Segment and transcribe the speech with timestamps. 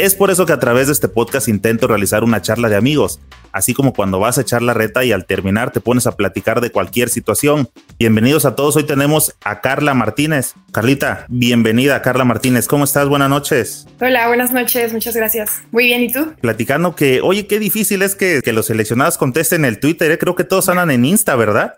[0.00, 3.20] Es por eso que a través de este podcast intento realizar una charla de amigos,
[3.52, 6.62] así como cuando vas a echar la reta y al terminar te pones a platicar
[6.62, 7.68] de cualquier situación.
[7.98, 10.54] Bienvenidos a todos, hoy tenemos a Carla Martínez.
[10.72, 13.08] Carlita, bienvenida Carla Martínez, ¿cómo estás?
[13.08, 13.88] Buenas noches.
[14.00, 15.60] Hola, buenas noches, muchas gracias.
[15.70, 16.32] Muy bien, ¿y tú?
[16.40, 20.16] Platicando que, oye, qué difícil es que, los seleccionados contesten el Twitter, ¿eh?
[20.16, 21.74] creo que todos andan en Insta, ¿verdad?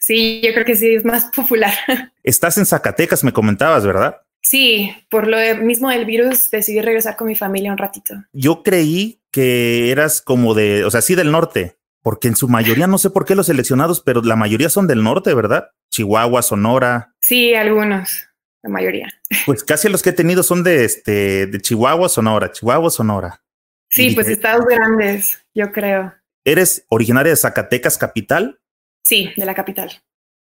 [0.00, 1.74] Sí, yo creo que sí, es más popular.
[2.24, 4.22] Estás en Zacatecas, me comentabas, ¿verdad?
[4.46, 8.14] Sí, por lo mismo del virus decidí regresar con mi familia un ratito.
[8.32, 12.86] Yo creí que eras como de, o sea, sí del norte, porque en su mayoría,
[12.86, 15.70] no sé por qué los seleccionados, pero la mayoría son del norte, ¿verdad?
[15.90, 17.12] Chihuahua, Sonora.
[17.20, 18.28] Sí, algunos,
[18.62, 19.12] la mayoría.
[19.46, 23.42] Pues casi los que he tenido son de este, de Chihuahua, Sonora, Chihuahua, Sonora.
[23.90, 26.14] Sí, pues estados grandes, yo creo.
[26.44, 28.60] ¿Eres originaria de Zacatecas, capital?
[29.04, 29.90] Sí, de la capital.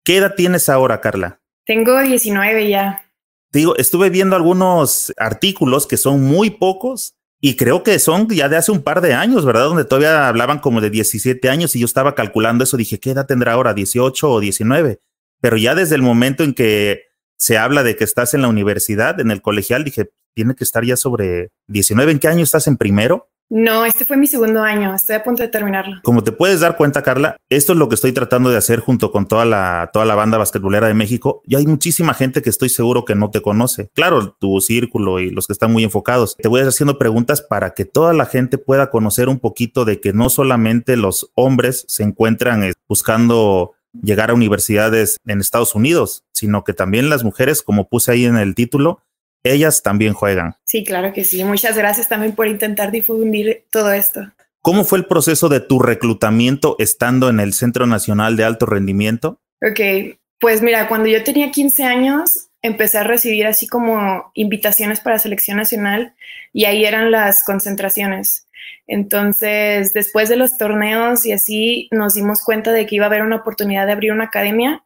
[0.04, 1.40] ¿Qué edad tienes ahora, Carla?
[1.64, 3.04] Tengo 19 ya
[3.52, 8.56] digo, estuve viendo algunos artículos que son muy pocos y creo que son ya de
[8.56, 9.64] hace un par de años, ¿verdad?
[9.64, 13.26] Donde todavía hablaban como de 17 años y yo estaba calculando eso, dije, ¿qué edad
[13.26, 13.74] tendrá ahora?
[13.74, 15.00] 18 o 19.
[15.40, 17.02] Pero ya desde el momento en que
[17.36, 20.84] se habla de que estás en la universidad, en el colegial, dije, tiene que estar
[20.84, 22.12] ya sobre 19.
[22.12, 23.31] ¿En qué año estás en primero?
[23.54, 26.00] No, este fue mi segundo año, estoy a punto de terminarlo.
[26.04, 29.12] Como te puedes dar cuenta, Carla, esto es lo que estoy tratando de hacer junto
[29.12, 31.42] con toda la, toda la banda basquetbolera de México.
[31.44, 33.90] Y hay muchísima gente que estoy seguro que no te conoce.
[33.92, 36.34] Claro, tu círculo y los que están muy enfocados.
[36.38, 39.84] Te voy a ir haciendo preguntas para que toda la gente pueda conocer un poquito
[39.84, 45.74] de que no solamente los hombres se encuentran eh, buscando llegar a universidades en Estados
[45.74, 49.02] Unidos, sino que también las mujeres, como puse ahí en el título,
[49.42, 50.56] ellas también juegan.
[50.64, 51.44] Sí, claro que sí.
[51.44, 54.20] Muchas gracias también por intentar difundir todo esto.
[54.60, 59.40] ¿Cómo fue el proceso de tu reclutamiento estando en el Centro Nacional de Alto Rendimiento?
[59.60, 65.18] Ok, pues mira, cuando yo tenía 15 años, empecé a recibir así como invitaciones para
[65.18, 66.14] selección nacional
[66.52, 68.46] y ahí eran las concentraciones.
[68.86, 73.22] Entonces, después de los torneos y así, nos dimos cuenta de que iba a haber
[73.22, 74.84] una oportunidad de abrir una academia.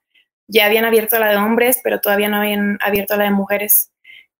[0.49, 3.91] Ya habían abierto la de hombres, pero todavía no habían abierto la de mujeres.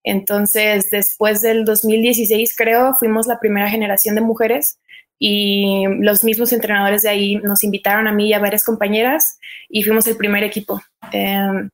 [0.03, 4.79] Entonces, después del 2016, creo, fuimos la primera generación de mujeres
[5.19, 9.83] y los mismos entrenadores de ahí nos invitaron a mí y a varias compañeras y
[9.83, 10.81] fuimos el primer equipo.
[11.11, 11.69] Em,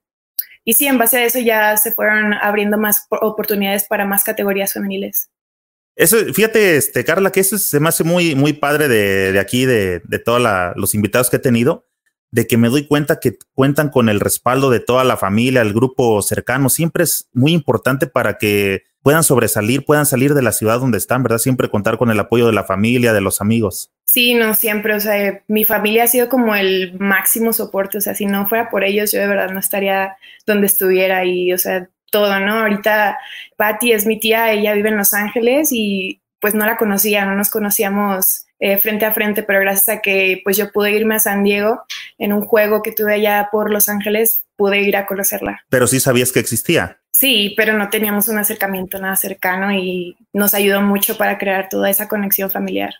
[0.64, 4.74] y sí, en base a eso ya se fueron abriendo más oportunidades para más categorías
[4.74, 5.30] femeniles.
[5.96, 10.02] Eso, fíjate, este, Carla, que eso se me hace muy, muy padre de, aquí, de,
[10.06, 10.42] de todos
[10.76, 11.86] los invitados que he tenido,
[12.34, 15.72] de que me doy cuenta que cuentan con el respaldo de toda la familia, el
[15.72, 20.80] grupo cercano, siempre es muy importante para que puedan sobresalir, puedan salir de la ciudad
[20.80, 21.38] donde están, ¿verdad?
[21.38, 23.92] Siempre contar con el apoyo de la familia, de los amigos.
[24.06, 28.16] Sí, no, siempre, o sea, mi familia ha sido como el máximo soporte, o sea,
[28.16, 30.18] si no fuera por ellos, yo de verdad no estaría
[30.48, 32.62] donde estuviera y, o sea, todo, ¿no?
[32.62, 33.20] Ahorita
[33.58, 37.36] Patty es mi tía, ella vive en Los Ángeles y pues no la conocía, no
[37.36, 41.20] nos conocíamos eh, frente a frente, pero gracias a que pues yo pude irme a
[41.20, 41.84] San Diego
[42.18, 45.62] en un juego que tuve allá por Los Ángeles, pude ir a conocerla.
[45.70, 47.00] Pero sí sabías que existía.
[47.12, 51.90] Sí, pero no teníamos un acercamiento nada cercano y nos ayudó mucho para crear toda
[51.90, 52.96] esa conexión familiar.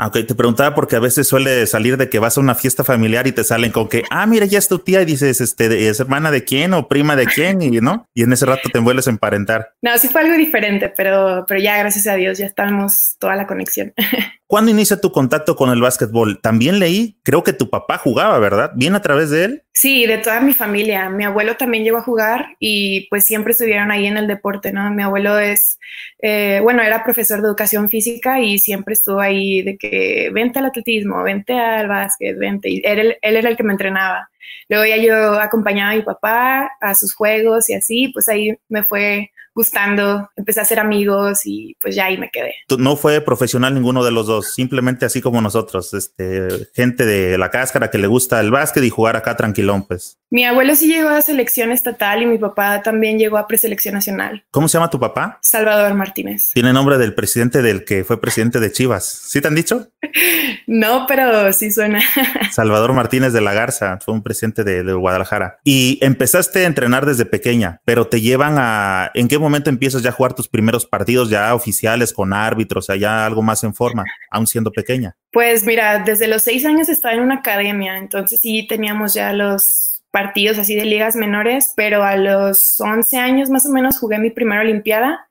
[0.00, 3.26] Aunque te preguntaba porque a veces suele salir de que vas a una fiesta familiar
[3.26, 6.00] y te salen con que, ah, mira, ya es tu tía y dices, este, ¿es
[6.00, 7.60] hermana de quién o prima de quién?
[7.60, 9.74] Y no, y en ese rato te vuelves a emparentar.
[9.82, 13.46] No, sí fue algo diferente, pero, pero ya gracias a Dios ya estamos toda la
[13.46, 13.92] conexión.
[14.46, 16.40] ¿Cuándo inicia tu contacto con el básquetbol?
[16.40, 18.72] También leí, creo que tu papá jugaba, ¿verdad?
[18.74, 19.64] ¿Bien a través de él?
[19.80, 21.08] Sí, de toda mi familia.
[21.08, 24.90] Mi abuelo también llegó a jugar y pues siempre estuvieron ahí en el deporte, ¿no?
[24.90, 25.78] Mi abuelo es,
[26.18, 30.66] eh, bueno, era profesor de educación física y siempre estuvo ahí de que vente al
[30.66, 32.68] atletismo, vente al básquet, vente.
[32.84, 34.28] Él, él era el que me entrenaba.
[34.68, 38.84] Luego ya yo acompañaba a mi papá a sus juegos y así, pues ahí me
[38.84, 42.54] fue gustando, empecé a hacer amigos y pues ya ahí me quedé.
[42.78, 47.50] No fue profesional ninguno de los dos, simplemente así como nosotros, este, gente de la
[47.50, 50.18] cáscara que le gusta el básquet y jugar acá tranquilón, pues.
[50.32, 54.44] Mi abuelo sí llegó a selección estatal y mi papá también llegó a preselección nacional.
[54.52, 55.40] ¿Cómo se llama tu papá?
[55.42, 56.52] Salvador Martínez.
[56.54, 59.04] Tiene nombre del presidente del que fue presidente de Chivas.
[59.04, 59.88] ¿Sí te han dicho?
[60.68, 62.00] no, pero sí suena.
[62.52, 65.58] Salvador Martínez de la Garza fue un presidente de, de, Guadalajara.
[65.64, 69.10] Y empezaste a entrenar desde pequeña, pero te llevan a...
[69.14, 73.26] ¿En qué momento empiezas ya a jugar tus primeros partidos ya oficiales con árbitros, allá
[73.26, 75.16] algo más en forma, aún siendo pequeña?
[75.32, 79.90] Pues mira, desde los seis años estaba en una academia, entonces sí teníamos ya los
[80.10, 84.30] partidos así de ligas menores, pero a los 11 años más o menos jugué mi
[84.30, 85.26] primera Olimpiada.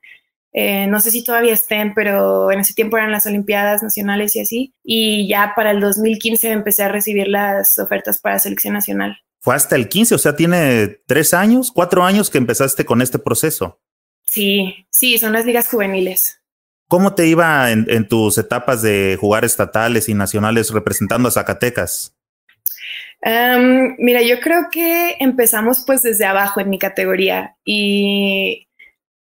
[0.52, 4.40] Eh, no sé si todavía estén, pero en ese tiempo eran las Olimpiadas Nacionales y
[4.40, 4.74] así.
[4.82, 9.16] Y ya para el 2015 empecé a recibir las ofertas para selección nacional.
[9.38, 13.18] Fue hasta el 15, o sea, tiene tres años, cuatro años que empezaste con este
[13.18, 13.80] proceso.
[14.30, 16.40] Sí, sí, son las ligas juveniles.
[16.86, 22.14] ¿Cómo te iba en, en tus etapas de jugar estatales y nacionales representando a Zacatecas?
[23.98, 28.68] mira, yo creo que empezamos pues desde abajo en mi categoría y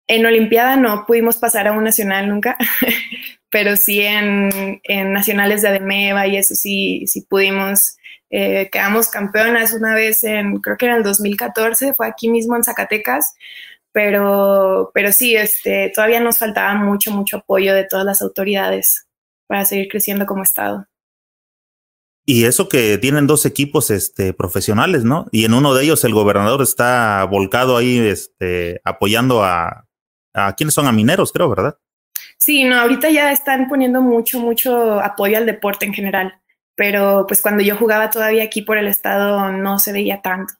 [0.06, 2.58] en Olimpiada no pudimos pasar a un nacional nunca,
[3.50, 4.82] pero sí en,
[5.12, 7.96] nacionales de Ademeva y eso sí, sí pudimos.
[8.32, 12.64] Eh, quedamos campeonas una vez en, creo que era el 2014, fue aquí mismo en
[12.64, 13.34] Zacatecas,
[13.92, 19.08] pero, pero sí, este, todavía nos faltaba mucho, mucho apoyo de todas las autoridades
[19.48, 20.86] para seguir creciendo como Estado.
[22.26, 25.26] Y eso que tienen dos equipos este, profesionales, ¿no?
[25.32, 29.88] Y en uno de ellos el gobernador está volcado ahí este, apoyando a,
[30.34, 31.80] a quienes son a mineros, creo, ¿verdad?
[32.38, 36.40] Sí, no, ahorita ya están poniendo mucho, mucho apoyo al deporte en general,
[36.76, 40.54] pero pues cuando yo jugaba todavía aquí por el estado no se veía tanto.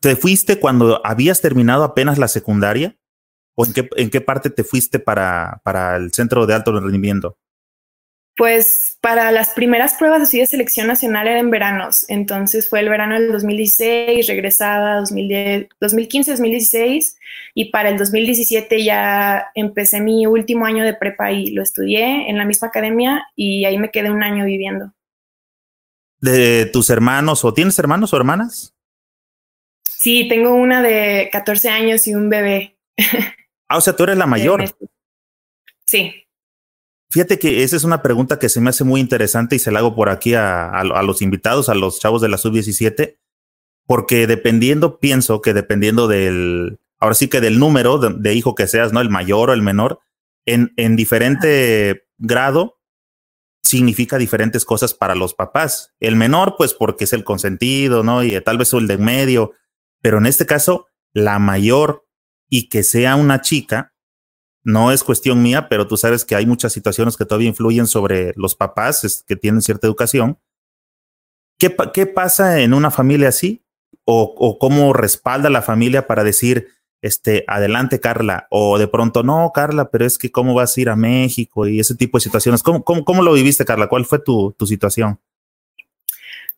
[0.00, 2.96] ¿Te fuiste cuando habías terminado apenas la secundaria?
[3.54, 7.38] ¿O en qué, en qué parte te fuiste para, para el centro de alto rendimiento?
[8.36, 13.14] Pues para las primeras pruebas así de selección nacional eran veranos, entonces fue el verano
[13.14, 17.16] del 2016, regresaba 2015, 2016
[17.54, 22.36] y para el 2017 ya empecé mi último año de prepa y lo estudié en
[22.36, 24.92] la misma academia y ahí me quedé un año viviendo.
[26.20, 28.75] ¿De tus hermanos o tienes hermanos o hermanas?
[30.06, 32.78] Sí, tengo una de 14 años y un bebé.
[33.66, 34.64] Ah, o sea, tú eres la mayor.
[35.84, 36.14] Sí.
[37.10, 39.80] Fíjate que esa es una pregunta que se me hace muy interesante y se la
[39.80, 43.16] hago por aquí a, los invitados, a los chavos de la sub-17,
[43.84, 48.92] porque dependiendo, pienso que dependiendo del, ahora sí que del número de, hijo que seas,
[48.92, 49.00] ¿no?
[49.00, 49.98] El mayor o el menor,
[50.44, 52.78] en, en diferente grado
[53.64, 55.96] significa diferentes cosas para los papás.
[55.98, 58.22] El menor, pues porque es el consentido, ¿no?
[58.22, 59.52] Y tal vez el de medio,
[60.00, 62.06] pero en este caso, la mayor
[62.48, 63.94] y que sea una chica,
[64.66, 68.32] no es cuestión mía, pero tú sabes que hay muchas situaciones que todavía influyen sobre
[68.36, 70.38] los papás que tienen cierta educación.
[71.58, 73.64] ¿Qué, qué pasa en una familia así?
[74.04, 76.68] O, cómo respalda la familia para decir,
[77.00, 80.88] este, adelante Carla, o de pronto, no, Carla, pero es que cómo vas a ir
[80.90, 82.62] a México y ese tipo de situaciones.
[82.62, 83.88] ¿Cómo, cómo, lo viviste, Carla?
[83.88, 85.20] ¿Cuál fue tu, tu situación?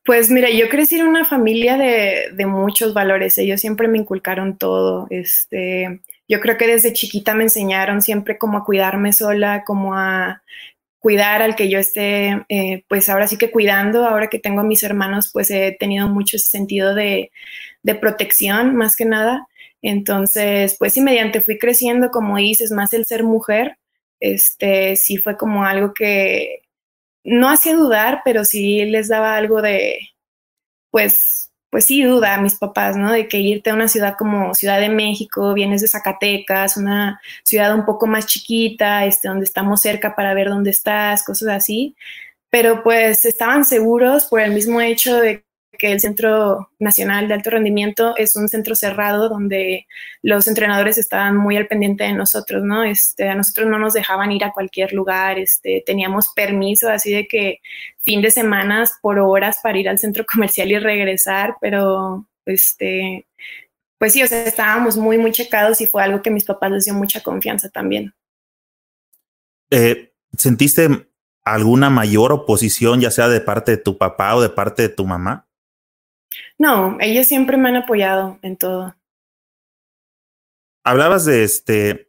[0.08, 3.36] Pues mira, yo crecí en una familia de, muchos valores.
[3.36, 5.06] Ellos siempre me inculcaron todo.
[5.10, 10.42] Este, yo creo que desde chiquita me enseñaron siempre como a cuidarme sola, como a
[10.98, 14.64] cuidar al que yo esté, eh, pues ahora sí que cuidando, ahora que tengo a
[14.64, 17.30] mis hermanos, pues he tenido mucho ese sentido de,
[17.82, 19.46] de protección más que nada.
[19.82, 23.76] Entonces, pues sí, mediante fui creciendo, como dices, más el ser mujer,
[24.20, 26.62] este, sí fue como algo que
[27.24, 29.98] no hacía dudar, pero sí les daba algo de,
[30.90, 33.12] pues, pues sí duda a mis papás, ¿no?
[33.12, 37.74] De que irte a una ciudad como Ciudad de México, vienes de Zacatecas, una ciudad
[37.74, 41.94] un poco más chiquita, este, donde estamos cerca para ver dónde estás, cosas así.
[42.50, 45.44] Pero pues estaban seguros por el mismo hecho de
[45.78, 49.86] que el Centro Nacional de Alto Rendimiento es un centro cerrado donde
[50.22, 52.82] los entrenadores estaban muy al pendiente de nosotros, ¿no?
[52.82, 57.28] Este, a nosotros no nos dejaban ir a cualquier lugar, este, teníamos permiso así de
[57.28, 57.60] que
[58.02, 63.26] fin de semanas por horas para ir al centro comercial y regresar, pero este,
[63.98, 66.84] pues sí, o sea, estábamos muy, muy checados y fue algo que mis papás les
[66.86, 68.14] dio mucha confianza también.
[69.70, 71.08] Eh, ¿Sentiste
[71.44, 75.06] alguna mayor oposición, ya sea de parte de tu papá o de parte de tu
[75.06, 75.47] mamá?
[76.58, 78.94] No, ellos siempre me han apoyado en todo.
[80.84, 82.08] Hablabas de este,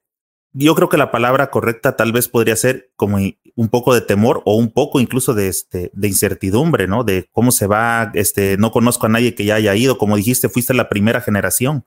[0.54, 3.18] yo creo que la palabra correcta tal vez podría ser como
[3.56, 7.04] un poco de temor o un poco incluso de este de incertidumbre, ¿no?
[7.04, 10.50] De cómo se va, este, no conozco a nadie que ya haya ido, como dijiste,
[10.50, 11.86] fuiste la primera generación.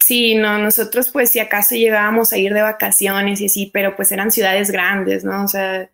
[0.00, 4.12] Sí, no, nosotros pues si acaso llegábamos a ir de vacaciones y así, pero pues
[4.12, 5.44] eran ciudades grandes, ¿no?
[5.44, 5.90] O sea,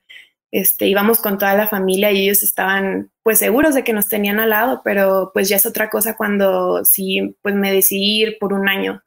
[0.53, 4.39] este, íbamos con toda la familia y ellos estaban pues seguros de que nos tenían
[4.39, 8.53] al lado, pero pues ya es otra cosa cuando sí, pues me decidí ir por
[8.53, 9.03] un año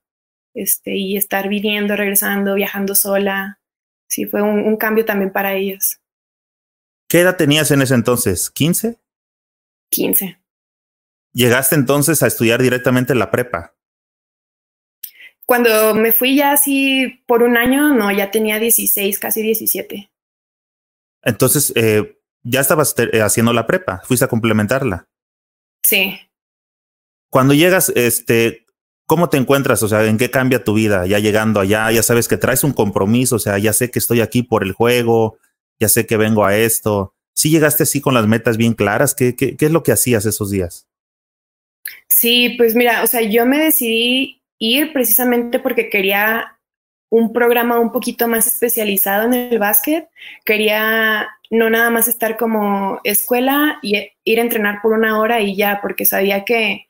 [0.55, 3.59] este, y estar viviendo, regresando, viajando sola.
[4.09, 5.99] Sí, fue un, un cambio también para ellos.
[7.07, 8.51] ¿Qué edad tenías en ese entonces?
[8.51, 8.97] ¿15?
[9.91, 10.39] 15.
[11.33, 13.75] ¿Llegaste entonces a estudiar directamente la prepa?
[15.45, 20.09] Cuando me fui ya así por un año, no, ya tenía 16, casi 17.
[21.25, 25.07] Entonces, eh, ya estabas eh, haciendo la prepa, fuiste a complementarla.
[25.83, 26.17] Sí.
[27.29, 28.65] Cuando llegas, este,
[29.07, 29.83] ¿cómo te encuentras?
[29.83, 31.05] O sea, ¿en qué cambia tu vida?
[31.07, 34.21] Ya llegando allá, ya sabes que traes un compromiso, o sea, ya sé que estoy
[34.21, 35.37] aquí por el juego,
[35.79, 37.13] ya sé que vengo a esto.
[37.33, 39.13] ¿Sí llegaste así con las metas bien claras?
[39.13, 40.87] ¿Qué, qué, qué es lo que hacías esos días?
[42.07, 46.54] Sí, pues mira, o sea, yo me decidí ir precisamente porque quería
[47.09, 50.09] un programa un poquito más especializado en el básquet.
[50.43, 55.55] Quería no nada más estar como escuela y ir a entrenar por una hora y
[55.55, 56.87] ya, porque sabía que,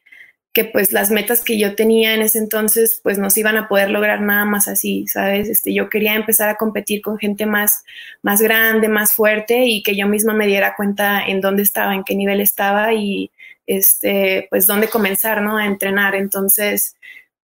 [0.53, 3.67] que pues las metas que yo tenía en ese entonces pues no se iban a
[3.67, 5.49] poder lograr nada más así, ¿sabes?
[5.49, 7.83] Este, yo quería empezar a competir con gente más,
[8.21, 12.03] más grande, más fuerte y que yo misma me diera cuenta en dónde estaba, en
[12.03, 13.31] qué nivel estaba y
[13.67, 15.57] este, pues dónde comenzar, ¿no?
[15.57, 16.15] A entrenar.
[16.15, 16.95] Entonces,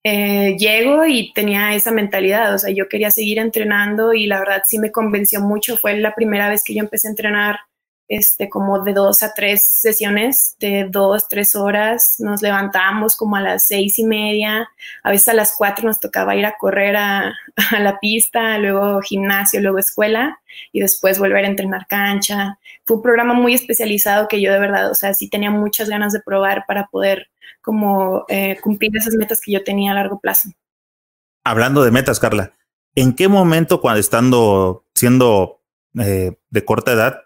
[0.04, 4.64] eh, llego y tenía esa mentalidad, o sea, yo quería seguir entrenando y la verdad
[4.66, 7.60] sí me convenció mucho, fue la primera vez que yo empecé a entrenar
[8.08, 13.42] este, como de dos a tres sesiones de dos, tres horas, nos levantábamos como a
[13.42, 14.70] las seis y media,
[15.04, 17.34] a veces a las cuatro nos tocaba ir a correr a,
[17.80, 20.40] la pista, luego gimnasio, luego escuela
[20.72, 22.60] y después volver a entrenar cancha.
[22.86, 26.14] Fue un programa muy especializado que yo de verdad, o sea, sí tenía muchas ganas
[26.14, 27.30] de probar para poder
[27.62, 30.50] como eh, cumplir esas metas que yo tenía a largo plazo.
[31.46, 32.54] Hablando de metas, Carla,
[32.96, 35.62] ¿en qué momento cuando estando siendo
[36.00, 37.22] eh, de corta edad,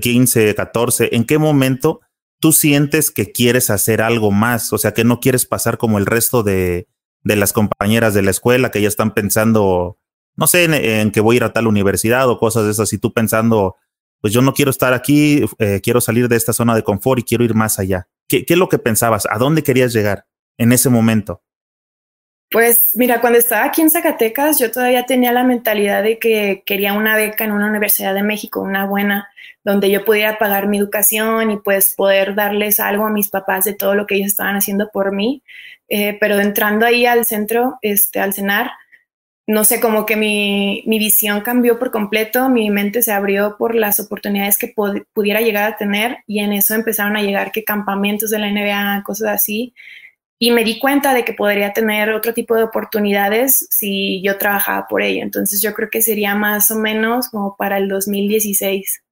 [0.00, 2.00] 15, 14, en qué momento
[2.40, 4.72] tú sientes que quieres hacer algo más?
[4.72, 6.88] O sea, que no quieres pasar como el resto de,
[7.24, 9.98] de las compañeras de la escuela que ya están pensando,
[10.36, 12.98] no sé, en, que voy a ir a tal universidad o cosas de esas, y
[12.98, 13.76] tú pensando,
[14.20, 17.24] pues yo no quiero estar aquí, eh, quiero salir de esta zona de confort y
[17.24, 18.08] quiero ir más allá.
[18.28, 19.26] ¿Qué, es lo que pensabas?
[19.30, 20.26] ¿A dónde querías llegar
[20.58, 21.42] en ese momento?
[22.54, 26.92] Pues mira, cuando estaba aquí en Zacatecas, yo todavía tenía la mentalidad de que quería
[26.92, 29.28] una beca en una universidad de México, una buena,
[29.64, 33.74] donde yo pudiera pagar mi educación y pues poder darles algo a mis papás de
[33.74, 35.42] todo lo que ellos estaban haciendo por mí.
[35.88, 38.70] Eh, pero entrando ahí al centro, este, al cenar,
[39.48, 43.74] no sé, como que mi, mi, visión cambió por completo, mi mente se abrió por
[43.74, 44.72] las oportunidades que
[45.12, 49.02] pudiera llegar a tener y en eso empezaron a llegar que campamentos de la NBA,
[49.04, 49.74] cosas así.
[50.38, 54.86] Y me di cuenta de que podría tener otro tipo de oportunidades si yo trabajaba
[54.88, 55.22] por ello.
[55.22, 59.02] Entonces yo creo que sería más o menos como para el 2016.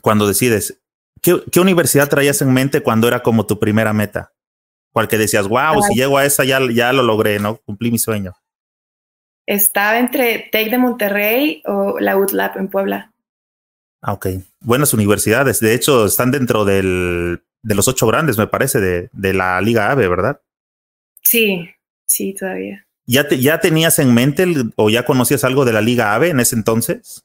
[0.00, 0.80] Cuando decides,
[1.20, 4.32] ¿qué, qué universidad traías en mente cuando era como tu primera meta?
[4.92, 7.58] Porque decías, wow, si llego a esa ya, ya lo logré, ¿no?
[7.58, 8.32] Cumplí mi sueño.
[9.46, 13.12] Estaba entre TEC de Monterrey o la UTLAP en Puebla.
[14.02, 14.28] Ah, ok.
[14.60, 15.60] Buenas universidades.
[15.60, 19.90] De hecho, están dentro del, de los ocho grandes, me parece, de, de la Liga
[19.90, 20.40] AVE, ¿verdad?
[21.22, 21.68] Sí,
[22.06, 22.86] sí, todavía.
[23.06, 26.40] ¿Ya, te, ¿Ya tenías en mente o ya conocías algo de la Liga AVE en
[26.40, 27.24] ese entonces?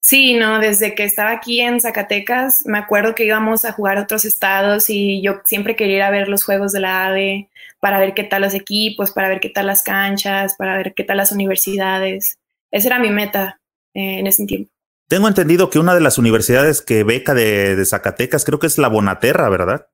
[0.00, 4.02] Sí, no, desde que estaba aquí en Zacatecas, me acuerdo que íbamos a jugar a
[4.02, 7.48] otros estados y yo siempre quería ir a ver los juegos de la AVE
[7.78, 11.04] para ver qué tal los equipos, para ver qué tal las canchas, para ver qué
[11.04, 12.36] tal las universidades.
[12.72, 13.60] Esa era mi meta
[13.94, 14.71] eh, en ese tiempo.
[15.12, 18.78] Tengo entendido que una de las universidades que beca de, de Zacatecas creo que es
[18.78, 19.90] la Bonaterra, ¿verdad?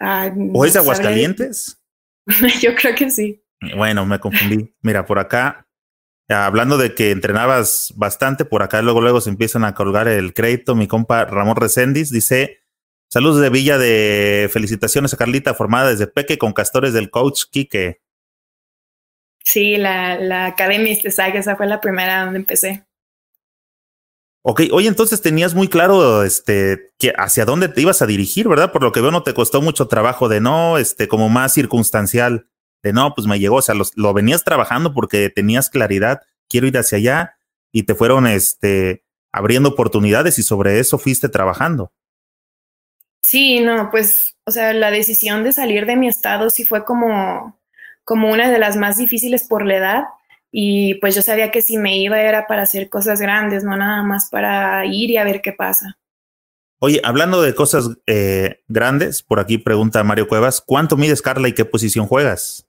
[0.00, 1.78] Ah, ¿O es de Aguascalientes?
[2.62, 3.44] yo creo que sí.
[3.76, 4.74] Bueno, me confundí.
[4.80, 5.68] Mira, por acá
[6.26, 10.74] Hablando de que entrenabas bastante, por acá luego luego se empiezan a colgar el crédito.
[10.74, 12.60] Mi compa Ramón Recendis dice:
[13.10, 18.00] Saludos de Villa de felicitaciones a Carlita, formada desde Peque con castores del coach Quique.
[19.40, 22.86] Sí, la, la Academia Istesac, esa fue la primera donde empecé.
[24.46, 28.72] Ok, oye, entonces tenías muy claro este que hacia dónde te ibas a dirigir, ¿verdad?
[28.72, 32.46] Por lo que veo, no te costó mucho trabajo de no, este, como más circunstancial
[32.82, 36.76] de no, pues me llegó, o sea, lo venías trabajando porque tenías claridad, quiero ir
[36.76, 37.38] hacia allá
[37.72, 41.90] y te fueron este, abriendo oportunidades y sobre eso fuiste trabajando.
[43.22, 47.58] Sí, no, pues, o sea, la decisión de salir de mi estado sí fue como,
[48.04, 50.04] como una de las más difíciles por la edad
[50.56, 54.04] y pues yo sabía que si me iba era para hacer cosas grandes, no nada
[54.04, 55.98] más para ir y a ver qué pasa.
[56.78, 61.54] Oye, hablando de cosas eh, grandes, por aquí pregunta Mario Cuevas, ¿cuánto mides Carla y
[61.54, 62.68] qué posición juegas?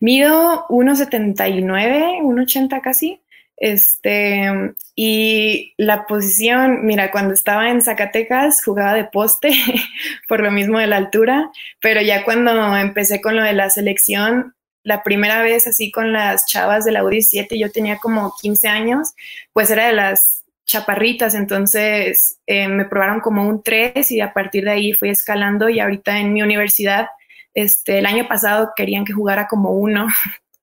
[0.00, 3.22] Mido 1,79, 1,80 casi.
[3.56, 9.50] Este, y la posición, mira, cuando estaba en Zacatecas jugaba de poste
[10.28, 11.50] por lo mismo de la altura,
[11.80, 16.46] pero ya cuando empecé con lo de la selección, la primera vez así con las
[16.46, 19.14] chavas de la U17, yo tenía como 15 años,
[19.52, 24.64] pues era de las chaparritas, entonces eh, me probaron como un 3 y a partir
[24.64, 27.08] de ahí fui escalando y ahorita en mi universidad,
[27.54, 30.06] este, el año pasado querían que jugara como uno.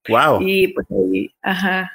[0.07, 0.39] Wow.
[0.45, 1.91] Y pues ahí, ajá.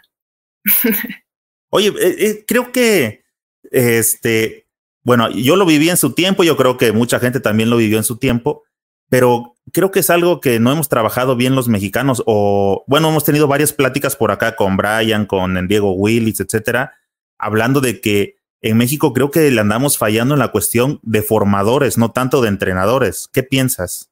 [1.71, 3.25] Oye, eh, eh, creo que
[3.71, 4.67] este,
[5.03, 7.99] bueno, yo lo viví en su tiempo, yo creo que mucha gente también lo vivió
[7.99, 8.63] en su tiempo,
[9.09, 13.25] pero creo que es algo que no hemos trabajado bien los mexicanos o bueno, hemos
[13.25, 16.95] tenido varias pláticas por acá con Brian, con Diego Willis, etcétera,
[17.39, 21.99] hablando de que en México creo que le andamos fallando en la cuestión de formadores,
[21.99, 23.29] no tanto de entrenadores.
[23.31, 24.11] ¿Qué piensas?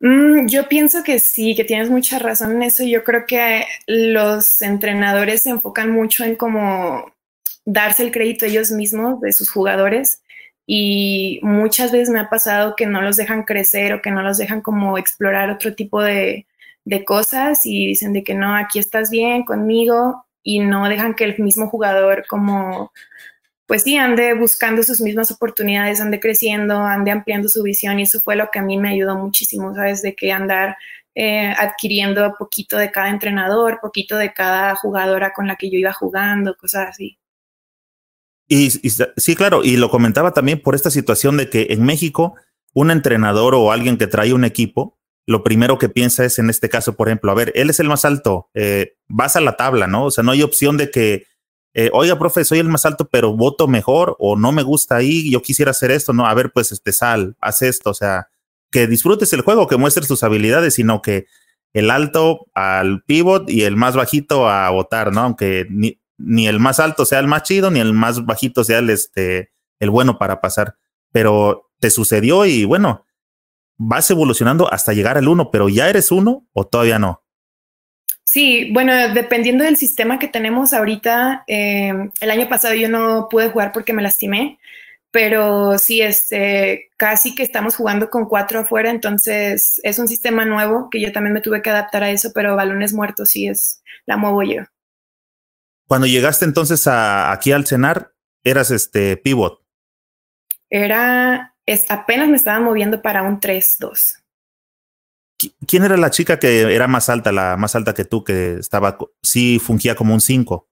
[0.00, 2.84] Mm, yo pienso que sí, que tienes mucha razón en eso.
[2.84, 7.10] Yo creo que los entrenadores se enfocan mucho en cómo
[7.64, 10.22] darse el crédito ellos mismos de sus jugadores
[10.72, 14.38] y muchas veces me ha pasado que no los dejan crecer o que no los
[14.38, 16.46] dejan como explorar otro tipo de,
[16.84, 21.24] de cosas y dicen de que no, aquí estás bien conmigo y no dejan que
[21.24, 22.92] el mismo jugador como
[23.66, 28.20] pues sí, ande buscando sus mismas oportunidades, ande creciendo, ande ampliando su visión y eso
[28.20, 30.02] fue lo que a mí me ayudó muchísimo, ¿sabes?
[30.02, 30.76] De que andar
[31.16, 35.92] eh, adquiriendo poquito de cada entrenador, poquito de cada jugadora con la que yo iba
[35.92, 37.19] jugando, cosas así.
[38.52, 42.34] Y, sí, claro, y lo comentaba también por esta situación de que en México
[42.74, 46.68] un entrenador o alguien que trae un equipo, lo primero que piensa es en este
[46.68, 49.86] caso, por ejemplo, a ver, él es el más alto, eh, vas a la tabla,
[49.86, 50.06] ¿no?
[50.06, 51.26] O sea, no hay opción de que
[51.74, 55.30] eh, oiga, profe, soy el más alto, pero voto mejor o no me gusta ahí,
[55.30, 58.30] yo quisiera hacer esto, no, a ver, pues este sal, haz esto, o sea,
[58.72, 61.26] que disfrutes el juego, que muestres tus habilidades, sino que
[61.72, 65.20] el alto al pivot y el más bajito a votar, ¿no?
[65.20, 68.78] Aunque ni, ni el más alto sea el más chido, ni el más bajito sea
[68.78, 70.76] el, este, el bueno para pasar.
[71.12, 73.06] Pero te sucedió y bueno,
[73.76, 77.24] vas evolucionando hasta llegar al uno, pero ya eres uno o todavía no.
[78.24, 83.50] Sí, bueno, dependiendo del sistema que tenemos ahorita, eh, el año pasado yo no pude
[83.50, 84.58] jugar porque me lastimé,
[85.10, 90.88] pero sí, este, casi que estamos jugando con cuatro afuera, entonces es un sistema nuevo
[90.90, 94.16] que yo también me tuve que adaptar a eso, pero balones muertos sí es, la
[94.16, 94.62] muevo yo.
[95.90, 99.60] Cuando llegaste entonces a, aquí al cenar, eras este pivot.
[100.70, 104.22] Era, es, apenas me estaba moviendo para un 3-2.
[105.66, 108.98] ¿Quién era la chica que era más alta, la más alta que tú, que estaba,
[109.20, 110.70] sí fungía como un 5?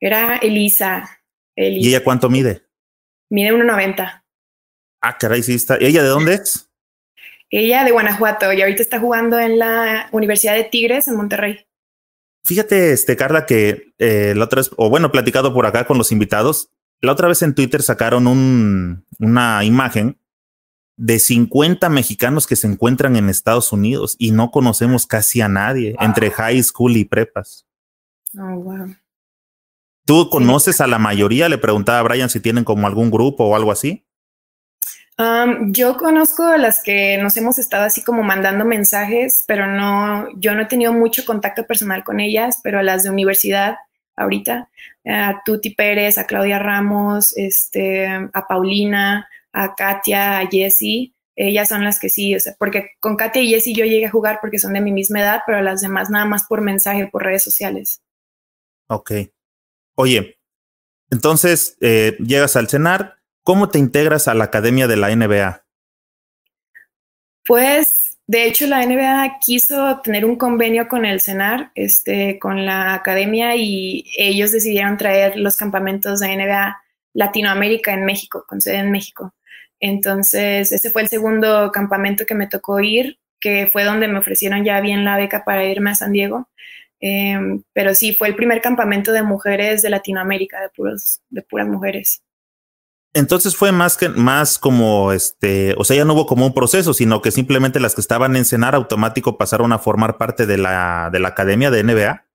[0.00, 1.08] Era Elisa,
[1.54, 2.66] ¿Y ella cuánto mide?
[3.30, 4.24] Mide 1,90.
[5.00, 5.76] Ah, caray, sí está.
[5.76, 6.68] ¿Ella de dónde es?
[7.50, 11.68] Ella de Guanajuato y ahorita está jugando en la Universidad de Tigres en Monterrey.
[12.44, 16.12] Fíjate, este, Carla, que eh, la otra vez, o bueno, platicado por acá con los
[16.12, 20.18] invitados, la otra vez en Twitter sacaron un, una imagen
[20.96, 25.96] de 50 mexicanos que se encuentran en Estados Unidos y no conocemos casi a nadie
[26.00, 27.66] entre high school y prepas.
[28.38, 28.94] Oh, wow.
[30.04, 31.48] ¿Tú conoces a la mayoría?
[31.48, 34.03] Le preguntaba a Brian si tienen como algún grupo o algo así.
[35.16, 40.28] Um, yo conozco a las que nos hemos estado así como mandando mensajes, pero no,
[40.36, 43.76] yo no he tenido mucho contacto personal con ellas, pero a las de universidad
[44.16, 44.68] ahorita,
[45.06, 51.84] a Tuti Pérez, a Claudia Ramos, este, a Paulina, a Katia, a Jessie, ellas son
[51.84, 54.58] las que sí, o sea, porque con Katia y Jessie yo llegué a jugar porque
[54.58, 58.02] son de mi misma edad, pero las demás nada más por mensaje, por redes sociales.
[58.88, 59.12] Ok.
[59.96, 60.38] Oye,
[61.10, 65.62] entonces eh, llegas al cenar, ¿cómo te integras a la academia de la NBA?
[67.46, 72.94] Pues, de hecho, la NBA quiso tener un convenio con el CENAR, este, con la
[72.94, 78.90] academia, y ellos decidieron traer los campamentos de NBA Latinoamérica en México, con sede en
[78.90, 79.34] México.
[79.78, 84.64] Entonces, ese fue el segundo campamento que me tocó ir, que fue donde me ofrecieron
[84.64, 86.48] ya bien la beca para irme a San Diego.
[87.00, 91.68] Em, pero sí, fue el primer campamento de mujeres de Latinoamérica, de, puros, de puras
[91.68, 92.22] mujeres.
[93.14, 96.92] Entonces fue más que más como este, o sea, ya no hubo como un proceso,
[96.92, 101.10] sino que simplemente las que estaban en cenar automático pasaron a formar parte de la,
[101.12, 102.26] de la academia de NBA.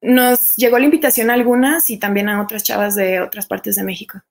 [0.00, 3.82] nos llegó la invitación a algunas y también a otras chavas de otras partes de
[3.82, 4.22] México.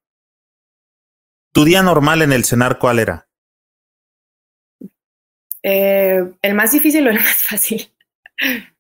[1.54, 3.28] ¿Tu día normal en el cenar cuál era?
[5.62, 7.92] Eh, ¿El más difícil o el más fácil?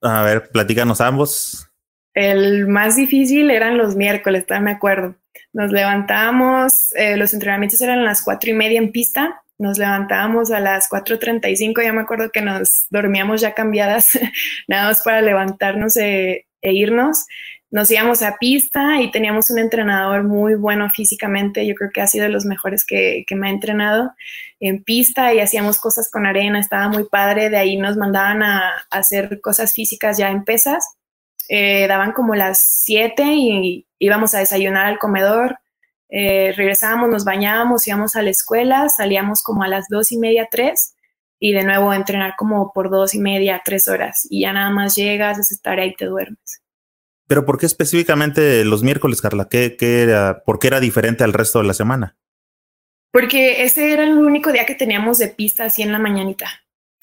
[0.02, 1.71] A ver, platícanos ambos.
[2.14, 5.16] El más difícil eran los miércoles, todavía me acuerdo.
[5.54, 10.50] Nos levantamos, eh, los entrenamientos eran a las cuatro y media en pista, nos levantábamos
[10.52, 14.20] a las 4.35, ya me acuerdo que nos dormíamos ya cambiadas,
[14.68, 17.26] nada más para levantarnos e, e, irnos.
[17.70, 22.08] Nos íbamos a pista y teníamos un entrenador muy bueno físicamente, yo creo que ha
[22.08, 24.12] sido de los mejores que, que me ha entrenado
[24.60, 28.72] en pista y hacíamos cosas con arena, estaba muy padre, de ahí nos mandaban a
[28.90, 30.84] hacer cosas físicas ya en pesas,
[31.50, 35.58] eh, daban como las 7 y íbamos a desayunar al comedor,
[36.10, 40.50] eh, regresábamos, nos bañábamos, íbamos a la escuela, salíamos como a las dos y media,
[40.52, 40.94] tres,
[41.40, 44.70] y de nuevo a entrenar como por dos y media, tres horas, y ya nada
[44.70, 46.62] más llegas, haces tarea y te duermes.
[47.28, 49.48] Pero ¿por qué específicamente los miércoles, Carla?
[49.50, 52.18] ¿Qué, qué era, ¿Por qué era diferente al resto de la semana?
[53.12, 56.48] Porque ese era el único día que teníamos de pista así en la mañanita.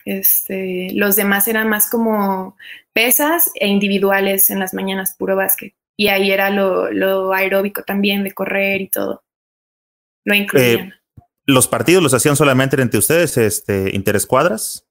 [0.04, 2.56] Este, los demás eran más como
[2.98, 8.32] pesas e individuales en las mañanas, puro básquet y ahí era lo, aeróbico también de
[8.32, 9.22] correr y todo.
[10.24, 10.88] Lo incluían.
[10.88, 10.92] Eh,
[11.46, 14.84] ¿Los partidos los hacían solamente entre ustedes, este, interescuadras?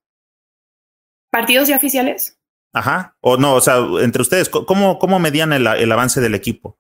[1.30, 2.39] ¿Partidos ya oficiales?
[2.74, 6.80] Ajá, o no, o sea, entre ustedes, ¿cómo, cómo medían el, avance del equipo?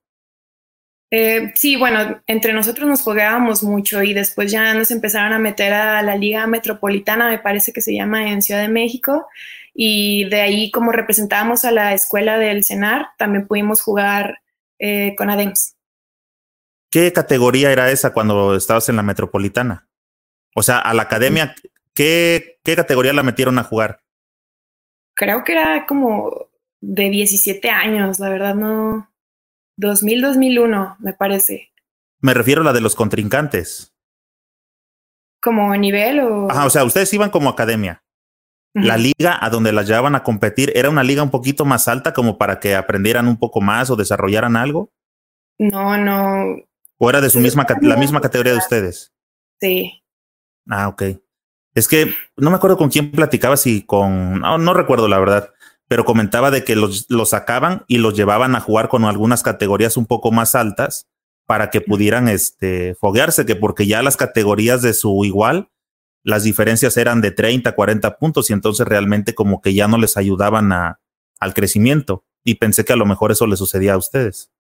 [1.11, 5.73] Eh, sí, bueno, entre nosotros nos jugábamos mucho y después ya nos empezaron a meter
[5.73, 9.27] a la Liga Metropolitana, me parece que se llama en Ciudad de México,
[9.79, 14.41] y de ahí como representábamos a la escuela del CENAR, también pudimos jugar
[14.79, 15.75] eh, con ADEMS.
[16.89, 19.87] ¿Qué categoría era esa cuando estabas en la metropolitana?
[20.55, 21.53] O sea, a la academia,
[21.93, 24.01] ¿qué, qué categoría la metieron a jugar?
[25.13, 26.49] Creo que era como
[26.81, 29.11] de 17 años, la verdad no.
[29.75, 31.71] 2000, 2001, me parece.
[32.19, 33.93] Me refiero a la de los contrincantes.
[35.39, 36.49] ¿Como nivel o...?
[36.49, 38.01] Ajá, o sea, ustedes iban como academia.
[38.83, 42.13] La liga a donde las llevaban a competir era una liga un poquito más alta
[42.13, 44.91] como para que aprendieran un poco más o desarrollaran algo.
[45.57, 46.57] No, no.
[46.97, 49.13] ¿O era de su misma, la misma categoría de ustedes?
[49.59, 50.03] Sí.
[50.69, 51.03] Ah, ok.
[51.73, 55.53] Es que no me acuerdo con quién platicaba, si con, no, no recuerdo la verdad,
[55.87, 59.97] pero comentaba de que los, los sacaban y los llevaban a jugar con algunas categorías
[59.97, 61.07] un poco más altas
[61.45, 65.69] para que pudieran este, foguearse, que porque ya las categorías de su igual
[66.27, 70.17] las diferencias eran de 30, 40 puntos y entonces realmente como que ya no les
[70.17, 70.99] ayudaban a,
[71.39, 72.25] al crecimiento.
[72.43, 74.51] Y pensé que a lo mejor eso le sucedía a ustedes.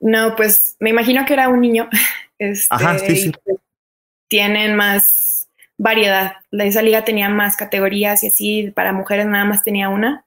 [0.00, 1.88] No, pues me imagino que era un niño.
[2.38, 3.32] Este, Ajá, sí, sí.
[4.26, 6.32] Tienen más variedad.
[6.50, 10.24] Esa liga tenía más categorías y así para mujeres nada más tenía una.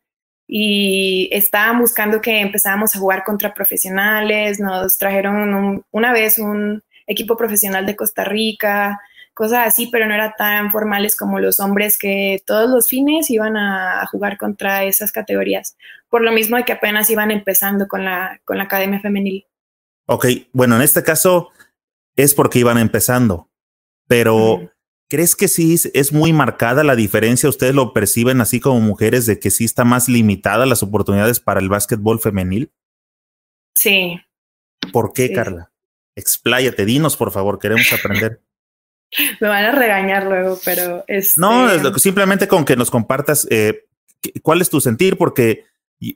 [0.48, 4.62] Y estaban buscando que empezáramos a jugar contra profesionales.
[4.62, 9.02] Nos trajeron una vez un equipo profesional de Costa Rica
[9.36, 13.58] cosas así, pero no eran tan formales como los hombres que todos los fines iban
[13.58, 15.78] a, jugar contra esas categorías,
[16.10, 19.46] por lo mismo de que apenas iban empezando con la, con la academia femenil.
[20.08, 21.52] Ok, bueno, en este caso
[22.16, 23.50] es porque iban empezando,
[24.08, 24.72] pero
[25.10, 27.50] ¿crees que sí es muy marcada la diferencia?
[27.50, 31.60] ¿Ustedes lo perciben así como mujeres de que sí está más limitada las oportunidades para
[31.60, 32.72] el básquetbol femenil?
[33.76, 34.22] Sí.
[34.94, 35.74] ¿Por qué, Carla?
[36.16, 38.45] Expláyate, dinos por favor, queremos aprender.
[39.42, 41.38] Me van a regañar luego, pero es.
[41.38, 43.86] No, simplemente con que nos compartas eh,
[44.42, 45.66] cuál es tu sentir, porque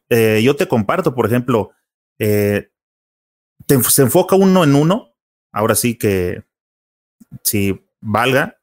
[0.10, 1.72] eh, yo te comparto, por ejemplo,
[2.18, 2.70] eh,
[3.68, 5.16] se enfoca uno en uno,
[5.52, 6.44] ahora sí que
[7.44, 8.58] si valga,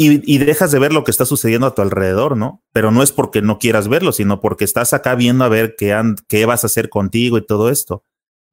[0.00, 2.62] y, dejas de ver lo que está sucediendo a tu alrededor, ¿no?
[2.72, 6.00] Pero no es porque no quieras verlo, sino porque estás acá viendo a ver qué,
[6.28, 8.04] qué vas a hacer contigo y todo esto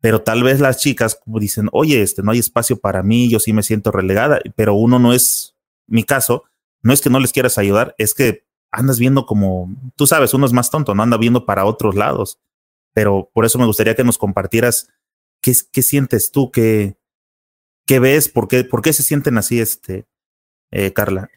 [0.01, 3.53] pero tal vez las chicas dicen, oye, este, no hay espacio para mí, yo sí
[3.53, 5.55] me siento relegada, pero uno no es,
[5.87, 6.43] mi caso,
[6.81, 10.45] no es que no les quieras ayudar, es que andas viendo como, tú sabes, uno
[10.45, 12.39] es más tonto, no anda viendo para otros lados,
[12.93, 14.89] pero por eso me gustaría que nos compartieras
[15.41, 16.97] qué, qué sientes tú, qué,
[17.85, 20.05] qué ves, por qué, por qué se sienten así, este,
[20.71, 21.29] eh, Carla.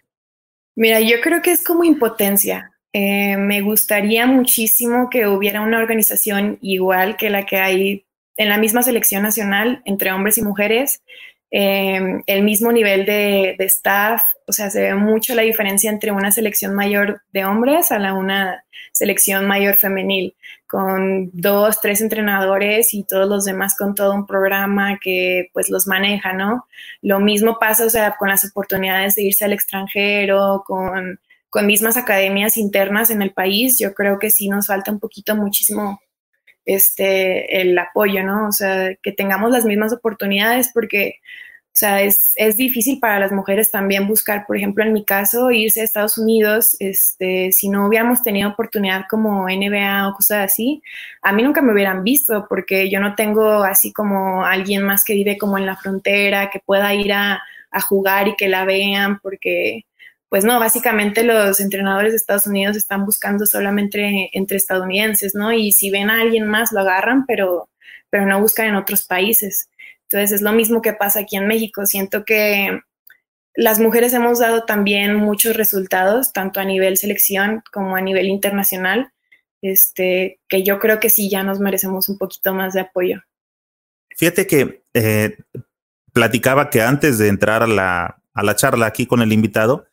[0.74, 2.72] Mira, yo creo que es como impotencia.
[2.92, 8.06] Eh, me gustaría muchísimo que hubiera una organización igual que la que hay
[8.38, 11.02] en la misma selección nacional entre hombres y mujeres,
[11.50, 16.30] em, el mismo nivel de, staff, o sea, se ve mucho la diferencia entre una
[16.30, 20.34] selección mayor de hombres a la una selección mayor femenil,
[20.66, 25.86] con dos, tres entrenadores y todos los demás con todo un programa que pues los
[25.86, 26.66] maneja, ¿no?
[27.02, 31.18] Lo mismo pasa, o sea, con las oportunidades de irse al extranjero, con,
[31.50, 35.34] con mismas academias internas en el país, yo creo que sí nos falta un poquito
[35.36, 36.00] muchísimo
[36.68, 38.48] este, el apoyo, ¿no?
[38.48, 41.14] O sea, que tengamos las mismas oportunidades porque,
[41.66, 45.50] o sea, es, es, difícil para las mujeres también buscar, por ejemplo, en mi caso,
[45.50, 50.82] irse a Estados Unidos, este, si no hubiéramos tenido oportunidad como NBA o cosas así,
[51.22, 55.14] a mí nunca me hubieran visto porque yo no tengo así como alguien más que
[55.14, 59.20] vive como en la frontera, que pueda ir a a jugar y que la vean,
[59.20, 59.84] porque
[60.28, 65.52] pues no, básicamente los entrenadores de Estados Unidos están buscando solamente entre estadounidenses, ¿no?
[65.52, 67.70] Y si ven a alguien más lo agarran, pero,
[68.10, 69.70] pero no buscan en otros países.
[70.02, 71.86] Entonces es lo mismo que pasa aquí en México.
[71.86, 72.80] Siento que
[73.54, 79.10] las mujeres hemos dado también muchos resultados, tanto a nivel selección como a nivel internacional,
[79.62, 83.20] este, que yo creo que sí ya nos merecemos un poquito más de apoyo.
[84.16, 85.38] Fíjate que eh,
[86.12, 89.87] platicaba que antes de entrar a la, a la charla aquí con el invitado,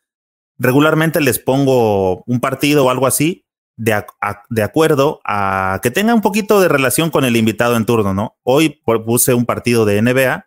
[0.58, 4.04] regularmente les pongo un partido o algo así de,
[4.48, 8.36] de, acuerdo a que tenga un poquito de relación con el invitado en turno, ¿no?
[8.42, 10.46] Hoy puse un partido de NBA,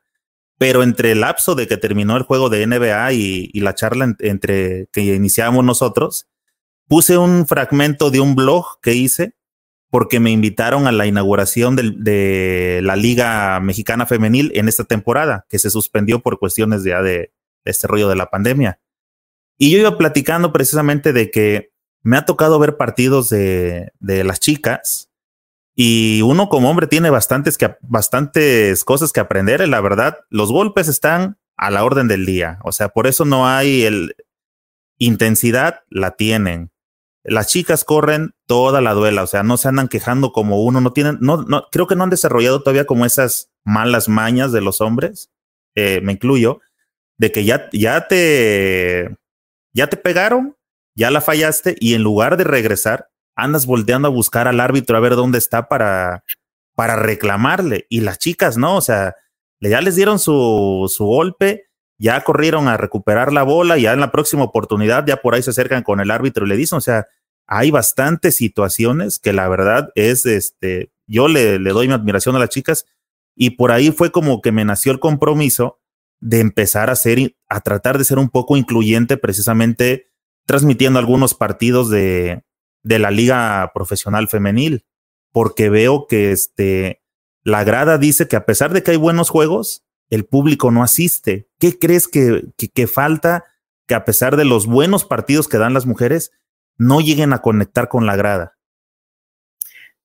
[0.57, 4.87] pero entre el lapso de que terminó el juego de NBA y, la charla entre
[4.91, 6.27] que iniciamos nosotros,
[6.87, 9.35] puse un fragmento de un blog que hice
[9.91, 15.59] porque me invitaron a la inauguración de, la Liga Mexicana Femenil en esta temporada, que
[15.59, 17.31] se suspendió por cuestiones de, de
[17.63, 18.79] este rollo de la pandemia.
[19.59, 24.39] Y yo iba platicando precisamente de que me ha tocado ver partidos de, de las
[24.39, 25.09] chicas
[25.75, 29.65] y uno como hombre tiene bastantes, que, bastantes cosas que aprender.
[29.67, 32.59] La verdad, los golpes están a la orden del día.
[32.63, 34.15] O sea, por eso no hay el
[34.97, 36.71] intensidad, la tienen.
[37.23, 40.93] Las chicas corren toda la duela, o sea, no se andan quejando como uno, no
[40.93, 44.81] tienen, no, no, creo que no han desarrollado todavía como esas malas mañas de los
[44.81, 45.29] hombres,
[45.75, 46.61] eh, me incluyo,
[47.17, 49.17] de que ya, ya te,
[49.73, 50.55] ya te pegaron,
[50.95, 54.99] ya la fallaste y en lugar de regresar, andas volteando a buscar al árbitro a
[54.99, 56.23] ver dónde está para,
[56.75, 57.85] para reclamarle.
[57.89, 58.75] Y las chicas, ¿no?
[58.75, 59.15] O sea,
[59.61, 64.11] ya les dieron su, su golpe, ya corrieron a recuperar la bola, ya en la
[64.11, 67.07] próxima oportunidad, ya por ahí se acercan con el árbitro y le dicen, o sea,
[67.47, 72.39] hay bastantes situaciones que la verdad es, este, yo le, le doy mi admiración a
[72.39, 72.85] las chicas
[73.35, 75.78] y por ahí fue como que me nació el compromiso
[76.19, 80.07] de empezar a ser, a tratar de ser un poco incluyente precisamente
[80.45, 82.43] transmitiendo algunos partidos de,
[82.83, 84.85] de la liga profesional femenil,
[85.31, 87.01] porque veo que este,
[87.43, 91.47] la grada dice que a pesar de que hay buenos juegos, el público no asiste.
[91.59, 93.45] ¿Qué crees que, que, falta
[93.87, 96.31] que a pesar de los buenos partidos que dan las mujeres,
[96.77, 98.57] no lleguen a conectar con la grada?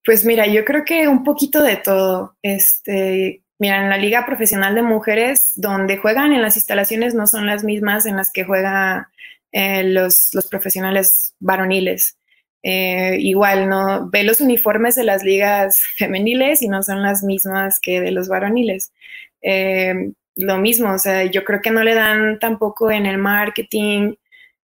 [0.04, 2.36] Pues mira, yo creo que un poquito de todo.
[2.42, 7.46] Este, Mira, en la liga profesional de mujeres, donde juegan en las instalaciones no son
[7.46, 9.06] las mismas en las que juegan
[9.52, 12.18] eh, los, los, profesionales varoniles.
[12.62, 14.10] Eh, igual, ¿no?
[14.10, 18.28] Ve los uniformes de las ligas femeniles y no son las mismas que de los
[18.28, 18.92] varoniles.
[19.40, 24.12] Eh, lo mismo, o sea, yo creo que no le dan tampoco en el marketing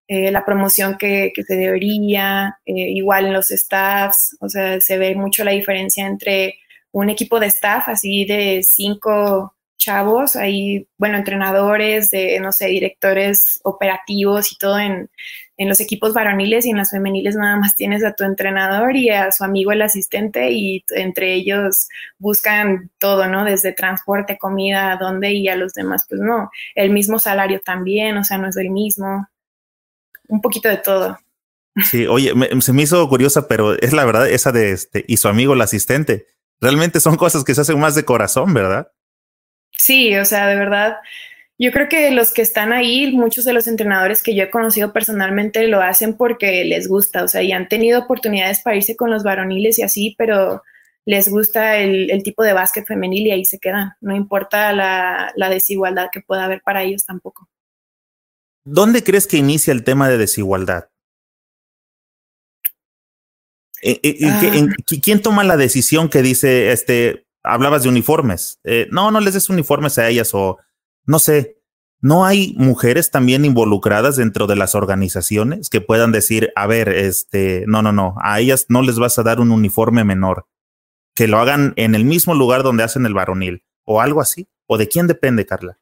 [0.09, 5.43] la promoción que, que, se debería, igual en los staffs, o sea, se ve mucho
[5.45, 6.57] la diferencia entre
[6.93, 13.61] un equipo de staff así de cinco chavos, ahí, bueno, entrenadores, de, no sé, directores
[13.65, 15.11] operativos y todo en,
[15.57, 19.09] en, los equipos varoniles y en las femeniles nada más tienes a tu entrenador y
[19.09, 23.45] a su amigo el asistente y entre ellos buscan todo, ¿no?
[23.45, 28.19] Desde transporte, comida, a dónde y a los demás, pues no, el mismo salario también,
[28.19, 29.29] o sea, no es el mismo,
[30.29, 31.19] un poquito de todo.
[31.85, 35.29] Sí, oye, se me hizo curiosa, pero es la verdad esa de este y su
[35.29, 36.27] amigo el asistente
[36.61, 38.93] realmente son cosas que se hacen más de corazón, ¿verdad?
[39.79, 40.97] Sí, o sea, de verdad,
[41.59, 44.93] yo creo que los que están ahí, muchos de los entrenadores que yo he conocido
[44.93, 49.11] personalmente lo hacen porque les gusta, o sea, y han tenido oportunidades para irse con
[49.11, 50.63] los varoniles y así, pero
[51.07, 55.49] les gusta el, tipo de básquet femenil y ahí se quedan, no importa la, la
[55.49, 57.49] desigualdad que pueda haber para ellos tampoco.
[58.65, 60.90] ¿Dónde crees que inicia el tema de desigualdad?
[63.83, 64.41] Eh, eh, ah.
[65.03, 68.61] ¿Quién toma la decisión que dice, este, hablabas de uniformes?
[68.65, 70.59] Eh, no, no les des uniformes a ellas o
[71.05, 71.57] no sé.
[72.03, 77.65] ¿No hay mujeres también involucradas dentro de las organizaciones que puedan decir, a ver, este,
[77.67, 80.47] no, no, no, a ellas no les vas a dar un uniforme menor,
[81.15, 84.49] que lo hagan en el mismo lugar donde hacen el varonil o algo así?
[84.67, 85.79] ¿O de quién depende, Carla?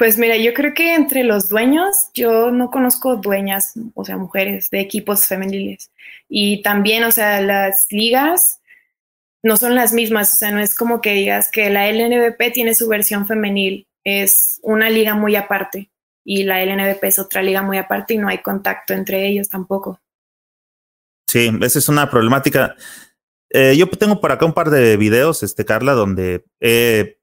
[0.00, 4.70] Pues mira, yo creo que entre los dueños, yo no conozco dueñas, o sea, mujeres
[4.70, 5.92] de equipos femeniles.
[6.26, 8.62] Y también, o sea, las ligas
[9.42, 12.74] no son las mismas, o sea, no es como que digas que la LNBP tiene
[12.74, 15.90] su versión femenil, es una liga muy aparte
[16.24, 20.00] y la LNBP es otra liga muy aparte y no hay contacto entre ellos tampoco.
[21.28, 22.74] Sí, esa es una problemática.
[23.50, 27.19] Eh, yo tengo por acá un par de videos, este, Carla, donde he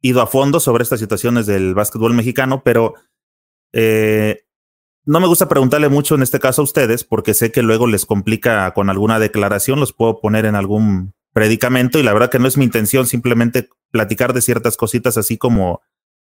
[0.00, 2.94] ido a fondo sobre estas situaciones del básquetbol mexicano, pero
[3.72, 4.44] eh,
[5.04, 8.06] no me gusta preguntarle mucho en este caso a ustedes porque sé que luego les
[8.06, 12.48] complica con alguna declaración, los puedo poner en algún predicamento y la verdad que no
[12.48, 15.80] es mi intención simplemente platicar de ciertas cositas así como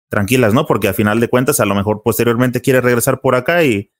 [0.10, 0.65] tranquilas, ¿no?
[0.65, 3.91] Porque a final de cuentas, a lo mejor posteriormente quiere regresar por acá y,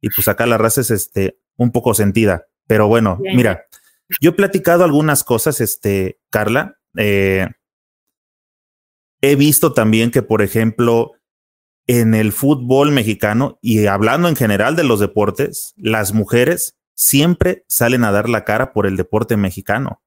[0.00, 2.46] y pues acá la raza es este, un poco sentida.
[2.66, 3.66] Pero bueno, mira,
[4.20, 6.78] yo he platicado algunas cosas, este, Carla.
[6.96, 7.48] Eh,
[9.22, 11.12] he visto también que, por ejemplo,
[11.86, 18.04] en el fútbol mexicano y hablando en general de los deportes, las mujeres siempre salen
[18.04, 20.02] a dar la cara por el deporte mexicano.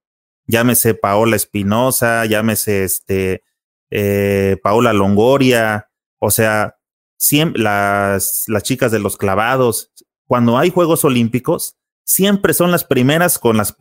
[0.46, 3.42] Llámese Paola Espinosa, llámese este,
[3.90, 6.78] eh, Paola Longoria, o sea,
[7.18, 9.92] siempre, las, las chicas de los clavados,
[10.28, 13.76] cuando hay Juegos Olímpicos, siempre son las primeras con las,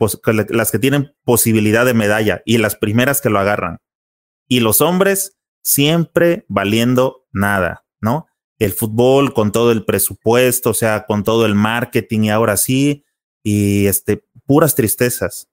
[0.49, 3.79] las que tienen posibilidad de medalla y las primeras que lo agarran.
[4.47, 8.27] Y los hombres siempre valiendo nada, ¿no?
[8.59, 13.03] El fútbol con todo el presupuesto, o sea, con todo el marketing y ahora sí,
[13.43, 15.49] y este, puras tristezas.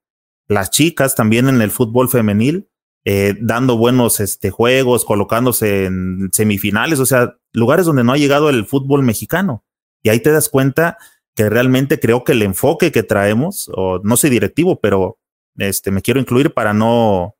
[0.46, 2.68] Las chicas también en el fútbol femenil,
[3.05, 8.50] eh, dando buenos este, juegos, colocándose en semifinales, o sea, lugares donde no ha llegado
[8.50, 9.64] el fútbol mexicano.
[10.02, 10.98] Y ahí te das cuenta
[11.35, 15.18] que realmente creo que el enfoque que traemos, o no soy directivo, pero
[15.57, 17.37] este, me quiero incluir para no,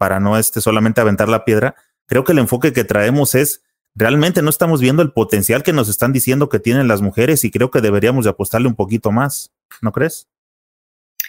[0.00, 1.74] para no este, solamente aventar la piedra.
[2.06, 3.62] Creo que el enfoque que traemos es
[3.94, 7.50] realmente no estamos viendo el potencial que nos están diciendo que tienen las mujeres y
[7.50, 10.26] creo que deberíamos de apostarle un poquito más, ¿no crees?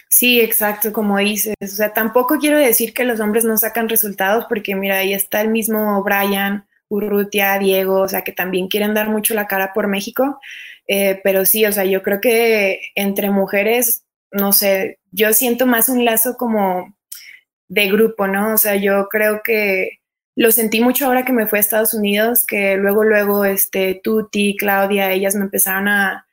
[0.08, 1.54] Sí, exacto, como dices.
[1.60, 5.42] O sea, tampoco quiero decir que los hombres no sacan resultados, porque mira, ahí está
[5.42, 9.86] el mismo Brian, Urrutia, Diego, o sea, que también quieren dar mucho la cara por
[9.86, 10.40] México.
[10.88, 15.90] Eh, pero sí, o sea, yo creo que entre mujeres, no sé, yo siento más
[15.90, 16.96] un lazo como
[17.72, 18.54] de grupo, ¿no?
[18.54, 20.00] O sea, yo creo que
[20.36, 24.56] lo sentí mucho ahora que me fui a Estados Unidos, que luego, luego, este, Tuti,
[24.58, 26.26] Claudia, ellas me empezaron a,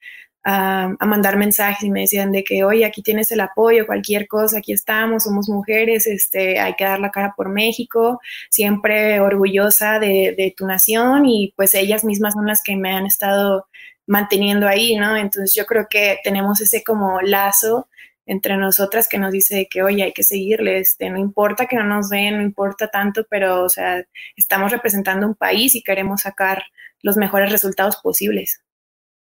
[0.43, 4.57] a, mandar mensajes y me decían de que, oye, aquí tienes el apoyo, cualquier cosa,
[4.57, 10.35] aquí estamos, somos mujeres, este, hay que dar la cara por México, siempre orgullosa de,
[10.37, 13.67] de tu nación y pues ellas mismas son las que me han estado
[14.07, 15.15] manteniendo ahí, ¿no?
[15.15, 17.87] Entonces yo creo que tenemos ese como lazo
[18.29, 21.83] entre nosotras que nos dice que, oye, hay que seguirle, este, no importa que no
[21.83, 26.61] nos ven, no importa tanto, pero, o sea, estamos representando un país y queremos sacar
[27.01, 28.61] los mejores resultados posibles.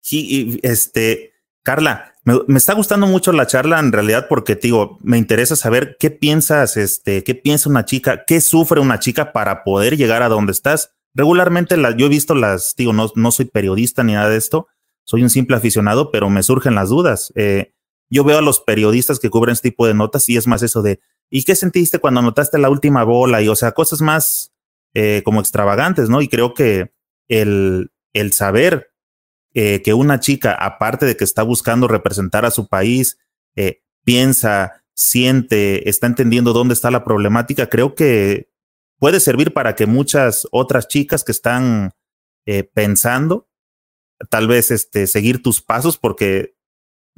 [0.01, 5.19] Sí, este, Carla, me, me, está gustando mucho la charla en realidad porque, digo, me
[5.19, 9.97] interesa saber qué piensas, este, qué piensa una chica, qué sufre una chica para poder
[9.97, 14.03] llegar a donde estás regularmente la, yo he visto las, digo, no, no soy periodista
[14.03, 14.67] ni nada de esto,
[15.05, 17.33] soy un simple aficionado, pero me surgen las dudas.
[17.37, 17.73] Eh,
[18.11, 20.83] yo veo a los periodistas que cubren este tipo de notas y es más eso
[20.83, 23.41] de, ¿y qué sentiste cuando anotaste la última bola?
[23.41, 24.53] Y o sea, cosas más
[24.95, 26.21] eh, como extravagantes, ¿no?
[26.21, 26.93] Y creo que
[27.29, 28.91] el, el saber
[29.55, 33.19] eh, que una chica, aparte de que está buscando representar a su país,
[33.55, 38.51] eh, piensa, siente, está entendiendo dónde está la problemática, creo que
[38.99, 41.93] puede servir para que muchas otras chicas que están
[42.75, 43.49] pensando,
[44.29, 46.57] tal vez este, seguir tus pasos, porque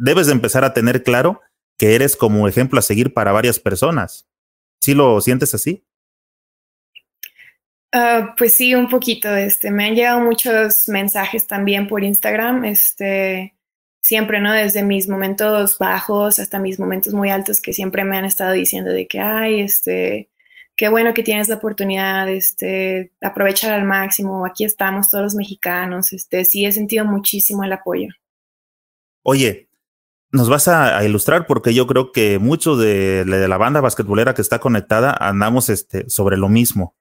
[0.03, 1.41] debes de empezar a tener claro
[1.79, 4.29] que eres como ejemplo a seguir para varias personas.
[4.81, 5.85] ¿Sí lo sientes así?
[7.95, 9.35] Uh, pues sí, un poquito.
[9.35, 12.65] Este, me han llegado muchos mensajes también por Instagram.
[12.65, 13.55] Este,
[14.03, 14.53] siempre, ¿no?
[14.53, 18.91] Desde mis momentos bajos hasta mis momentos muy altos que siempre me han estado diciendo
[18.91, 20.31] de que, ay, este,
[20.75, 26.13] qué bueno que tienes la oportunidad, este, aprovechar al máximo, aquí estamos todos los mexicanos,
[26.13, 28.09] este, sí he sentido muchísimo el apoyo.
[29.23, 29.69] Oye,
[30.33, 34.59] nos vas a, ilustrar porque yo creo que mucho de, la banda basquetbolera que está
[34.59, 36.97] conectada andamos este, sobre lo mismo.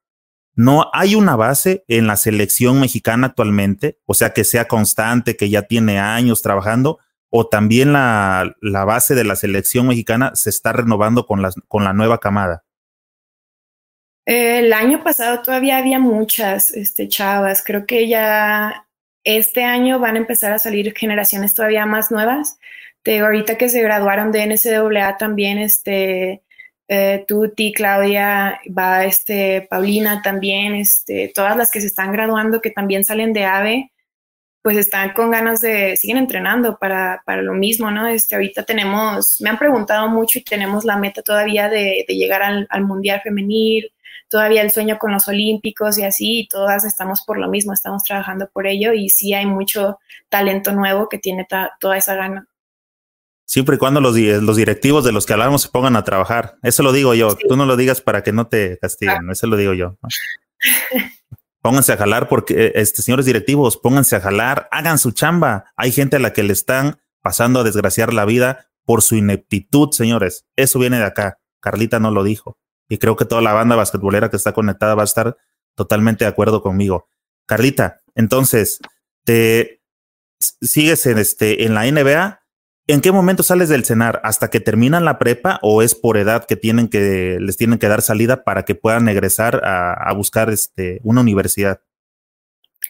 [0.54, 5.48] No hay una base en la selección mexicana actualmente, o sea, que sea constante, que
[5.48, 6.98] ya tiene años trabajando,
[7.30, 12.18] o también la, base de la selección mexicana se está renovando con, con la nueva
[12.18, 12.64] camada.
[14.26, 17.64] El año pasado todavía había muchas este, chavas.
[17.64, 18.86] Creo que ya
[19.24, 22.58] este año van a empezar a salir generaciones todavía más nuevas.
[23.04, 26.42] De ahorita que se graduaron de NCAA también, este,
[26.88, 32.70] eh, Tuti, Claudia, va este, Paulina también, este, todas las que se están graduando que
[32.70, 33.92] también salen de AVE,
[34.62, 38.06] pues están con ganas de, siguen entrenando para, para lo mismo, ¿no?
[38.06, 42.42] Este, ahorita tenemos, me han preguntado mucho y tenemos la meta todavía de, de llegar
[42.42, 43.92] al, al Mundial Femenil,
[44.28, 48.04] todavía el sueño con los Olímpicos y así, y todas estamos por lo mismo, estamos
[48.04, 51.46] trabajando por ello y sí hay mucho talento nuevo que tiene
[51.80, 52.46] toda esa gana.
[53.44, 56.56] Siempre y cuando los, los, directivos de los que hablamos se pongan a trabajar.
[56.62, 57.36] Eso lo digo yo.
[57.48, 59.30] Tú no lo digas para que no te castiguen.
[59.30, 59.98] Eso lo digo yo.
[61.60, 65.66] pónganse a jalar porque, eh, este, señores directivos, pónganse a jalar, hagan su chamba.
[65.76, 69.90] Hay gente a la que le están pasando a desgraciar la vida por su ineptitud,
[69.92, 70.46] señores.
[70.56, 71.38] Eso viene de acá.
[71.60, 72.58] Carlita no lo dijo
[72.92, 75.38] y creo que toda la banda basquetbolera que está conectada va a estar
[75.74, 77.08] totalmente de acuerdo conmigo.
[77.46, 78.80] Carlita, entonces,
[79.24, 79.82] te
[80.38, 82.41] sigues en, este, en la NBA.
[82.92, 84.20] ¿En qué momento sales del cenar?
[84.22, 87.88] ¿Hasta que terminan la prepa o es por edad que tienen que, les tienen que
[87.88, 91.80] dar salida para que puedan egresar a, a buscar este, una universidad?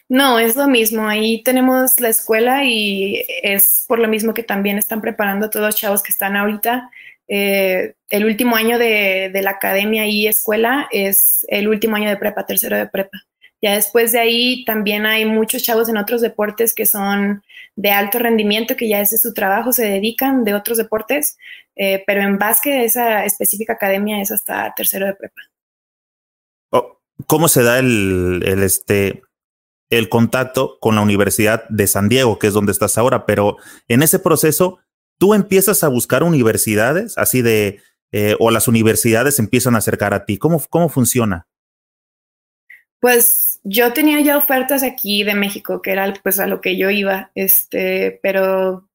[0.09, 1.07] No, es lo mismo.
[1.07, 5.67] Ahí tenemos la escuela y es por lo mismo que también están preparando a todos
[5.67, 6.89] los chavos que están ahorita.
[7.29, 12.17] Eh, el último año de, de, la academia y escuela es el último año de
[12.17, 13.19] prepa, tercero de prepa.
[13.63, 17.41] Ya después de ahí también hay muchos chavos en otros deportes que son
[17.77, 21.37] de alto rendimiento, que ya ese es su trabajo, se dedican de otros deportes,
[21.77, 25.41] eh, pero en básquet esa específica academia es hasta tercero de prepa.
[26.71, 29.23] Oh, ¿Cómo se da el, el, este,
[29.89, 33.25] el contacto con la Universidad de San Diego, que es donde estás ahora?
[33.25, 33.55] Pero
[33.87, 34.79] en ese proceso,
[35.17, 40.25] tú empiezas a buscar universidades, así de, eh, o las universidades empiezan a acercar a
[40.25, 40.37] ti.
[40.37, 41.47] ¿Cómo, cómo funciona?
[42.99, 46.89] Pues yo tenía ya ofertas aquí de México, que era pues a lo que yo
[46.89, 48.87] iba, este, pero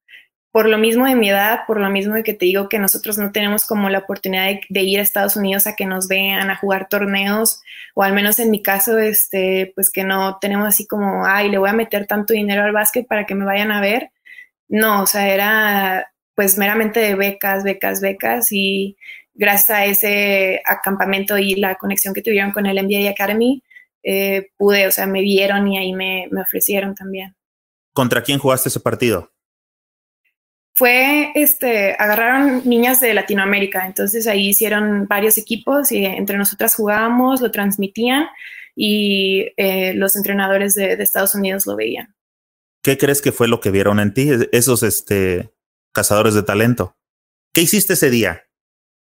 [0.51, 3.17] por lo mismo de mi edad, por lo mismo de que te digo que nosotros
[3.17, 6.55] no tenemos como la oportunidad de, ir a Estados Unidos a que nos vean, a
[6.55, 7.61] jugar torneos,
[7.93, 11.57] o al menos en mi caso, este, pues que no tenemos así como, ay, le
[11.59, 14.11] voy a meter tanto dinero al básquet para que me vayan a ver.
[14.67, 18.97] No, o sea, era pues meramente de becas, becas, becas y
[19.33, 23.63] gracias a ese acampamento y la conexión que tuvieron con el NBA Academy,
[24.03, 27.35] eh, pude, o sea, me vieron y ahí me, me, ofrecieron también.
[27.93, 29.31] ¿Contra quién jugaste ese partido?
[30.75, 37.41] Fue, este, agarraron niñas de Latinoamérica, entonces ahí hicieron varios equipos y entre nosotras jugábamos,
[37.41, 38.27] lo transmitían
[38.75, 42.15] y eh, los entrenadores de, de, Estados Unidos lo veían.
[42.81, 45.51] ¿Qué crees que fue lo que vieron en ti, esos este,
[45.93, 46.95] cazadores de talento?
[47.53, 48.45] ¿Qué hiciste ese día?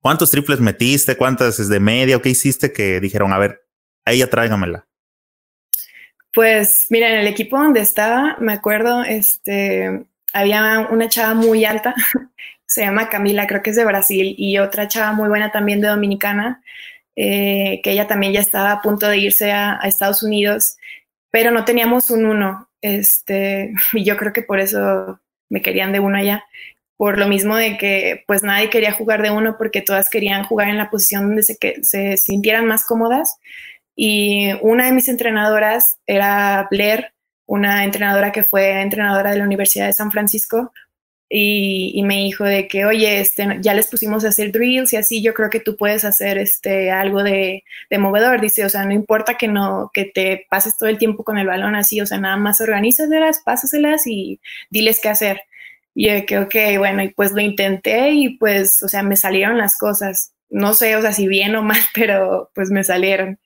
[0.02, 1.18] ¿Cuántos triples metiste?
[1.18, 2.20] ¿Cuántas de media?
[2.22, 3.68] ¿Qué hiciste que dijeron, a ver,
[4.06, 4.87] a ella tráigamela?
[6.38, 11.96] Pues mira, en el equipo donde estaba, me acuerdo, este, había una chava muy alta,
[12.68, 15.88] se llama Camila, creo que es de Brasil, y otra chava muy buena también de
[15.88, 16.62] Dominicana,
[17.16, 20.78] eh, que ella también ya estaba a punto de irse a, Estados Unidos,
[21.32, 25.20] pero no teníamos un uno, este, y yo creo que por eso
[25.50, 26.46] me querían de uno allá,
[26.98, 30.70] por lo mismo de que pues nadie quería jugar de uno porque todas querían jugar
[30.70, 33.40] en la posición donde se, se sintieran más cómodas
[33.98, 37.14] y una de mis entrenadoras era Blair,
[37.48, 40.72] una entrenadora que fue entrenadora de la Universidad de San Francisco,
[41.30, 44.98] y, y, me dijo de que, oye, este, ya les pusimos a hacer drills y
[44.98, 48.40] así, yo creo que tú puedes hacer este, algo de, de, movedor.
[48.40, 51.48] Dice, o sea, no importa que, no, que te pases todo el tiempo con el
[51.48, 54.40] balón así, o sea, nada más organízaselas, pásaselas y
[54.70, 55.42] diles qué hacer.
[55.94, 59.58] Y yo que, ok, bueno, y pues lo intenté y pues, o sea, me salieron
[59.58, 60.34] las cosas.
[60.50, 63.40] No sé, o sea, si bien o mal, pero pues me salieron.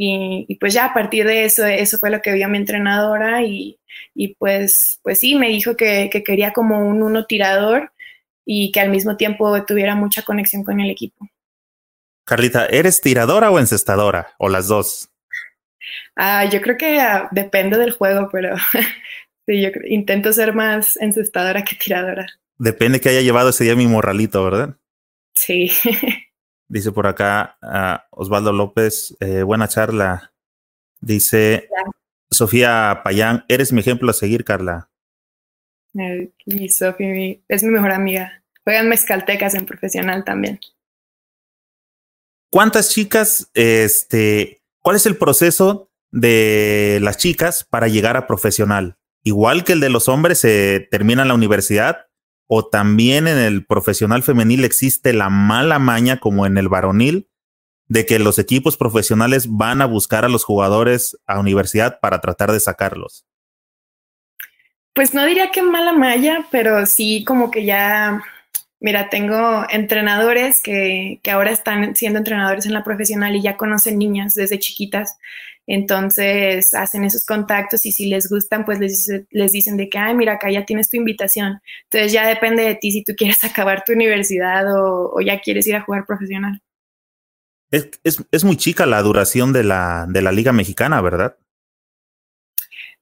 [0.00, 3.42] Y, y, pues ya a partir de eso, eso fue lo que vio mi entrenadora
[3.42, 3.80] y,
[4.14, 7.92] y pues, pues sí, me dijo que, que, quería como un uno tirador
[8.44, 11.28] y que al mismo tiempo tuviera mucha conexión con el equipo.
[12.24, 14.36] Carlita, ¿eres tiradora o encestadora?
[14.38, 15.10] ¿O las dos?
[16.14, 18.54] Ah, yo creo que uh, depende del juego, pero
[19.46, 22.28] sí, yo intento ser más encestadora que tiradora.
[22.56, 24.76] Depende que haya llevado ese día mi morralito, ¿verdad?
[25.34, 25.72] Sí.
[26.68, 30.32] Dice por acá uh, Osvaldo López, eh, buena charla.
[31.00, 31.68] Dice.
[32.30, 34.90] Sofía Payán, eres mi ejemplo a seguir, Carla.
[35.98, 38.42] Eh, y Sofía es mi mejor amiga.
[38.64, 40.60] Juegan mezcaltecas en profesional también.
[42.50, 48.96] ¿Cuántas chicas, este, cuál es el proceso de las chicas para llegar a profesional?
[49.22, 52.07] Igual que el de los hombres, se termina la universidad,
[52.48, 57.28] o también en el profesional femenil existe la mala maña como en el varonil
[57.88, 62.52] de que los equipos profesionales van a buscar a los jugadores a universidad para tratar
[62.52, 63.26] de sacarlos?
[64.94, 68.22] Pues no diría que mala malla, pero sí como que ya,
[68.80, 73.98] mira, tengo entrenadores que, que ahora están siendo entrenadores en la profesional y ya conocen
[73.98, 75.16] niñas desde chiquitas.
[75.70, 80.14] Entonces hacen esos contactos y si les gustan, pues les, les dicen de que, ay,
[80.14, 81.60] mira, acá ya tienes tu invitación.
[81.84, 85.66] Entonces ya depende de ti si tú quieres acabar tu universidad o, o ya quieres
[85.66, 86.62] ir a jugar profesional.
[87.70, 91.36] Es, es, es, muy chica la duración de la, de la Liga Mexicana, ¿verdad?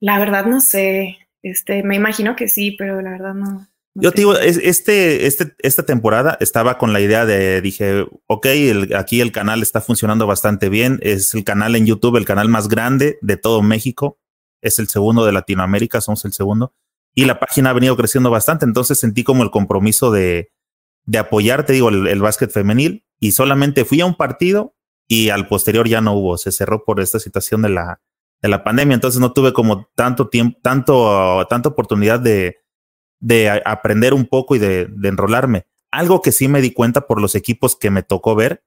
[0.00, 1.18] La verdad no sé.
[1.42, 3.68] Este, me imagino que sí, pero la verdad no.
[3.98, 8.94] Yo te digo, este, este, esta temporada estaba con la idea de, dije, ok, el,
[8.94, 10.98] aquí el canal está funcionando bastante bien.
[11.02, 14.18] Es el canal en YouTube, el canal más grande de todo México.
[14.60, 16.74] Es el segundo de Latinoamérica, somos el segundo.
[17.14, 18.66] Y la página ha venido creciendo bastante.
[18.66, 20.52] Entonces sentí como el compromiso de,
[21.06, 24.74] de apoyar, te digo, el, el básquet femenil y solamente fui a un partido
[25.08, 28.00] y al posterior ya no hubo, se cerró por esta situación de la,
[28.42, 32.58] de la pandemia, entonces no tuve como tanto tiempo, tanto, tanta oportunidad de,
[33.20, 35.66] de aprender un poco y de, de enrolarme.
[35.90, 38.62] Algo que sí me di cuenta por los equipos que me tocó ver,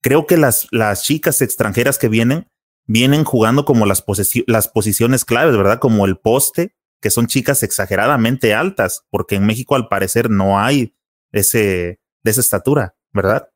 [0.00, 2.48] creo que las, las chicas extranjeras que vienen,
[2.86, 4.04] vienen jugando como las,
[4.46, 5.78] las posiciones claves, ¿verdad?
[5.78, 10.94] Como el poste, que son chicas exageradamente altas, porque en México al parecer no hay
[11.32, 13.50] ese, de esa estatura, ¿verdad?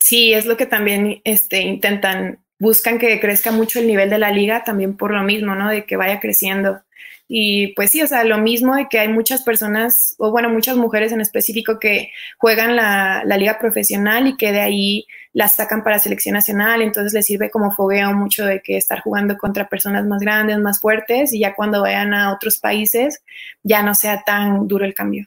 [0.00, 4.30] Sí, es lo que también este, intentan, buscan que crezca mucho el nivel de la
[4.30, 5.68] liga, también por lo mismo, ¿no?
[5.68, 6.82] De que vaya creciendo.
[7.28, 10.76] Y pues sí, o sea, lo mismo de que hay muchas personas, o bueno, muchas
[10.76, 15.82] mujeres en específico que juegan la, la liga profesional y que de ahí las sacan
[15.82, 20.06] para selección nacional, entonces les sirve como fogueo mucho de que estar jugando contra personas
[20.06, 23.22] más grandes, más fuertes, y ya cuando vayan a otros países
[23.62, 25.26] ya no sea tan duro el cambio.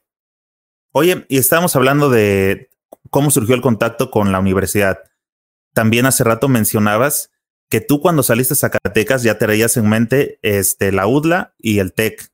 [0.94, 2.70] Oye, y estábamos hablando de
[3.10, 5.00] cómo surgió el contacto con la universidad.
[5.74, 7.30] También hace rato mencionabas
[7.70, 11.80] que tú cuando saliste a Zacatecas ya te traías en mente este, la UDLA y
[11.80, 12.30] el TEC.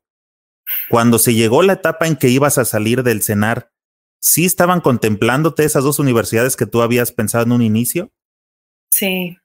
[0.89, 3.71] Cuando se llegó la etapa en que ibas a salir del CENAR,
[4.19, 8.11] ¿sí estaban contemplándote esas dos universidades que tú habías pensado en un inicio?
[8.91, 9.37] Sí,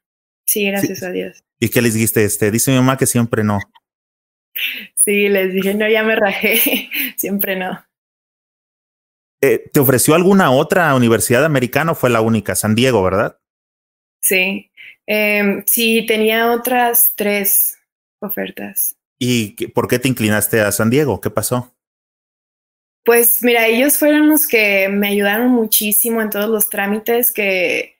[0.46, 1.44] sí, gracias a Dios.
[1.58, 2.24] ¿Y qué les dijiste?
[2.24, 3.58] Este, dice mi mamá que siempre no.
[4.94, 7.84] Sí, les dije, no, ya me rajé, siempre no.
[9.42, 12.54] Eh, ¿Te ofreció alguna otra universidad americana o fue la única?
[12.54, 13.38] San Diego, ¿verdad?
[14.20, 14.69] Sí,
[15.06, 17.78] eh, sí, tenía otras tres
[18.20, 18.96] ofertas.
[19.18, 21.20] ¿Y por qué te inclinaste a San Diego?
[21.20, 21.74] ¿Qué pasó?
[23.04, 27.96] Pues mira, ellos fueron los que me ayudaron muchísimo en todos los trámites que,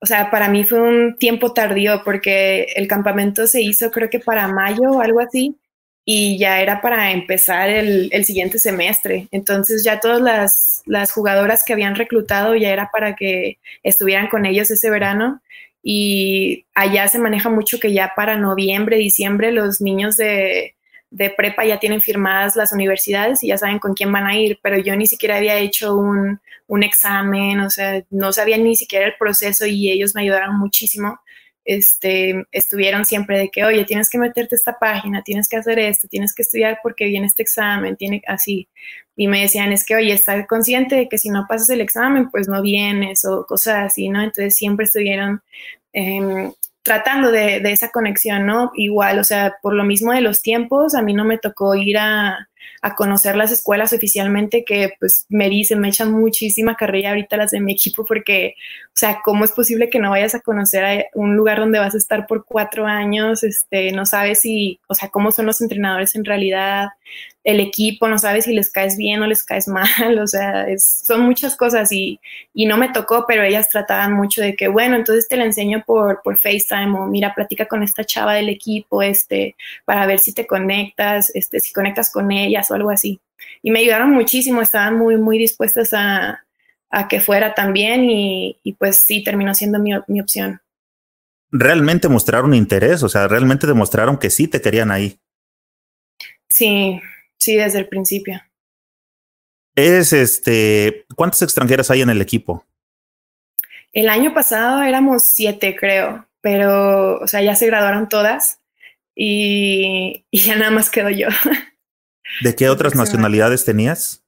[0.00, 4.20] o sea, para mí fue un tiempo tardío porque el campamento se hizo creo que
[4.20, 5.58] para mayo o algo así
[6.04, 9.28] y ya era para empezar el, el siguiente semestre.
[9.30, 14.46] Entonces ya todas las, las jugadoras que habían reclutado ya era para que estuvieran con
[14.46, 15.40] ellos ese verano
[15.82, 20.74] y allá se maneja mucho que ya para noviembre, diciembre los niños de,
[21.36, 24.78] prepa ya tienen firmadas las universidades y ya saben con quién van a ir, pero
[24.78, 29.14] yo ni siquiera había hecho un, un examen, o sea, no sabía ni siquiera el
[29.18, 31.18] proceso y ellos me ayudaron muchísimo.
[31.64, 36.08] Este, estuvieron siempre de que, oye, tienes que meterte esta página, tienes que hacer esto,
[36.08, 38.68] tienes que estudiar porque viene este examen, tiene así.
[39.16, 42.30] Y me decían, es que, oye, estás consciente de que si no pasas el examen,
[42.30, 44.22] pues no vienes o cosas así, ¿no?
[44.22, 45.42] Entonces siempre estuvieron
[45.92, 46.52] eh,
[46.82, 48.72] tratando de, de, esa conexión, ¿no?
[48.74, 51.98] Igual, o sea, por lo mismo de los tiempos, a mí no me tocó ir
[51.98, 52.48] a,
[52.96, 57.60] conocer las escuelas oficialmente que pues me dicen, me echan muchísima carrilla ahorita las de
[57.60, 58.54] mi equipo porque,
[58.86, 61.94] o sea, ¿cómo es posible que no vayas a conocer a un lugar donde vas
[61.94, 63.44] a estar por cuatro años?
[63.44, 66.88] Este, no sabes si, o sea, cómo son los entrenadores en realidad,
[67.44, 69.66] el equipo, no sabes si les caes bien o les caes
[69.98, 72.20] mal, o sea, son muchas cosas y,
[72.54, 75.82] y, no me tocó, pero ellas trataban mucho de que, bueno, entonces te la enseño
[75.84, 80.32] por, por FaceTime o mira, platica con esta chava del equipo, este, para ver si
[80.32, 83.20] te conectas, este, si conectas con ellas o algo así.
[83.62, 86.44] Y me ayudaron muchísimo, estaban muy, muy dispuestas a,
[86.90, 90.60] a que fuera también y, y, pues sí, terminó siendo mi, mi opción.
[91.50, 95.18] Realmente mostraron interés, o sea, realmente demostraron que sí te querían ahí.
[96.48, 97.00] Sí,
[97.42, 98.40] Sí, desde el principio.
[99.74, 102.64] Es este, ¿cuántas extranjeras hay en el equipo?
[103.92, 108.60] El año pasado éramos siete, creo, pero, o sea, ya se graduaron todas
[109.16, 111.26] y, y ya nada más quedo yo.
[112.42, 114.24] ¿De qué otras nacionalidades tenías?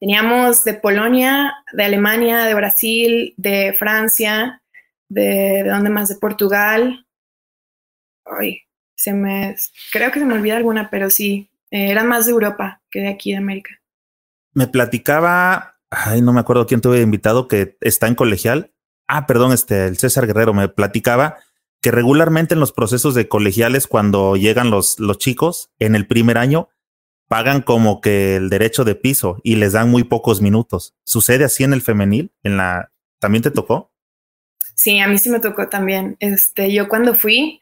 [0.00, 4.62] Teníamos de Polonia, de Alemania, de Brasil, de Francia,
[5.10, 7.06] de, de dónde más, de Portugal.
[8.24, 8.62] Ay,
[8.94, 9.56] se me,
[9.92, 13.08] creo que se me olvida alguna, pero sí, eh, eran más de Europa que de
[13.08, 13.80] aquí de América.
[14.52, 18.72] Me platicaba, ay, no me acuerdo quién tuve invitado que está en colegial.
[19.06, 21.38] Ah, perdón, este, el César Guerrero me platicaba
[21.80, 26.38] que regularmente en los procesos de colegiales, cuando llegan los, los chicos en el primer
[26.38, 26.68] año,
[27.28, 30.94] pagan como que el derecho de piso y les dan muy pocos minutos.
[31.04, 32.32] ¿Sucede así en el femenil?
[32.42, 32.90] ¿En la
[33.20, 33.92] también te tocó?
[34.74, 36.16] Sí, a mí sí me tocó también.
[36.20, 37.60] Este, yo cuando fui,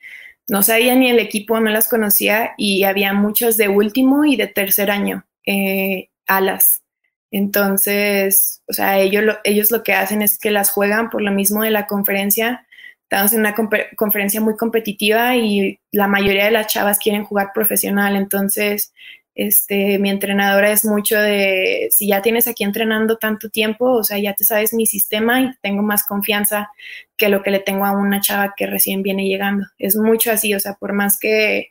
[0.48, 4.46] no sabía ni el equipo, no las conocía y había muchos de último y de
[4.46, 6.82] tercer año, eh, alas.
[7.30, 11.32] Entonces, o sea, ellos lo, ellos lo que hacen es que las juegan por lo
[11.32, 12.66] mismo de la conferencia.
[13.02, 13.54] Estamos en una
[13.96, 18.16] conferencia muy competitiva y la mayoría de las chavas quieren jugar profesional.
[18.16, 18.92] Entonces,
[19.36, 24.18] este, mi entrenadora es mucho de, si ya tienes aquí entrenando tanto tiempo, o sea,
[24.18, 26.70] ya te sabes mi sistema y tengo más confianza
[27.18, 29.66] que lo que le tengo a una chava que recién viene llegando.
[29.78, 31.68] Es mucho así, o sea, por más que,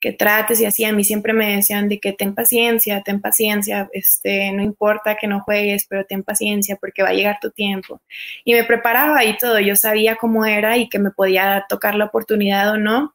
[0.00, 0.84] que trates y así.
[0.84, 5.28] A mí siempre me decían de que ten paciencia, ten paciencia, este, no importa que
[5.28, 8.02] no juegues, pero ten paciencia porque va a llegar tu tiempo.
[8.44, 12.06] Y me preparaba y todo, yo sabía cómo era y que me podía tocar la
[12.06, 13.14] oportunidad o no.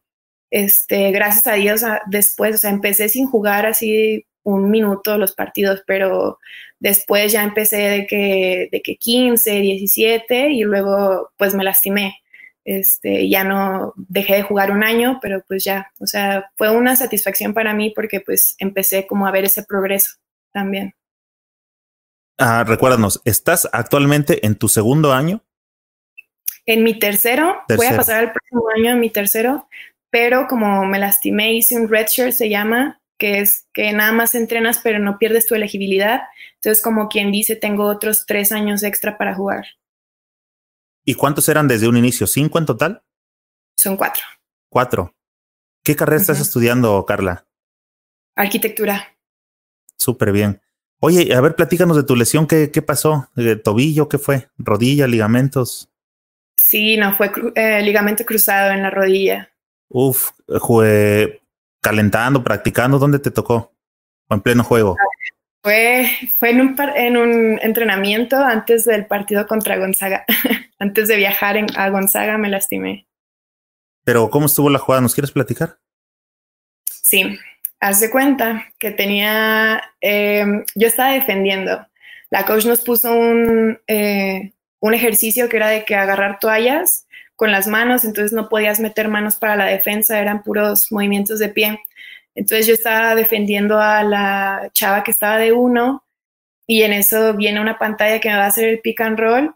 [0.51, 5.83] Este, gracias a Dios, después, o sea, empecé sin jugar así un minuto los partidos,
[5.85, 6.39] pero
[6.79, 12.21] después ya empecé de que, de que 15, 17 y luego pues me lastimé.
[12.65, 16.95] Este, ya no dejé de jugar un año, pero pues ya, o sea, fue una
[16.95, 20.17] satisfacción para mí porque pues empecé como a ver ese progreso
[20.51, 20.93] también.
[22.37, 25.43] Ah, recuérdanos, ¿estás actualmente en tu segundo año?
[26.65, 29.67] En mi tercero, voy a pasar el próximo año en mi tercero,
[30.10, 34.80] pero como me lastimé, hice un redshirt, se llama, que es que nada más entrenas
[34.84, 36.22] pero no pierdes tu elegibilidad.
[36.55, 39.66] Entonces, como quien dice, tengo otros tres años extra para jugar.
[41.05, 42.28] ¿Y cuántos eran desde un inicio?
[42.28, 43.03] ¿Cinco en total?
[43.78, 44.24] Son cuatro.
[44.70, 45.16] Cuatro.
[45.84, 47.47] ¿Qué carrera estás estudiando, Carla?
[48.36, 49.16] Arquitectura.
[49.97, 50.62] Súper bien.
[51.01, 52.45] Oye, a ver, platícanos de tu lesión.
[52.45, 53.30] ¿Qué, qué pasó?
[53.36, 54.10] ¿De ¿Tobillo?
[54.10, 54.49] ¿Qué fue?
[54.57, 55.07] ¿Rodilla?
[55.07, 55.89] ¿Ligamentos?
[56.57, 59.49] Sí, no, fue eh, ligamento cruzado en la rodilla.
[59.89, 61.41] Uf, jugué
[61.81, 62.99] calentando, practicando.
[62.99, 63.73] ¿Dónde te tocó?
[64.27, 64.95] ¿O en pleno juego?
[65.61, 70.25] Fue, fue en, un en un entrenamiento antes del partido contra Gonzaga.
[70.79, 73.07] antes de viajar a Gonzaga me lastimé.
[74.05, 75.01] Pero, ¿cómo estuvo la jugada?
[75.01, 75.79] ¿Nos quieres platicar?
[76.85, 77.37] Sí,
[77.79, 81.85] haz de cuenta que tenía, em, yo estaba defendiendo.
[82.29, 87.07] La coach nos puso un, eh, un ejercicio que era de que agarrar toallas
[87.39, 91.47] con las manos, entonces no podías meter manos para la defensa, eran puros movimientos de
[91.47, 91.79] pie.
[92.35, 96.03] Entonces yo estaba defendiendo a la chava que estaba de uno
[96.67, 99.55] y en eso viene una pantalla que me va a hacer el pick and roll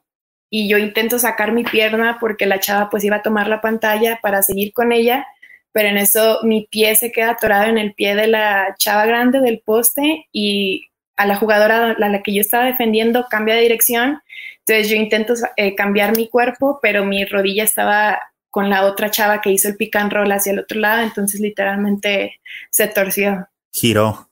[0.50, 4.18] y yo intento sacar mi pierna porque la chava pues iba a tomar la pantalla
[4.22, 5.28] para seguir con ella,
[5.74, 9.42] pero en eso mi pie se queda atorado en el pie de la chava grande
[9.42, 14.22] del poste y a la jugadora a la que yo estaba defendiendo cambia de dirección.
[14.66, 19.42] Entonces yo intento eh, cambiar mi cuerpo, pero mi rodilla estaba con la otra chava
[19.42, 22.40] que hizo el pick and roll hacia el otro lado, entonces literalmente
[22.70, 23.48] se torció.
[23.74, 24.30] Giró.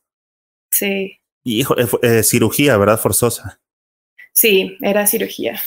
[0.69, 1.19] Sí.
[1.43, 2.99] Y hijo, eh, eh, cirugía, ¿verdad?
[2.99, 3.59] Forzosa.
[4.33, 5.59] Sí, era cirugía.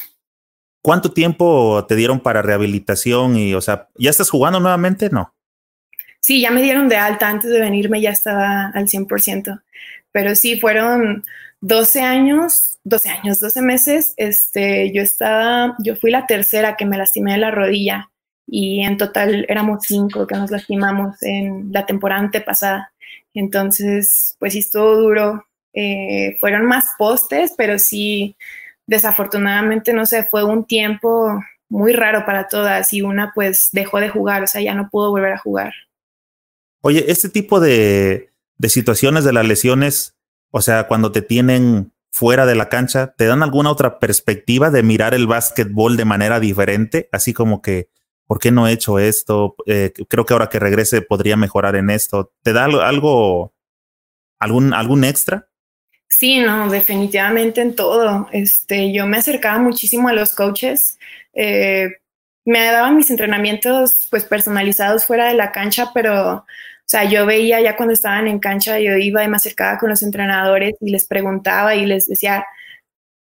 [0.82, 3.36] ¿Cuánto tiempo te dieron para rehabilitación?
[3.36, 5.10] Y, o sea, ¿ya estás jugando nuevamente?
[5.10, 5.34] No.
[6.20, 7.28] Sí, ya me dieron de alta.
[7.28, 9.62] Antes de venirme ya estaba al 100%.
[10.12, 11.24] Pero sí, fueron
[11.60, 14.14] 12 años, 12 años, 12 meses.
[14.16, 18.10] Este, yo estaba, yo fui la tercera que me lastimé de la rodilla
[18.46, 22.92] y en total éramos cinco que nos lastimamos en la temporada antepasada.
[23.32, 25.46] Entonces, pues sí estuvo duro.
[25.72, 28.36] Eh, fueron más postes, pero sí,
[28.86, 34.08] desafortunadamente, no sé, fue un tiempo muy raro para todas y una pues dejó de
[34.08, 35.72] jugar, o sea, ya no pudo volver a jugar.
[36.82, 40.14] Oye, este tipo de, de situaciones de las lesiones,
[40.50, 44.84] o sea, cuando te tienen fuera de la cancha, ¿te dan alguna otra perspectiva de
[44.84, 47.08] mirar el básquetbol de manera diferente?
[47.10, 47.88] Así como que
[48.28, 49.56] ¿por qué no he hecho esto?
[49.66, 52.32] Eh, creo que ahora que regrese podría mejorar en esto.
[52.42, 53.52] ¿Te da algo,
[54.38, 55.48] algún, algún extra?
[56.08, 58.28] Sí, no, definitivamente en todo.
[58.30, 60.96] Este, yo me acercaba muchísimo a los coaches.
[61.32, 61.88] Eh,
[62.44, 66.46] me daban mis entrenamientos pues personalizados fuera de la cancha, pero
[66.84, 69.88] o sea, yo veía ya cuando estaban en cancha, yo iba y me acercaba con
[69.88, 72.44] los entrenadores y les preguntaba y les decía,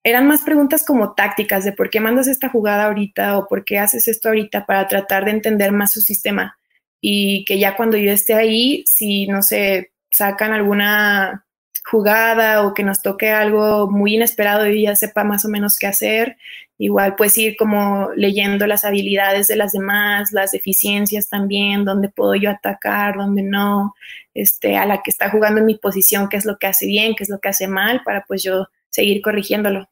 [0.04, 3.78] eran más preguntas como tácticas de por qué mandas esta jugada ahorita o por qué
[3.80, 6.56] haces esto ahorita para tratar de entender más su sistema.
[7.00, 11.44] Y que ya cuando yo esté ahí, si no sé, sacan alguna
[11.84, 15.88] jugada o que nos toque algo muy inesperado y ya sepa más o menos qué
[15.88, 16.36] hacer,
[16.78, 22.36] igual pues ir como leyendo las habilidades de las demás, las deficiencias también, dónde puedo
[22.36, 23.94] yo atacar, dónde no,
[24.32, 27.14] este, a la que está jugando en mi posición, qué es lo que hace bien,
[27.16, 29.90] qué es lo que hace mal, para pues yo seguir corrigiéndolo.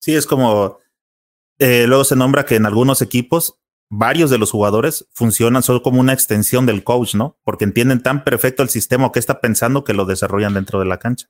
[0.00, 0.78] Sí, es como,
[1.58, 3.58] eh, luego se nombra que en algunos equipos
[3.88, 7.38] varios de los jugadores funcionan solo como una extensión del coach, ¿no?
[7.44, 10.86] Porque entienden tan perfecto el sistema o qué está pensando que lo desarrollan dentro de
[10.86, 11.28] la cancha.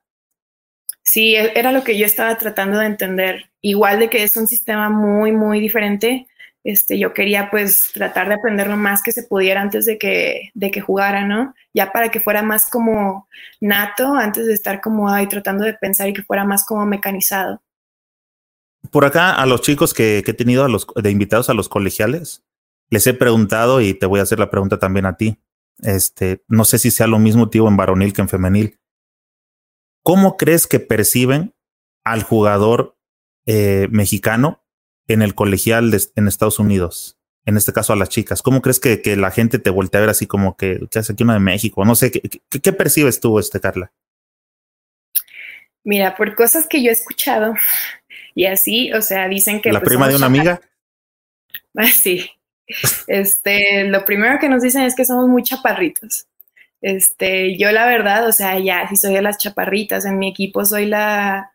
[1.03, 3.50] Sí, e, era lo que yo estaba tratando de entender.
[3.61, 6.26] Igual de que es un sistema muy, muy diferente,
[6.64, 10.50] este, yo quería pues tratar de aprender lo más que se pudiera antes de que,
[10.55, 11.55] de que jugara, ¿no?
[11.74, 13.28] Ya para que fuera más como
[13.61, 17.61] nato, antes de estar como ahí tratando de pensar y que fuera más como mecanizado.
[18.90, 22.44] Por acá, a los chicos que, he tenido a los, de invitados a los colegiales,
[22.90, 25.38] les he preguntado y te voy a hacer la pregunta también a ti.
[25.78, 28.78] Este, no sé si sea lo mismo tío en varonil que en femenil.
[30.03, 31.55] ¿Cómo crees que perciben
[32.05, 32.96] al jugador
[33.46, 34.62] eh, mexicano
[35.09, 37.18] en el colegial en Estados Unidos?
[37.44, 38.42] en este caso a las chicas?
[38.42, 41.22] ¿Cómo crees que, la gente te voltea a ver así como que, ¿qué hace aquí
[41.22, 41.84] uno de México?
[41.84, 43.92] No sé, ¿qué, percibes tú, este, Carla?
[45.84, 47.55] Mira, por cosas que yo he escuchado
[48.34, 49.72] y así, o sea, dicen que...
[49.72, 50.61] ¿La pues, prima de una amiga?
[51.74, 52.30] Ah, sí.
[53.07, 56.26] Este, lo primero que nos dicen es que somos muy chaparritos.
[56.83, 60.05] Este, yo la verdad, o sea, ya sí soy de las chaparritas.
[60.05, 61.53] En mi equipo soy la,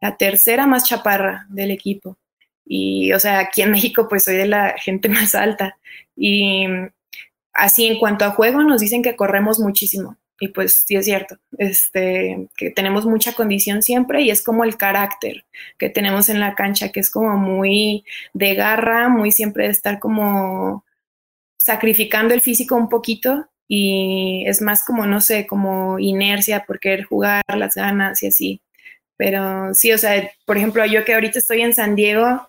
[0.00, 2.18] la tercera más chaparra del equipo.
[2.64, 5.78] Y, o sea, aquí en México pues soy de la gente más alta.
[6.16, 6.66] Y
[7.52, 10.16] así en cuanto a juego nos dicen que corremos muchísimo.
[10.38, 14.76] Y pues sí es cierto, este, que tenemos mucha condición siempre y es como el
[14.76, 15.46] carácter
[15.78, 18.04] que tenemos en la cancha, que es como muy
[18.34, 20.84] de garra, muy siempre de estar como
[21.58, 27.04] sacrificando el físico un poquito y es más como, no sé, como inercia por querer
[27.04, 28.62] jugar, las ganas y así.
[29.16, 32.48] Pero sí, o sea, por ejemplo, yo que ahorita estoy en San Diego,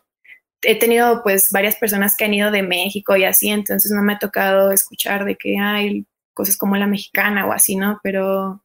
[0.61, 4.13] he tenido pues varias personas que han ido de México y así, entonces no me
[4.13, 7.99] ha tocado escuchar de que hay cosas como la mexicana o así, ¿no?
[8.03, 8.63] Pero,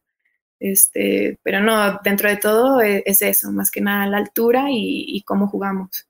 [0.59, 5.05] este, pero no, dentro de todo e, es, eso, más que nada la altura y,
[5.07, 6.07] y cómo jugamos.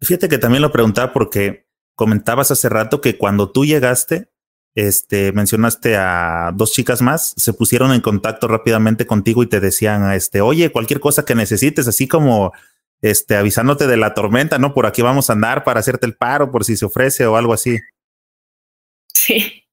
[0.00, 4.28] Fíjate que también lo preguntaba porque comentabas hace rato que cuando tú llegaste,
[4.76, 10.12] este, mencionaste a dos chicas más, se pusieron en contacto rápidamente contigo y te decían,
[10.12, 12.52] este, oye, cualquier cosa que necesites, así como,
[13.00, 14.74] este, avisándote de la tormenta, ¿no?
[14.74, 17.54] Por aquí vamos a andar para hacerte el paro, por si se ofrece o algo
[17.54, 17.78] así.
[19.14, 19.64] Sí,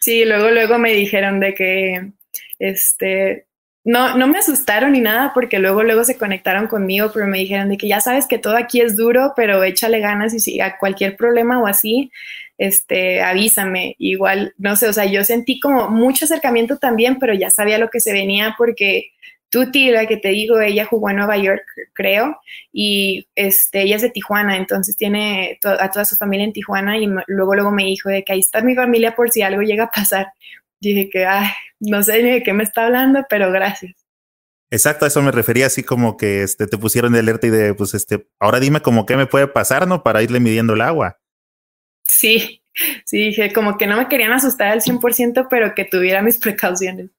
[0.00, 2.12] sí, luego, luego me dijeron de que,
[2.58, 3.47] este,
[3.88, 7.70] no, no me asustaron ni nada porque luego, luego se conectaron conmigo, pero me dijeron
[7.70, 10.76] de que ya sabes que todo aquí es duro, pero échale ganas y si a
[10.76, 12.12] cualquier problema o así,
[12.58, 13.96] este, avísame.
[13.98, 17.88] Igual, no sé, o sea, yo sentí como mucho acercamiento también, pero ya sabía lo
[17.88, 19.12] que se venía porque
[19.48, 21.64] Tuti, la que te digo, ella jugó en Nueva York,
[21.94, 22.38] creo,
[22.70, 27.06] y este, ella es de Tijuana, entonces tiene a toda su familia en Tijuana y
[27.26, 29.90] luego luego me dijo de que ahí está mi familia por si algo llega a
[29.90, 30.32] pasar.
[30.80, 31.48] Dije que, ay,
[31.80, 33.94] no sé ni de qué me está hablando, pero gracias.
[34.70, 37.74] Exacto, a eso me refería, así como que este, te pusieron de alerta y de,
[37.74, 40.02] pues, este, ahora dime como qué me puede pasar, ¿no?
[40.02, 41.18] Para irle midiendo el agua.
[42.06, 42.62] Sí,
[43.04, 47.10] sí, dije como que no me querían asustar al 100%, pero que tuviera mis precauciones.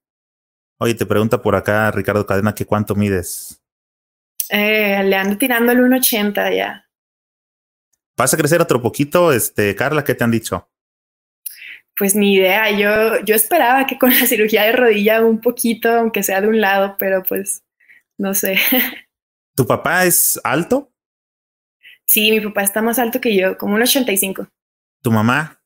[0.78, 3.62] Oye, te pregunta por acá Ricardo Cadena que cuánto mides.
[4.50, 6.86] Eh, le ando tirando el 1.80 ya.
[8.18, 10.04] ¿Vas a crecer otro poquito, este, Carla?
[10.04, 10.69] ¿Qué te han dicho?
[12.00, 12.72] Pues ni idea.
[12.72, 16.62] Yo, yo esperaba que con la cirugía de rodilla un poquito, aunque sea de un
[16.62, 17.62] lado, pero pues
[18.18, 18.58] no sé.
[19.56, 20.92] ¿Tu papá es alto?
[22.08, 24.48] Sí, mi papá está más alto que yo, como un 85.
[25.04, 25.62] ¿Tu mamá?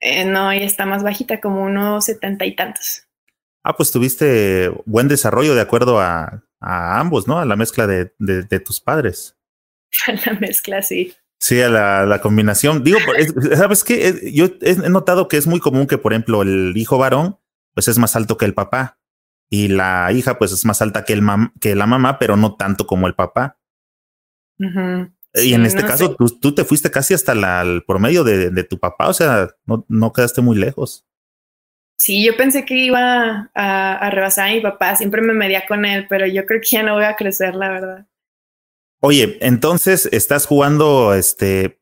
[0.00, 3.06] Eh, no, ella está más bajita, como unos setenta y tantos.
[3.62, 7.38] Ah, pues tuviste buen desarrollo de acuerdo a, a ambos, ¿no?
[7.38, 9.36] A la mezcla de, de, tus padres.
[10.06, 11.14] A la mezcla, sí.
[11.40, 12.82] Sí, a la, la combinación.
[12.82, 12.98] Digo,
[13.56, 14.32] ¿sabes qué?
[14.32, 17.38] Yo he notado que es muy común que, por ejemplo, el hijo varón,
[17.74, 18.98] pues es más alto que el papá.
[19.50, 22.56] Y la hija, pues es más alta que, el mam que la mamá, pero no
[22.56, 23.58] tanto como el papá.
[24.58, 28.78] Y en este caso, tú, te fuiste casi hasta la, el promedio de, de, tu
[28.78, 31.06] papá, o sea, no, no quedaste muy lejos.
[31.98, 35.84] Sí, yo pensé que iba a, a, rebasar a mi papá, siempre me medía con
[35.84, 38.06] él, pero yo creo que ya no voy a crecer, la verdad.
[39.00, 41.80] Oye, entonces estás jugando, este,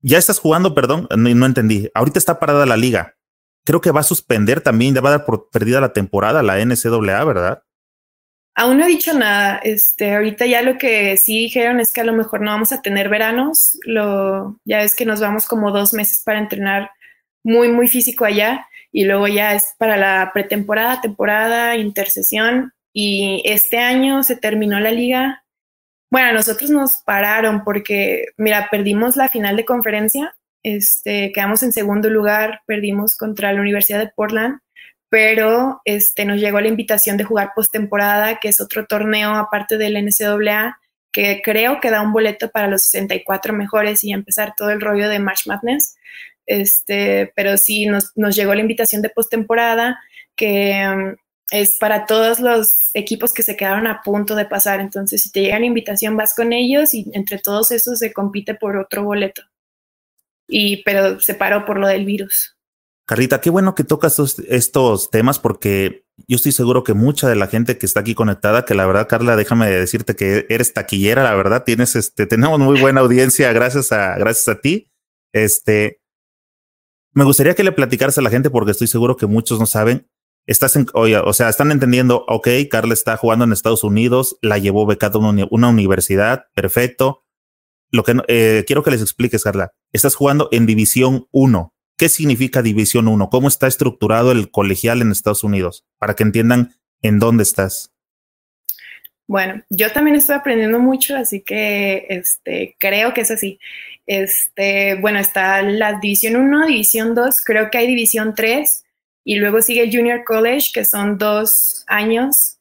[0.00, 1.90] ya estás jugando, perdón, no, entendí.
[1.94, 3.16] Ahorita está parada la liga.
[3.64, 6.64] Creo que va a suspender también, ya va a dar por perdida la temporada la
[6.64, 7.62] NCAA, ¿verdad?
[8.54, 9.60] Aún no he dicho nada.
[9.62, 12.82] Este, ahorita ya lo que sí dijeron es que a lo mejor no vamos a
[12.82, 13.78] tener veranos.
[13.84, 16.90] Lo, ya es que nos vamos como dos meses para entrenar
[17.42, 22.72] muy, muy físico allá y luego ya es para la pretemporada, temporada, intercesión.
[22.92, 25.44] Y este año se terminó la liga.
[26.10, 32.10] Bueno, nosotros nos pararon porque, mira, perdimos la final de conferencia, este, quedamos en segundo
[32.10, 34.60] lugar, perdimos contra la Universidad de Portland
[35.10, 39.96] pero este, nos llegó la invitación de jugar postemporada, que es otro torneo aparte del
[39.96, 40.78] NCAA,
[41.12, 45.08] que creo que da un boleto para los 64 mejores y empezar todo el rollo
[45.08, 45.96] de March Madness.
[46.46, 49.98] Este, pero sí, nos, nos llegó la invitación de postemporada,
[50.36, 51.16] que
[51.50, 54.80] es para todos los equipos que se quedaron a punto de pasar.
[54.80, 58.54] Entonces, si te llega la invitación, vas con ellos y entre todos esos se compite
[58.54, 59.42] por otro boleto.
[60.46, 62.56] Y, pero se paró por lo del virus.
[63.06, 67.48] Carlita, qué bueno que tocas estos, temas porque yo estoy seguro que mucha de la
[67.48, 71.34] gente que está aquí conectada, que la verdad, Carla, déjame decirte que eres taquillera, la
[71.34, 74.90] verdad, tienes este, tenemos muy buena audiencia gracias a, gracias a ti.
[75.32, 76.00] Este,
[77.12, 80.06] me gustaría que le platicaras a la gente porque estoy seguro que muchos no saben.
[80.46, 84.58] Estás en, oye, o sea, están entendiendo, ok, Carla está jugando en Estados Unidos, la
[84.58, 87.24] llevó becada a una, universidad, perfecto
[87.92, 89.72] lo que eh, quiero que les expliques, Carla.
[89.92, 91.74] Estás jugando en División 1.
[91.96, 93.28] ¿Qué significa División 1?
[93.30, 95.84] ¿Cómo está estructurado el colegial en Estados Unidos?
[95.98, 97.92] Para que entiendan en dónde estás.
[99.26, 103.58] Bueno, yo también estoy aprendiendo mucho, así que este, creo que es así.
[104.06, 108.84] Este, bueno, está la División 1, División 2, creo que hay División 3
[109.24, 112.58] y luego sigue el Junior College, que son dos años,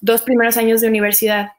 [0.00, 1.52] dos primeros años de universidad.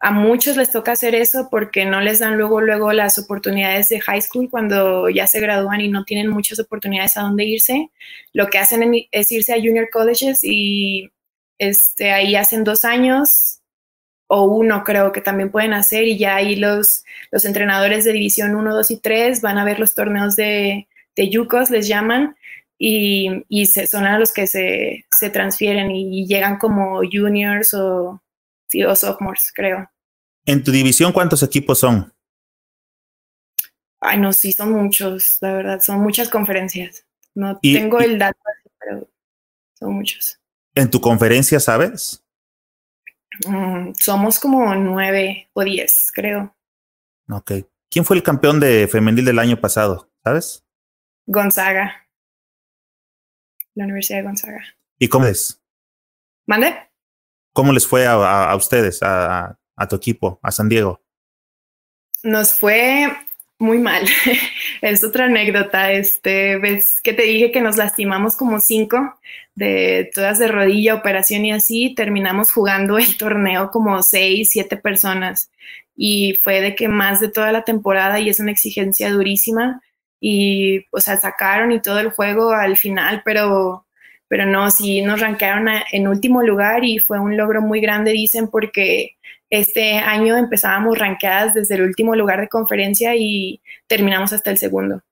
[0.00, 4.00] A muchos les toca hacer eso porque no les dan luego, luego las oportunidades de
[4.00, 7.90] high school cuando ya se gradúan y no tienen muchas oportunidades a dónde irse.
[8.32, 11.10] Lo que hacen es irse a junior colleges y
[11.58, 13.60] este, ahí hacen dos años
[14.26, 18.54] o uno creo que también pueden hacer y ya ahí los, los entrenadores de división
[18.56, 22.34] 1, 2 y 3 van a ver los torneos de, de Yucos, les llaman,
[22.84, 28.20] y, y se, son a los que se, se transfieren y llegan como juniors o,
[28.66, 29.88] sí, o sophomores, creo.
[30.46, 32.12] En tu división, ¿cuántos equipos son?
[34.00, 37.06] Ay, no, sí, son muchos, la verdad, son muchas conferencias.
[37.36, 38.40] No tengo el dato,
[38.80, 39.08] pero
[39.78, 40.40] son muchos.
[40.74, 42.24] ¿En tu conferencia sabes?
[43.46, 46.52] Mm, somos como nueve o diez, creo.
[47.30, 47.52] Ok.
[47.88, 50.10] ¿Quién fue el campeón de femenil del año pasado?
[50.24, 50.64] ¿Sabes?
[51.26, 52.02] Gonzaga.
[53.74, 54.64] La Universidad de Gonzaga.
[54.98, 55.60] ¿Y cómo es?
[56.46, 56.74] ¿Mande?
[57.52, 61.02] ¿Cómo les fue a, a ustedes, a, a tu equipo, a San Diego?
[62.22, 63.10] Nos fue
[63.62, 64.04] muy mal.
[64.82, 65.92] es otra anécdota.
[65.92, 69.18] Este, ves que te dije que nos lastimamos como cinco
[69.54, 71.94] de todas de rodilla, operación y así.
[71.94, 75.50] Terminamos jugando el torneo como seis, siete personas.
[75.96, 79.80] Y fue de que más de toda la temporada y es una exigencia durísima.
[80.24, 83.86] Y, o sea, sacaron y todo el juego al final, pero,
[84.28, 88.46] pero no, sí nos rankearon en último lugar y fue un logro muy grande, dicen,
[88.46, 89.16] porque
[89.50, 95.02] este año empezábamos ranqueadas desde el último lugar de conferencia y terminamos hasta el segundo.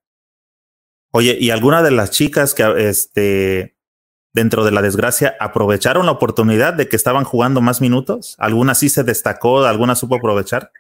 [1.11, 3.77] Oye, ¿y alguna de las chicas que este,
[4.33, 8.37] dentro de la desgracia aprovecharon la oportunidad de que estaban jugando más minutos?
[8.39, 9.65] ¿Alguna sí se destacó?
[9.65, 10.71] ¿Alguna supo aprovechar?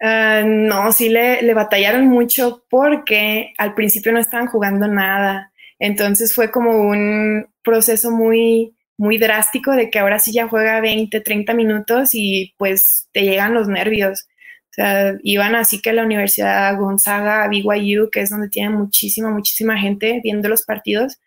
[0.00, 5.52] Uh, no, sí le, le batallaron mucho porque al principio no estaban jugando nada.
[5.78, 11.20] Entonces fue como un proceso muy muy drástico de que ahora sí ya juega 20,
[11.20, 14.26] 30 minutos y pues te llegan los nervios.
[14.70, 19.30] O sea, iban así que a la Universidad Gonzaga, BYU, que es donde tiene muchísima,
[19.30, 21.18] muchísima gente viendo los partidos.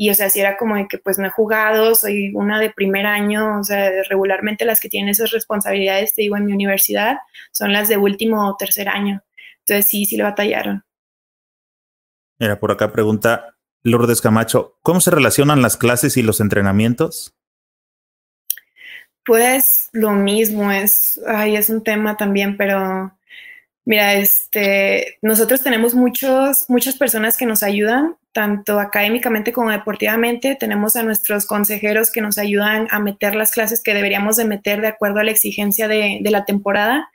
[0.00, 2.70] Y o sea, si era como de que pues no he jugado, soy una de
[2.70, 7.16] primer año, o sea, regularmente las que tienen esas responsabilidades, te digo, en mi universidad,
[7.50, 9.24] son las de último o tercer año.
[9.58, 10.84] Entonces sí, sí le batallaron.
[12.38, 17.34] Mira, por acá pregunta Lourdes Camacho, ¿cómo se relacionan las clases y los entrenamientos?
[19.24, 23.17] Pues lo mismo, es, ay, es un tema también, pero
[23.88, 30.56] mira, este, nosotros tenemos muchos, muchas personas que nos ayudan, tanto académicamente como deportivamente.
[30.60, 34.82] Tenemos a nuestros consejeros que nos ayudan a meter las clases que deberíamos de meter
[34.82, 37.08] de acuerdo a la exigencia de, la temporada.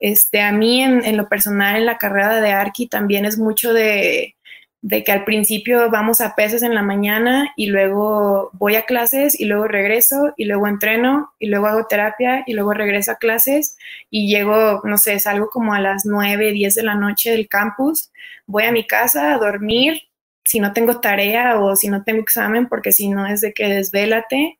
[0.00, 3.72] Este, a mí en, en, lo personal en la carrera de Arqui también es mucho
[3.72, 4.36] de,
[4.82, 9.38] de que al principio vamos a pesas en la mañana y luego voy a clases
[9.38, 13.78] y luego regreso y luego entreno y luego hago terapia y luego regreso a clases
[14.10, 18.10] y llego, no sé, salgo como a las 9, 10 de la noche del campus,
[18.46, 20.02] voy a mi casa a dormir
[20.44, 23.68] si no tengo tarea o si no tengo examen, porque si no es de que
[23.68, 24.58] desvélate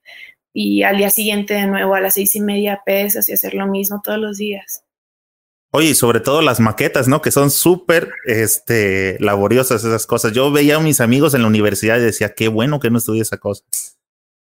[0.53, 3.67] y al día siguiente de nuevo a las seis y media pesas y hacer lo
[3.67, 4.85] mismo todos los días.
[5.75, 7.23] Oye, y sobre todo las maquetas, ¿no?
[7.23, 10.33] Que son súper este, laboriosas esas cosas.
[10.33, 13.23] Yo veía a mis amigos en la universidad y decía, qué bueno que no estudié
[13.23, 13.65] esa cosa.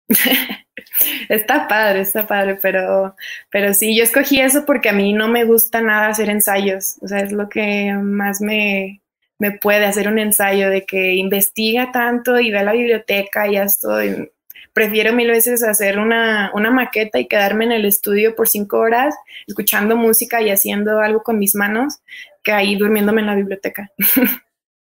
[1.30, 3.16] está padre, está padre, pero,
[3.50, 6.96] pero sí, yo escogí eso porque a mí no me gusta nada hacer ensayos.
[7.00, 9.00] O sea, es lo que más me,
[9.38, 13.54] me puede hacer un ensayo de que investiga tanto y ve a la biblioteca y
[13.54, 14.30] ya estoy
[14.72, 19.14] prefiero mil veces hacer una, una, maqueta y quedarme en el estudio por cinco horas
[19.46, 21.98] escuchando música y haciendo algo con mis manos
[22.42, 23.90] que ahí durmiéndome en la biblioteca.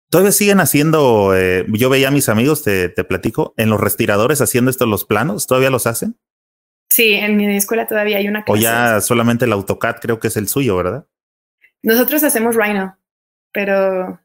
[0.10, 4.40] Todavía siguen haciendo, eh, yo veía a mis amigos, te, te, platico, en los respiradores
[4.40, 6.18] haciendo estos los planos, ¿todavía los hacen?
[6.90, 8.60] Sí, en mi escuela todavía hay una clase.
[8.60, 11.08] O ya solamente el AutoCAD creo que es el suyo, ¿verdad?
[11.82, 12.98] Nosotros hacemos Rhino,
[13.52, 14.22] pero,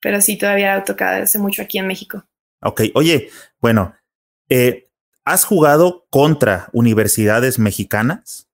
[0.00, 2.24] pero sí, todavía AutoCAD hace mucho aquí en México.
[2.62, 3.94] Ok, oye, bueno,
[4.48, 4.86] eh,
[5.26, 8.48] ¿Has jugado contra universidades mexicanas?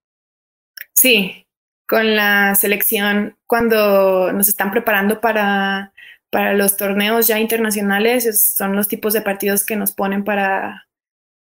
[0.94, 1.46] Sí,
[1.86, 5.92] con la selección cuando nos están preparando para,
[6.30, 10.88] para los torneos ya internacionales, son los tipos de partidos que nos ponen para,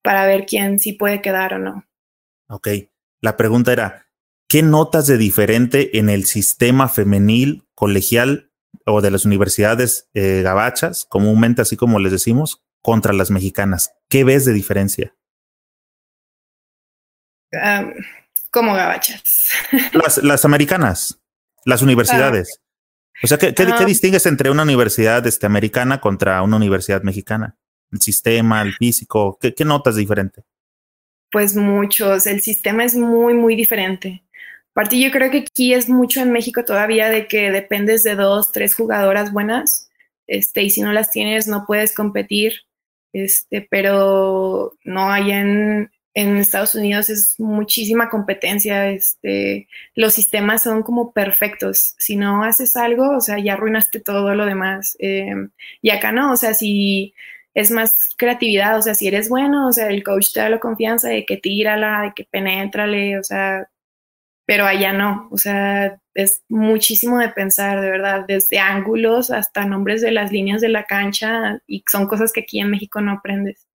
[0.05, 1.85] para ver quién sí puede quedar o no.
[2.49, 2.69] Ok,
[3.21, 4.07] la pregunta era,
[4.49, 8.53] ¿qué notas de diferente en el sistema femenil colegial
[8.85, 13.93] o de las universidades eh, gabachas, comúnmente así como les decimos, contra las mexicanas?
[14.09, 15.13] ¿Qué ves de diferencia?
[18.51, 19.49] como gabachas.
[20.23, 21.19] Las, americanas,
[21.65, 22.61] las universidades.
[22.61, 23.21] Ah.
[23.25, 23.85] O sea, ¿qué, ah.
[23.85, 27.57] distingues entre una universidad este, americana contra una universidad mexicana?
[27.91, 30.45] El sistema, el físico, ¿qué, qué notas diferente?
[31.33, 34.23] Pues muchos, el sistema es muy, muy diferente.
[34.73, 38.53] Aparte, yo creo que aquí es mucho en México todavía de que dependes de dos,
[38.53, 39.91] tres jugadoras buenas,
[40.27, 42.66] este, y si no las tienes no puedes competir,
[43.25, 50.83] este, pero no hay en, en Estados Unidos es muchísima competencia, este, los sistemas son
[50.83, 51.95] como perfectos.
[51.99, 54.97] Si no haces algo, o sea, ya arruinaste todo lo demás.
[54.99, 55.51] Em,
[55.83, 57.15] y acá no, o sea, si
[57.55, 60.61] es más creatividad, o sea, si eres bueno, o sea, el coach te da la
[60.61, 63.69] confianza de que tírala, de que penétrale, o sea,
[64.47, 70.01] pero allá no, o sea, es muchísimo de pensar, de verdad, desde ángulos hasta nombres
[70.01, 73.67] de las líneas de la cancha y son cosas que aquí en México no aprendes.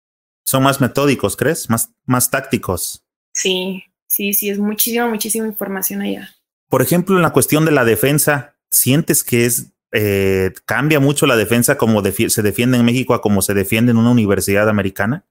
[0.46, 1.70] Son más metódicos, ¿crees?
[1.70, 3.06] Más, más tácticos.
[3.34, 6.30] Sí, sí, sí, es muchísima, muchísima información allá.
[6.70, 11.36] Por ejemplo, en la cuestión de la defensa, ¿sientes que es eh, cambia mucho la
[11.36, 15.26] defensa como se defiende en México a como se defiende en una universidad americana?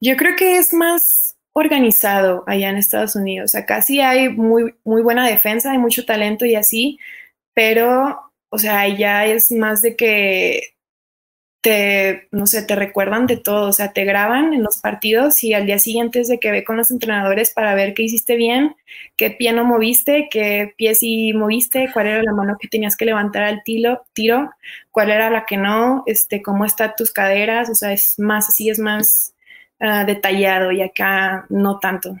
[0.00, 1.17] Yo creo que es más
[1.58, 3.54] organizado allá en Estados Unidos.
[3.54, 6.98] Acá sí hay muy, muy buena defensa, hay mucho talento y así,
[7.54, 10.74] pero, o sea, ya es más de que
[11.60, 15.54] te, no sé, te recuerdan de todo, o sea, te graban en los partidos y
[15.54, 18.76] al día siguiente es de que ve con los entrenadores para ver qué hiciste bien,
[19.16, 23.06] qué pie no moviste, qué pie sí moviste, cuál era la mano que tenías que
[23.06, 24.50] levantar al tiro, tiro
[24.92, 28.70] cuál era la que no, este, cómo están tus caderas, o sea, es más así,
[28.70, 29.34] es más
[29.80, 32.16] Ah, detallado y acá no tanto.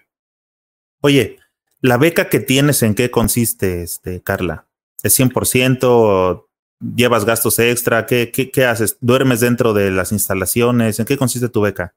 [1.00, 1.38] Oye,
[1.80, 4.66] ¿la beca que tienes en qué consiste, este, Carla?
[5.02, 6.46] ¿Es 100%?
[6.94, 8.06] ¿Llevas gastos extra?
[8.06, 8.96] ¿Qué, qué, qué haces?
[9.00, 11.00] ¿Duermes dentro de las instalaciones?
[11.00, 11.94] ¿En qué consiste tu beca?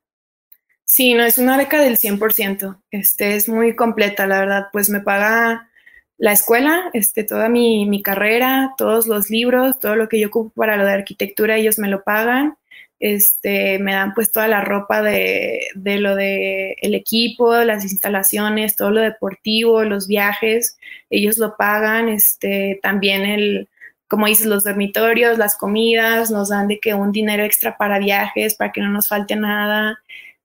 [0.86, 2.82] Sí, no, es una beca del 100%.
[2.90, 4.66] Este, es muy completa, la verdad.
[4.74, 5.70] Pues me paga
[6.18, 10.52] la escuela, este, toda mi, mi carrera, todos los libros, todo lo que yo ocupo
[10.56, 12.58] para lo de arquitectura, ellos me lo pagan
[13.02, 18.76] este, me dan pues toda la ropa de, de lo de el equipo, las instalaciones,
[18.76, 20.78] todo lo deportivo, los viajes,
[21.10, 23.68] ellos lo pagan, este, también el,
[24.08, 28.54] como dices, los dormitorios, las comidas, nos dan de que un dinero extra para viajes,
[28.54, 29.98] para que no nos falte nada.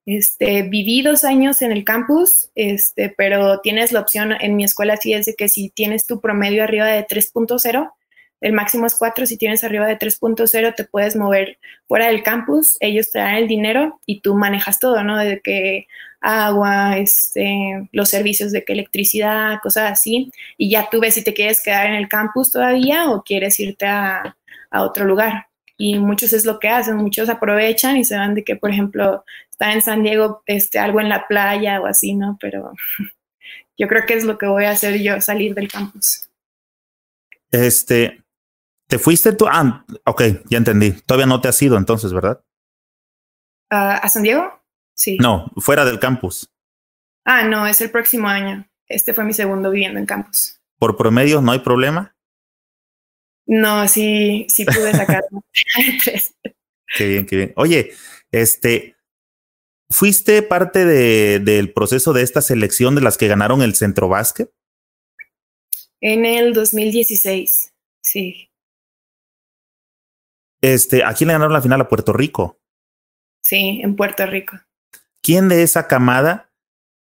[0.07, 4.97] Este, viví dos años en el campus, este, pero tienes la opción, en mi escuela
[4.97, 7.91] sí es de que si tienes tu promedio arriba de 3.0,
[8.39, 11.57] el máximo es 4, si tienes arriba de 3.0 te puedes mover
[11.87, 15.17] fuera del campus, ellos te dan el dinero y tú manejas todo, ¿no?
[15.17, 15.87] De que
[16.21, 21.33] agua, este, los servicios de que electricidad, cosas así, y ya tú ves si te
[21.33, 24.35] quieres quedar en el campus todavía o quieres irte a,
[24.69, 25.47] otro lugar.
[25.77, 29.23] Y muchos es lo que hacen, muchos aprovechan y se van de que, por ejemplo,
[29.49, 32.37] está en San Diego, este, algo en la playa o así, ¿no?
[32.39, 32.73] Pero
[33.77, 36.29] yo creo que es lo que voy a hacer yo, salir del campus.
[37.51, 38.21] Este,
[38.87, 39.45] ¿Te fuiste tú?
[39.47, 40.91] Ah, ok, ya entendí.
[40.91, 42.41] Todavía no te has ido entonces, ¿verdad?
[43.69, 44.63] ¿A San Diego?
[44.95, 45.17] Sí.
[45.19, 46.49] No, fuera del campus.
[47.25, 48.67] Ah, no, es el próximo año.
[48.87, 50.61] Este fue mi segundo viviendo en campus.
[50.79, 52.15] ¿Por promedio no hay problema?
[53.45, 55.23] No, sí, sí pude sacar
[56.97, 57.53] Qué bien, qué bien.
[57.55, 57.93] Oye,
[58.31, 58.95] este,
[59.89, 64.49] ¿fuiste parte de, del proceso de esta selección de las que ganaron el centro básquet?
[65.99, 68.46] En el 2016, sí.
[70.61, 71.81] Este, ¿a quién le ganaron la final?
[71.81, 72.59] A Puerto Rico.
[73.41, 74.57] Sí, en Puerto Rico.
[75.21, 76.51] ¿Quién de esa camada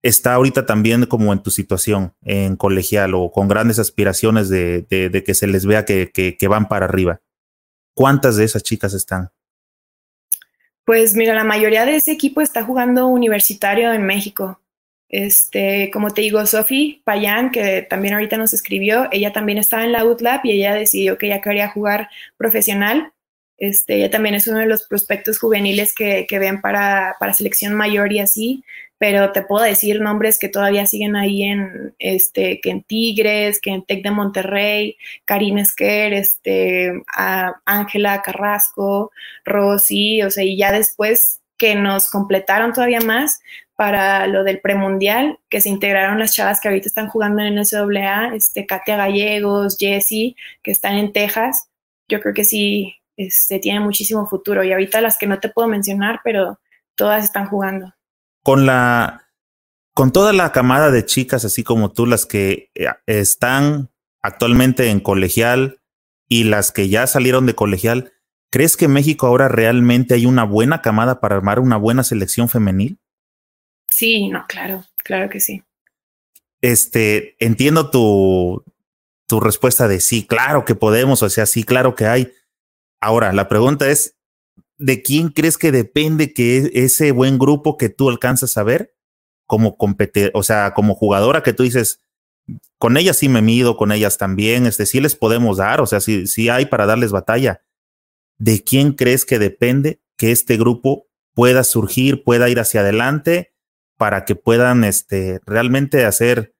[0.04, 5.24] está ahorita también como en tu situación, en colegial o con grandes aspiraciones de, de,
[5.24, 7.22] que se les vea que, que, van para arriba?
[7.94, 9.30] ¿Cuántas de esas chicas están?
[10.86, 14.60] Pues mira, la mayoría de ese equipo está jugando universitario en México.
[15.10, 19.92] Este, como te digo, Sofi Payán, que también ahorita nos escribió, ella también estaba en
[19.92, 23.12] la UTLAB y ella decidió que ella quería jugar profesional
[23.62, 28.18] este, ella también es uno de los prospectos juveniles que, ven para, selección mayor y
[28.18, 28.64] así,
[28.98, 33.70] pero te puedo decir nombres que todavía siguen ahí en, este, que en Tigres, que
[33.70, 36.92] en Tec de Monterrey, Karine Esquer, este,
[37.66, 39.12] Ángela Carrasco,
[39.46, 43.42] Rosy, o sea, y ya después que nos completaron todavía más
[43.76, 48.34] para lo del premundial, que se integraron las chavas que ahorita están jugando en NCAA,
[48.34, 51.70] este, Katia Gallegos, Jessie, que están en Texas.
[52.08, 54.64] Yo creo que sí, este, tiene muchísimo futuro.
[54.64, 56.60] Y ahorita las que no te puedo mencionar, pero
[56.96, 57.94] todas están jugando.
[58.44, 59.28] Con la,
[59.94, 63.90] con toda la camada de chicas, así como tú, las que eh, están
[64.22, 65.82] actualmente en colegial
[66.28, 68.14] y las que ya salieron de colegial,
[68.52, 72.50] ¿crees que en México ahora realmente hay una buena camada para armar una buena selección
[72.50, 73.00] femenil?
[73.90, 75.64] Sí, no, claro, claro que sí.
[76.62, 78.64] Este, entiendo tu,
[79.28, 82.32] tu respuesta de sí, claro que podemos, o sea, sí, claro que hay.
[83.02, 84.16] Ahora, la pregunta es,
[84.78, 88.96] ¿de quién crees que depende que e-, ese buen grupo que tú alcanzas a ver
[89.48, 92.00] como competidor, o sea, como jugadora que tú dices,
[92.78, 96.00] con ellas sí me mido, con ellas también, este, sí les podemos dar, o sea,
[96.00, 97.62] sí, sí hay para darles batalla.
[98.38, 103.54] ¿De quién crees que depende que este grupo pueda surgir, pueda ir hacia adelante
[103.98, 106.56] para que puedan este, realmente hacer,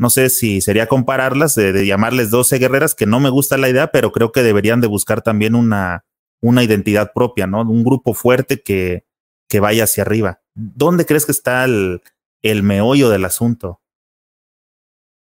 [0.00, 3.88] no sé si sería compararlas, de, llamarles 12 guerreras, que no me gusta la idea,
[3.88, 6.06] pero creo que deberían de buscar también una,
[6.40, 7.60] una identidad propia, ¿no?
[7.60, 9.04] Un grupo fuerte que,
[9.46, 10.40] que vaya hacia arriba.
[10.54, 12.00] ¿Dónde crees que está el,
[12.40, 13.82] el meollo del asunto?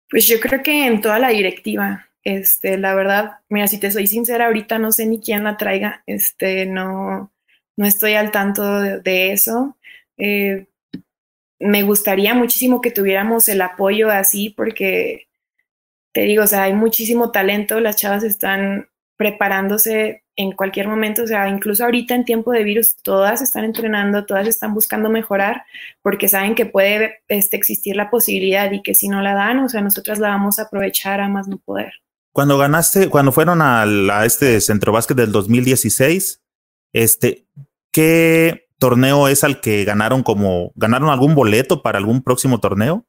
[0.09, 2.09] Pues yo creo que en toda la directiva.
[2.23, 6.01] Este, la verdad, mira, si te soy sincera, ahorita no sé ni quién la traiga.
[6.07, 7.31] Este, no,
[7.77, 9.77] no estoy al tanto de, eso.
[10.17, 10.65] Eh,
[11.59, 15.27] me gustaría muchísimo que tuviéramos el apoyo así, porque
[16.13, 18.87] te digo, o sea, hay muchísimo talento, las chavas están
[19.17, 24.25] preparándose en cualquier momento, o sea, incluso ahorita en tiempo de virus, todas están entrenando,
[24.25, 25.63] todas están buscando mejorar,
[26.01, 29.69] porque saben que puede este, existir la posibilidad y que si no la dan, o
[29.69, 31.93] sea, nosotras la vamos a aprovechar a más no poder.
[32.33, 36.41] Cuando ganaste, cuando fueron a, este centro básquet del 2016,
[36.91, 37.45] este,
[37.91, 43.05] ¿qué torneo es al que ganaron como, ganaron algún boleto para algún próximo torneo?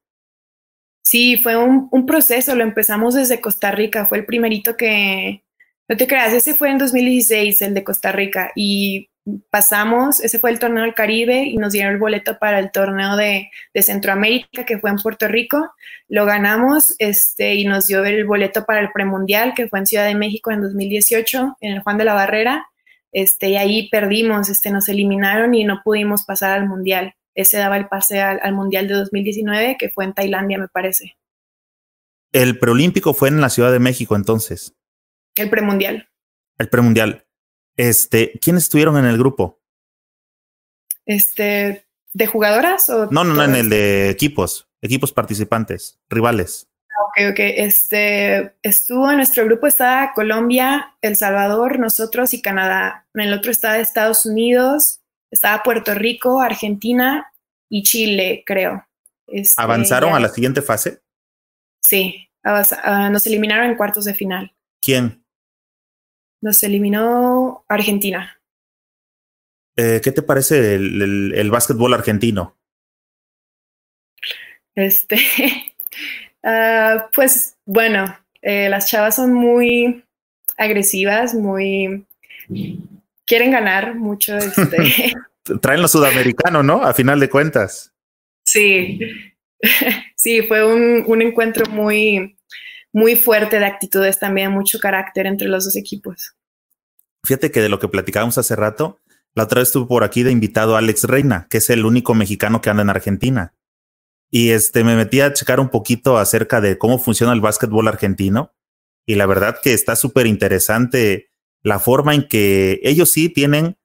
[1.03, 5.45] Sí, fue un, proceso, lo empezamos desde Costa Rica, fue el primerito que,
[5.89, 9.09] no te creas, ese fue en 2016, el de Costa Rica, y
[9.51, 13.17] pasamos, ese fue el torneo del Caribe y nos dieron el boleto para el torneo
[13.17, 15.73] de, Centroamérica que fue en Puerto Rico.
[16.09, 20.07] Lo ganamos este, y nos dio el boleto para el premundial que fue en Ciudad
[20.07, 22.67] de México en 2018, en el Juan de la Barrera.
[23.17, 27.15] Este, y ahí perdimos, este, nos eliminaron y no pudimos pasar al mundial.
[27.35, 31.17] Ese daba el pase al, al mundial de 2019 que fue en Tailandia, me parece.
[32.31, 34.77] El preolímpico fue en la Ciudad de México entonces.
[35.35, 36.11] El premundial.
[36.59, 37.27] El premundial.
[37.79, 39.63] Este, ¿quiénes estuvieron en el grupo?
[41.07, 43.11] Este, ¿de jugadoras o?
[43.11, 46.69] No, no, no, en el de equipos, equipos participantes, rivales.
[47.17, 47.39] Ok, ok.
[47.39, 53.07] Este, estuvo en nuestro grupo estaba Colombia, El Salvador, nosotros y Canadá.
[53.15, 55.01] En el otro estaba Estados Unidos,
[55.31, 57.33] estaba Puerto Rico, Argentina
[57.71, 58.87] y Chile, creo.
[59.27, 61.01] Este, ¿Avanzaron a la siguiente fase?
[61.83, 64.55] Sí, ah, nos eliminaron en cuartos de final.
[64.83, 65.25] ¿Quién?
[66.43, 68.41] Nos eliminó Argentina.
[69.77, 72.57] Eh, ¿Qué te parece el, el, básquetbol argentino?
[74.75, 75.17] Este,
[76.47, 80.05] uh, pues bueno, eh, las chavas son muy
[80.57, 82.07] agresivas, muy
[83.27, 84.37] quieren ganar mucho.
[85.47, 85.59] Este.
[85.61, 86.83] Traen lo sudamericano, ¿no?
[86.83, 87.93] A final de cuentas.
[88.45, 88.99] Sí,
[90.17, 92.37] sí, fue un, un encuentro muy,
[92.93, 96.35] muy fuerte de actitudes también, mucho carácter entre los dos equipos.
[97.25, 99.01] Fíjate que de lo que platicábamos hace rato,
[99.35, 102.61] la otra vez estuvo por aquí de invitado Alex Reina, que es el único mexicano
[102.61, 103.53] que anda en Argentina.
[104.31, 108.53] Y este me metí a checar un poquito acerca de cómo funciona el básquetbol argentino.
[109.07, 111.31] Y la verdad que está súper interesante
[111.63, 113.77] la forma en que ellos sí tienen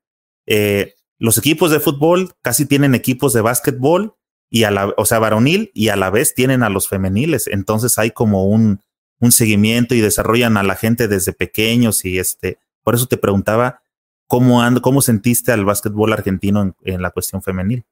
[0.47, 4.15] eh, los equipos de fútbol, casi tienen equipos de básquetbol
[4.49, 7.47] y a la, o sea, varonil y a la vez tienen a los femeniles.
[7.47, 8.81] Entonces hay como un,
[9.19, 13.81] un seguimiento y desarrollan a la gente desde pequeños y este, por eso te preguntaba
[14.27, 17.85] cómo, cómo sentiste al básquetbol argentino en, la cuestión femenil.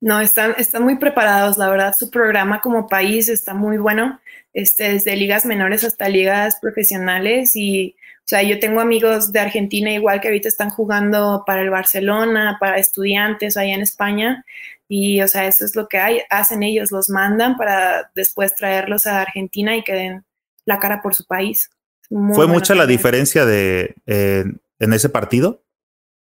[0.00, 4.20] No, están, están muy preparados, la verdad, su programa como país está muy bueno,
[4.52, 9.90] este, desde ligas menores hasta ligas profesionales y, o sea, yo tengo amigos de Argentina
[9.90, 14.44] igual que ahorita están jugando para el Barcelona, para estudiantes allá en España
[14.88, 19.06] y, o sea, eso es lo que hay, hacen ellos, los mandan para después traerlos
[19.06, 20.24] a Argentina y que den
[20.64, 21.70] la cara por su país.
[22.08, 24.44] ¿Fue mucha la diferencia de eh,
[24.78, 25.62] en ese partido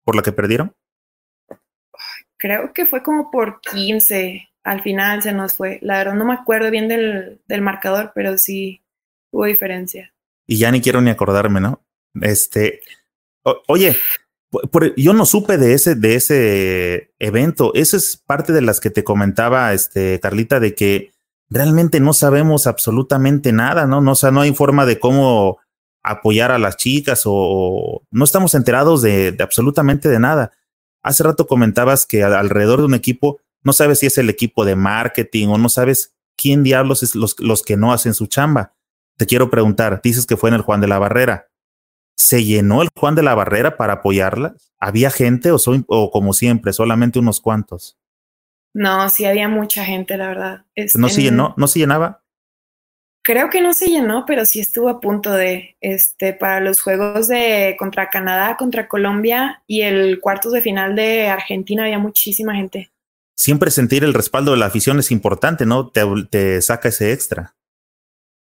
[0.04, 0.74] por la que perdieron?
[2.40, 4.48] Creo que fue como por 15.
[4.64, 5.78] Al final se nos fue.
[5.82, 8.82] La verdad no me acuerdo bien del, del marcador, pero sí
[9.30, 10.12] hubo diferencia.
[10.46, 11.82] Y ya ni quiero ni acordarme, ¿no?
[12.20, 12.80] Este,
[13.68, 13.96] oye,
[14.96, 17.72] yo no supe de ese, de ese evento.
[17.74, 21.12] Esa es parte de las que te comentaba, este, Carlita, de que
[21.48, 24.00] realmente no sabemos absolutamente nada, ¿no?
[24.00, 25.58] No, o sea, no hay forma de cómo
[26.02, 30.52] apoyar a las chicas o, no estamos enterados de, absolutamente de nada.
[31.02, 34.76] Hace rato comentabas que alrededor de un equipo no sabes si es el equipo de
[34.76, 38.74] marketing o no sabes quién diablos es los, los que no hacen su chamba.
[39.16, 41.48] Te quiero preguntar, dices que fue en el Juan de la Barrera.
[42.16, 44.54] ¿Se llenó el Juan de la Barrera para apoyarla?
[44.78, 47.98] ¿Había gente o, o como siempre, solamente unos cuantos?
[48.72, 50.64] No, sí había mucha gente, la verdad.
[50.94, 51.54] ¿No se llenó?
[51.56, 52.22] ¿No se llenaba?
[53.22, 57.28] Creo que no se llenó, pero sí estuvo a punto de, este, para los juegos
[57.28, 62.90] de contra Canadá, contra Colombia y el cuartos de final de Argentina había muchísima gente.
[63.36, 65.88] Siempre sentir el respaldo de la afición es importante, ¿no?
[65.88, 67.54] Te, te saca ese extra.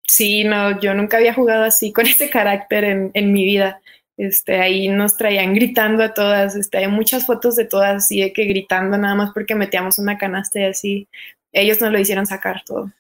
[0.09, 3.81] Sí, no, yo nunca había jugado así con ese carácter en, en mi vida.
[4.17, 8.33] Este, ahí nos traían gritando a todas, este, hay muchas fotos de todas así de
[8.35, 11.09] que gritando nada más porque metíamos una canasta y así.
[11.53, 12.93] Ellos nos lo hicieron sacar todo.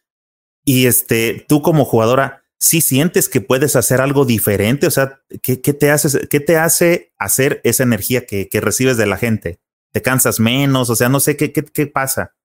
[0.70, 4.86] Y este, tú como jugadora, ¿sí sientes que puedes hacer algo diferente?
[4.86, 8.96] O sea, ¿qué, qué te, hace, qué te hace hacer esa energía que, que, recibes
[8.96, 9.58] de la gente?
[9.90, 10.88] ¿Te cansas menos?
[10.88, 12.36] O sea, no sé qué, qué, qué pasa.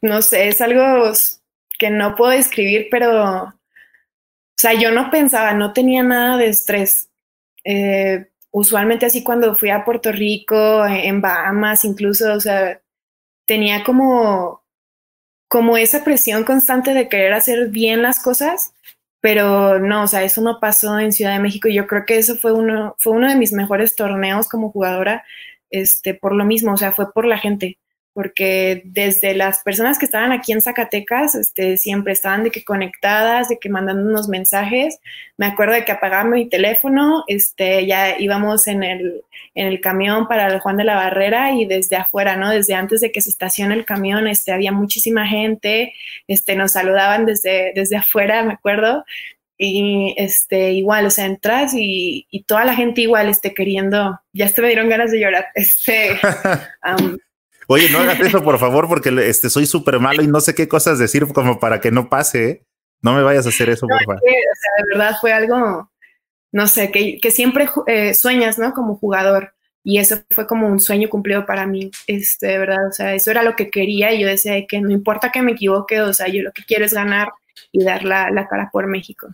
[0.00, 1.12] No sé, es algo
[1.78, 3.52] que no puedo describir, pero, o
[4.56, 7.10] sea, yo no pensaba, no tenía nada de estrés.
[7.64, 12.80] Eh, usualmente así cuando fui a Puerto Rico, en Bahamas incluso, o sea,
[13.44, 14.62] tenía como
[15.48, 18.72] como esa presión constante de querer hacer bien las cosas,
[19.20, 21.68] pero no, o sea, eso no pasó en Ciudad de México.
[21.68, 25.24] Yo creo que eso fue uno, fue uno de mis mejores torneos como jugadora,
[25.70, 27.78] este, por lo mismo, o sea, fue por la gente
[28.18, 33.48] porque desde las personas que estaban aquí en Zacatecas, este, siempre estaban de que conectadas,
[33.48, 34.98] de que mandando unos mensajes.
[35.36, 39.22] Me acuerdo de que apagaba mi teléfono, este, ya íbamos en el,
[39.54, 42.50] en el camión para el Juan de la Barrera y desde afuera, ¿no?
[42.50, 45.94] Desde antes de que se estacione el camión, este, había muchísima gente,
[46.26, 49.04] este, nos saludaban desde, desde afuera, me acuerdo.
[49.56, 54.48] Y este, igual, o sea, entras y, y toda la gente igual, este, queriendo, ya
[54.48, 56.18] se me dieron ganas de llorar, este,
[56.84, 57.16] um,
[57.70, 60.68] Oye, no hagas eso, por favor, porque este, soy súper malo y no sé qué
[60.68, 62.50] cosas decir como para que no pase.
[62.50, 62.66] ¿eh?
[63.02, 64.16] No me vayas a hacer eso, por favor.
[64.16, 65.90] o sea, de verdad fue algo,
[66.50, 68.72] no sé, que, que siempre eh, sueñas, ¿no?
[68.72, 69.52] Como jugador.
[69.84, 72.88] Y eso fue como un sueño cumplido para mí, este, de verdad.
[72.88, 75.52] O sea, eso era lo que quería y yo decía que no importa que me
[75.52, 77.28] equivoque, o sea, yo lo que quiero es ganar
[77.70, 79.28] y dar la, la cara por México.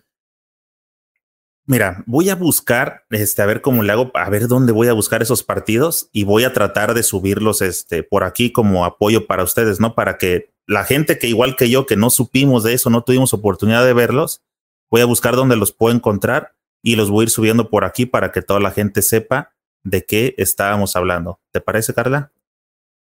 [1.66, 4.92] Mira, voy a buscar, este, a ver cómo le hago, a ver dónde voy a
[4.92, 9.44] buscar esos partidos y voy a tratar de subirlos, este, por aquí como apoyo para
[9.44, 9.94] ustedes, ¿no?
[9.94, 13.32] Para que la gente que igual que yo, que no supimos de eso, no tuvimos
[13.32, 14.42] oportunidad de verlos,
[14.90, 18.04] voy a buscar dónde los puedo encontrar y los voy a ir subiendo por aquí
[18.04, 19.54] para que toda la gente sepa
[19.84, 21.40] de qué estábamos hablando.
[21.50, 22.30] ¿Te parece, Carla?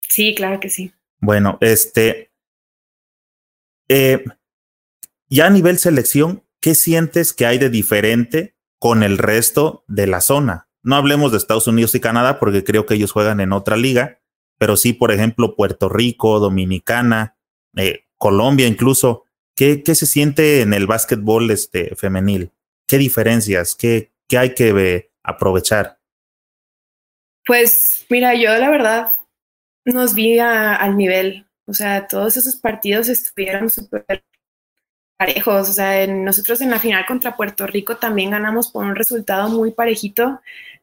[0.01, 0.93] Sí, claro que sí.
[1.19, 2.31] Bueno, este,
[3.89, 4.23] eh,
[5.27, 10.21] ya a nivel selección, ¿qué sientes que hay de diferente con el resto de la
[10.21, 10.69] zona?
[10.81, 14.21] No hablemos de Estados Unidos y Canadá porque creo que ellos juegan en otra liga,
[14.57, 17.37] pero sí, por ejemplo, Puerto Rico, Dominicana,
[17.75, 19.25] eh, Colombia incluso.
[19.55, 22.51] ¿Qué, ¿Qué, se siente en el básquetbol este, femenil?
[22.87, 23.75] ¿Qué diferencias?
[23.75, 25.99] ¿Qué, qué hay que eh, aprovechar?
[27.45, 29.13] Pues mira, yo la verdad
[29.83, 34.23] nos vi al nivel, o sea, todos esos partidos estuvieron súper
[35.17, 35.69] parejos.
[35.69, 39.71] O sea, nosotros en la final contra Puerto Rico también ganamos por un resultado muy
[39.71, 40.41] parejito.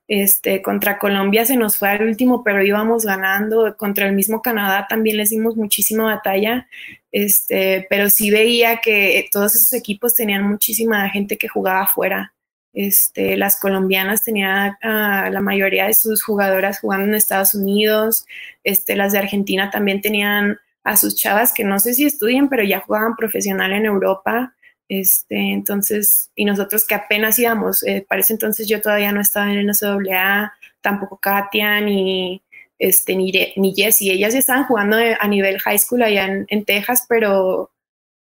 [0.09, 3.77] Este, contra Colombia se nos fue al último, pero íbamos ganando.
[3.77, 6.69] Contra el mismo Canadá también les dimos muchísima batalla.
[7.12, 12.35] Este, pero sí veía que todos esos equipos tenían muchísima gente que jugaba afuera.
[12.73, 18.27] Este, las colombianas tenían la mayoría de sus jugadoras jugando en Estados Unidos.
[18.65, 22.62] Este, las de Argentina también tenían a sus chavas que no sé si estudian, pero
[22.62, 24.55] ya jugaban profesional en Europa.
[24.89, 29.52] Este, entonces, y nosotros que apenas íbamos, eh, para ese entonces yo todavía no estaba
[29.52, 32.43] en NCAA, tampoco Katia ni,
[32.78, 36.65] este, ni, ni Jessie, ellas ya estaban jugando a nivel high school allá en, en
[36.65, 37.70] Texas, pero,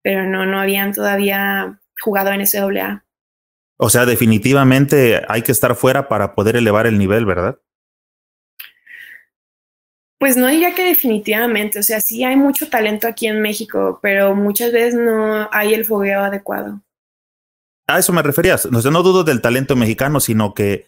[0.01, 3.03] pero no, no habían todavía jugado en NCAA.
[3.77, 7.59] O sea, definitivamente hay que estar fuera para poder elevar el nivel, ¿verdad?
[10.17, 14.33] Pues no diría que definitivamente, o sea, sí hay mucho talento aquí en México, pero
[14.33, 16.81] muchas veces no hay el fogueo adecuado.
[17.87, 18.69] A eso me referías.
[18.71, 20.87] No, no dudo del talento mexicano, sino que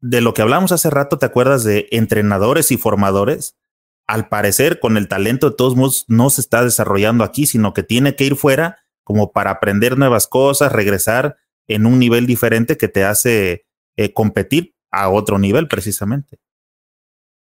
[0.00, 3.56] de lo que hablamos hace rato, ¿te acuerdas de entrenadores y formadores?
[4.06, 7.82] Al parecer, con el talento de todos modos, no se está desarrollando aquí, sino que
[7.82, 11.36] tiene que ir fuera como para aprender nuevas cosas, regresar
[11.68, 13.66] en un nivel diferente que te hace
[13.96, 16.38] eh, competir a otro nivel precisamente.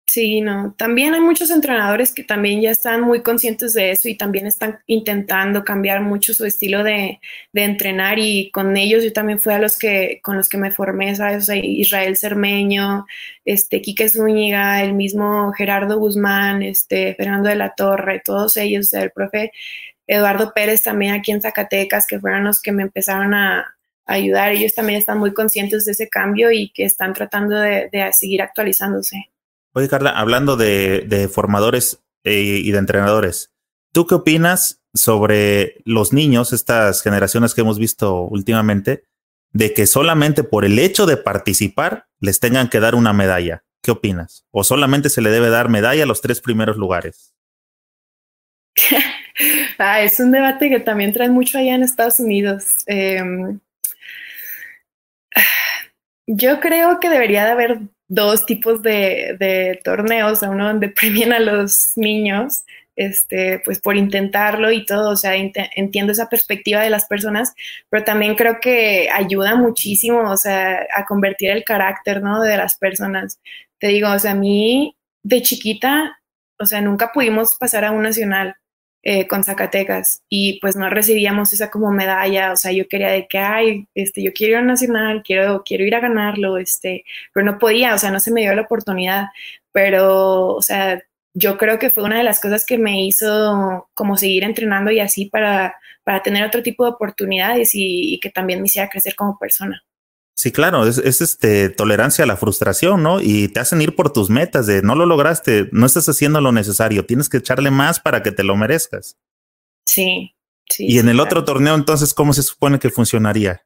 [0.06, 0.74] Sí, no.
[0.76, 4.78] También hay muchos entrenadores que también ya están muy conscientes de eso y también están
[4.86, 7.20] intentando cambiar mucho su estilo de,
[7.54, 11.14] entrenar y con ellos yo también fui a los que con los que me formé,
[11.16, 11.48] ¿sabes?
[11.54, 13.06] Israel Cermeño,
[13.44, 19.10] este Quique Zúñiga, el mismo Gerardo Guzmán, este Fernando de la Torre, todos ellos, el
[19.12, 19.52] profe
[20.06, 23.76] Eduardo Pérez también aquí en Zacatecas, que fueron los que me empezaron a,
[24.06, 24.52] ayudar.
[24.52, 29.31] Ellos también están muy conscientes de ese cambio y que están tratando de seguir actualizándose.
[29.74, 33.54] Oye, Carla, hablando de, formadores eh, y de entrenadores,
[33.92, 39.04] ¿tú qué opinas sobre los niños, estas generaciones que hemos visto últimamente,
[39.52, 43.64] de que solamente por el hecho de participar les tengan que dar una medalla?
[43.82, 44.46] ¿Qué opinas?
[44.50, 47.34] ¿O solamente se le debe dar medalla a los tres primeros lugares?
[49.78, 52.76] ah, es un debate que también trae mucho allá en Estados Unidos.
[52.86, 53.58] Em,
[56.26, 57.80] yo creo que debería de haber
[58.12, 62.64] dos tipos de, torneos, uno donde premian a los niños,
[62.94, 67.54] este, pues por intentarlo y todo, o sea, entiendo esa perspectiva de las personas,
[67.88, 72.42] pero también creo que ayuda muchísimo, o sea, a convertir el carácter, ¿no?
[72.42, 73.40] De las personas.
[73.78, 76.20] Te digo, o sea, a mí de chiquita,
[76.58, 78.56] o sea, nunca pudimos pasar a un nacional,
[79.02, 83.26] eh, con Zacatecas y pues no recibíamos esa como medalla, o sea, yo quería de
[83.28, 87.04] que, ay, este, yo quiero ir a nacional, quiero, quiero ir a ganarlo, este,
[87.34, 89.26] pero no podía, o sea, no se me dio la oportunidad,
[89.72, 91.02] pero, o sea,
[91.34, 95.00] yo creo que fue una de las cosas que me hizo como seguir entrenando y
[95.00, 99.38] así para, para tener otro tipo de oportunidades y que también me hiciera crecer como
[99.38, 99.82] persona.
[100.34, 103.20] Sí, claro, es, este tolerancia a la frustración, ¿no?
[103.20, 106.52] Y te hacen ir por tus metas de no lo lograste, no estás haciendo lo
[106.52, 109.18] necesario, tienes que echarle más para que te lo merezcas.
[109.84, 110.34] Sí,
[110.68, 110.86] sí.
[110.88, 113.62] Y en el otro torneo, entonces, ¿cómo se supone que funcionaría?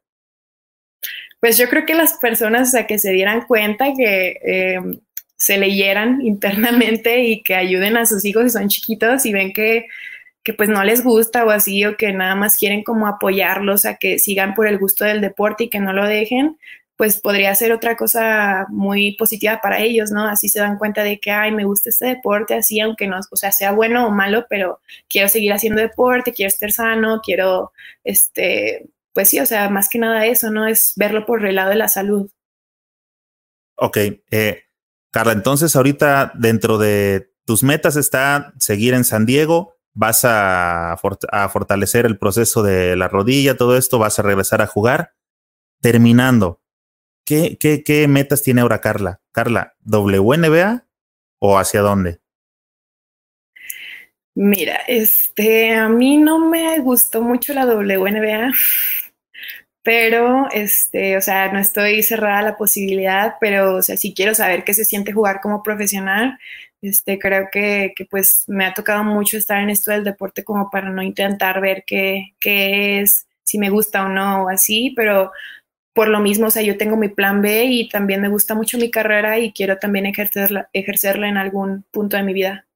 [1.41, 4.81] Pues yo creo que las personas, o sea, que se dieran cuenta que eh,
[5.37, 9.87] se leyeran internamente y que ayuden a sus hijos si son chiquitos y ven que
[10.47, 13.97] que pues no les gusta o así, o que nada más quieren como apoyarlos a
[13.97, 16.57] que sigan por el gusto del deporte y que no lo dejen,
[16.95, 20.25] pues podría ser otra cosa muy positiva para ellos, ¿no?
[20.29, 23.37] Así se dan cuenta de que, ay, me gusta este deporte, así, aunque no, o
[23.37, 24.79] sea, sea bueno o malo, pero
[25.09, 27.73] quiero seguir haciendo deporte, quiero estar sano, quiero,
[28.05, 30.69] este, pues sí, o sea, más que nada eso, ¿no?
[30.69, 32.31] Es verlo por el lado de la salud.
[33.75, 33.99] Ok,
[34.31, 34.63] eh,
[35.11, 40.97] Carla, entonces ahorita dentro de tus metas está seguir en San Diego, vas a,
[41.51, 45.15] fortalecer el proceso de la rodilla, todo esto, vas a regresar a jugar.
[45.81, 46.61] Terminando,
[47.25, 49.21] ¿qué, qué, qué metas tiene ahora Carla?
[49.33, 50.87] Carla, ¿WNBA
[51.41, 52.21] o hacia dónde?
[54.35, 58.53] Mira, este, a mí no me gustó mucho la WNBA,
[59.83, 64.35] pero, este, o sea, no estoy cerrada a la posibilidad, pero, o sea, si quiero
[64.35, 66.39] saber qué se siente jugar como profesional,
[66.83, 70.91] este, creo que, pues me ha tocado mucho estar en esto del deporte como para
[70.91, 75.33] no intentar ver qué, qué es, si me gusta o no o así, pero
[75.97, 78.77] por lo mismo, o sea, yo tengo mi plan B y también me gusta mucho
[78.77, 82.67] mi carrera y quiero también ejercerla, ejercerla en algún punto de mi vida.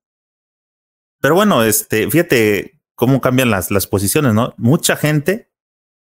[1.20, 4.54] Pero bueno, este, fíjate cómo cambian las, las posiciones, ¿no?
[4.56, 5.50] Mucha gente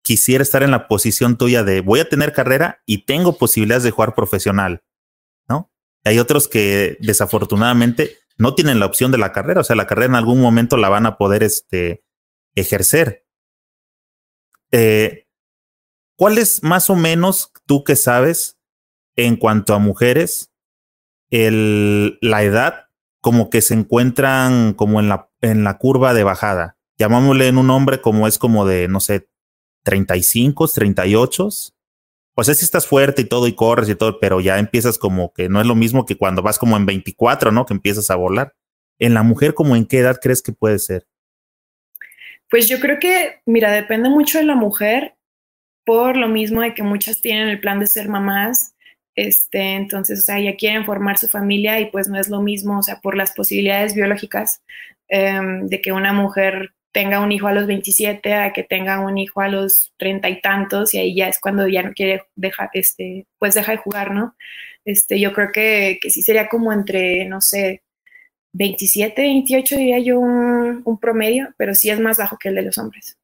[0.02, 3.90] quisiera estar en la posición tuya de voy a tener carrera y tengo posibilidades de
[3.90, 4.82] jugar profesional.
[6.06, 10.06] Hay otros que desafortunadamente no tienen la opción de la carrera, o sea, la carrera
[10.06, 12.04] en algún momento la van a poder este,
[12.54, 13.26] ejercer.
[14.70, 15.26] Eh,
[16.16, 18.58] ¿Cuál es más o menos tú que sabes
[19.16, 20.52] en cuanto a mujeres
[21.30, 22.86] el, la edad
[23.20, 26.78] como que se encuentran como en la, en la curva de bajada?
[26.98, 29.28] Llamámosle en un hombre como es como de, no sé,
[29.82, 31.48] 35, 38,
[32.38, 35.32] o sea, si estás fuerte y todo y corres y todo, pero ya empiezas como
[35.32, 37.64] que no es lo mismo que cuando vas como en 24, ¿no?
[37.64, 38.54] Que empiezas a volar.
[38.98, 41.06] En la mujer, ¿como en qué edad crees que puede ser?
[42.50, 45.16] Pues yo creo que, mira, depende mucho de la mujer,
[45.86, 48.74] por lo mismo de que muchas tienen el plan de ser mamás,
[49.16, 52.78] este, entonces, o sea, ya quieren formar su familia y pues no es lo mismo,
[52.78, 54.62] o sea, por las posibilidades biológicas
[55.08, 59.18] em, de que una mujer tenga un hijo a los 27 a que tenga un
[59.18, 62.70] hijo a los treinta y tantos y ahí ya es cuando ya no quiere dejar,
[62.72, 64.34] este, pues deja de jugar, ¿no?
[64.84, 67.82] Este, yo creo que, que sí sería como entre, no sé,
[68.56, 72.78] 27, 28 diría yo un, promedio, pero sí es más bajo que el de los
[72.78, 73.18] hombres.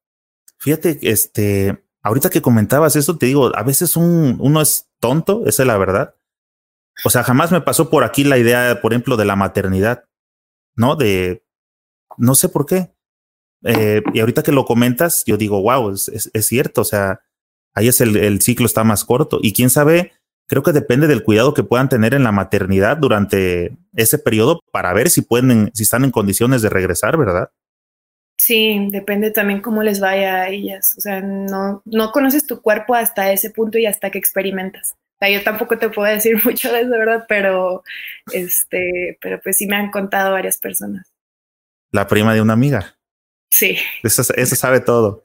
[0.59, 5.62] Fíjate, este, ahorita que comentabas eso, te digo, a veces un, uno es tonto, esa
[5.62, 6.14] es la verdad.
[7.05, 10.05] O sea, jamás me pasó por aquí la idea, por ejemplo, de la maternidad,
[10.76, 10.97] ¿no?
[10.97, 11.44] De,
[12.18, 12.93] no sé por qué.
[13.64, 17.20] Eh, y ahorita que lo comentas, yo digo, wow, es, es, cierto, o sea,
[17.74, 19.39] ahí es el, el, ciclo está más corto.
[19.43, 20.12] Y quién sabe
[20.52, 24.93] creo que depende del cuidado que puedan tener en la maternidad durante ese periodo para
[24.93, 27.51] ver si pueden, si están en condiciones de regresar, ¿verdad?
[28.39, 30.94] Sí, depende también cómo les vaya a ellas.
[30.98, 34.94] O sea, no, no conoces tu cuerpo hasta ese punto y hasta que experimentas.
[34.94, 37.24] O sea, yo tampoco te puedo decir mucho de eso, ¿verdad?
[37.28, 37.82] Pero,
[38.32, 41.10] este, pero pues sí me han contado varias personas.
[41.93, 42.97] La prima de una amiga.
[43.53, 43.77] Sí.
[44.03, 45.24] Eso, eso sabe todo.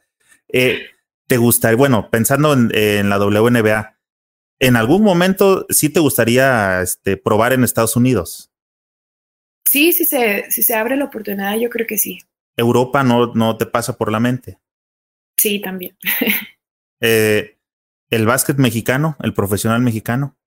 [0.49, 0.81] Eh,
[1.27, 3.97] ¿Te gustaría, bueno, pensando en, en, la WNBA,
[4.59, 8.51] ¿en algún momento sí te gustaría este, probar en Estados Unidos?
[9.65, 12.19] Sí, si se, si se abre la oportunidad, yo creo que sí.
[12.57, 14.59] Europa no, no te pasa por la mente.
[15.37, 15.97] Sí, también.
[17.01, 17.57] eh,
[18.09, 20.37] ¿El básquet mexicano, el profesional mexicano?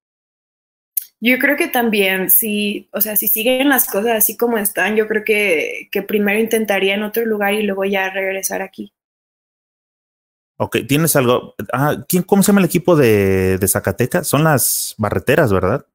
[1.22, 5.06] Yo creo que también, si, o sea, si siguen las cosas así como están, yo
[5.06, 8.94] creo que, que primero intentaría en otro lugar y luego ya regresar aquí.
[10.56, 11.54] Ok, ¿tienes algo?
[11.72, 14.26] Ah, ¿quién, ¿Cómo se llama el equipo de, de Zacatecas?
[14.26, 15.86] Son las barreteras, ¿verdad?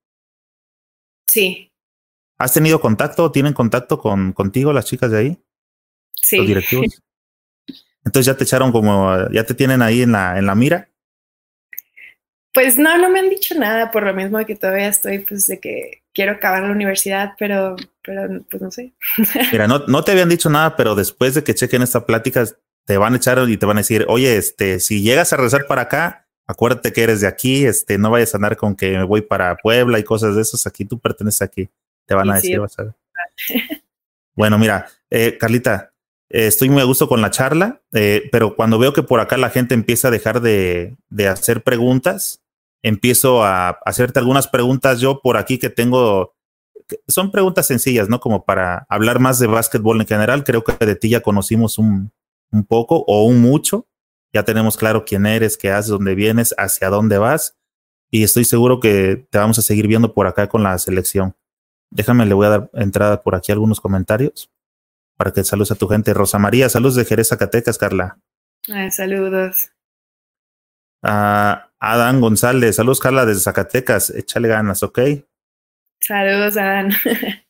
[1.27, 1.71] Sí.
[2.37, 3.31] ¿Has tenido contacto?
[3.31, 5.43] ¿Tienen contacto con contigo las chicas de ahí?
[6.15, 6.37] Sí.
[6.37, 7.01] Los directivos.
[8.05, 10.89] Entonces ya te echaron como, ya te tienen ahí en la, en la mira.
[12.55, 15.59] Pues no, no me han dicho nada por lo mismo que todavía estoy, pues de
[15.59, 18.93] que quiero acabar la universidad, pero, pero pues no sé.
[19.51, 22.45] Mira, no, no te habían dicho nada, pero después de que chequen esta plática,
[22.85, 25.67] te van a echar y te van a decir, oye, este, si llegas a regresar
[25.67, 29.03] para acá, acuérdate que eres de aquí, este, no vayas a andar con que me
[29.03, 31.69] voy para Puebla y cosas de esos, aquí tú perteneces aquí,
[32.05, 32.47] te van Sí, a sí.
[32.47, 32.93] decir, vas a ver.
[34.37, 35.93] Bueno, mira, eh, Carlita,
[36.29, 39.37] eh, estoy muy a gusto con la charla, eh, pero cuando veo que por acá
[39.37, 42.41] la gente empieza a dejar de, de hacer preguntas,
[42.85, 46.35] empiezo a hacerte algunas preguntas yo por aquí que tengo,
[47.07, 48.19] son preguntas sencillas, ¿no?
[48.19, 52.11] Como para hablar más de básquetbol en general, creo que de ti ya conocimos un,
[52.51, 53.87] un poco o un mucho,
[54.31, 57.57] ya tenemos claro quién eres, qué haces, dónde vienes, hacia dónde vas,
[58.11, 61.35] y estoy seguro que te vamos a seguir viendo por acá con la selección.
[61.89, 64.51] Déjame, le voy a dar entrada por aquí algunos comentarios
[65.17, 66.13] para que saludes a tu gente.
[66.13, 68.19] Rosa María, saludos de Jerez, Zacatecas, Carla.
[68.67, 69.71] Ay, saludos.
[71.07, 74.99] Ah, Adán González, saludos Carla desde Zacatecas, échale ganas, ¿ok?
[76.01, 76.91] Saludos, Adán.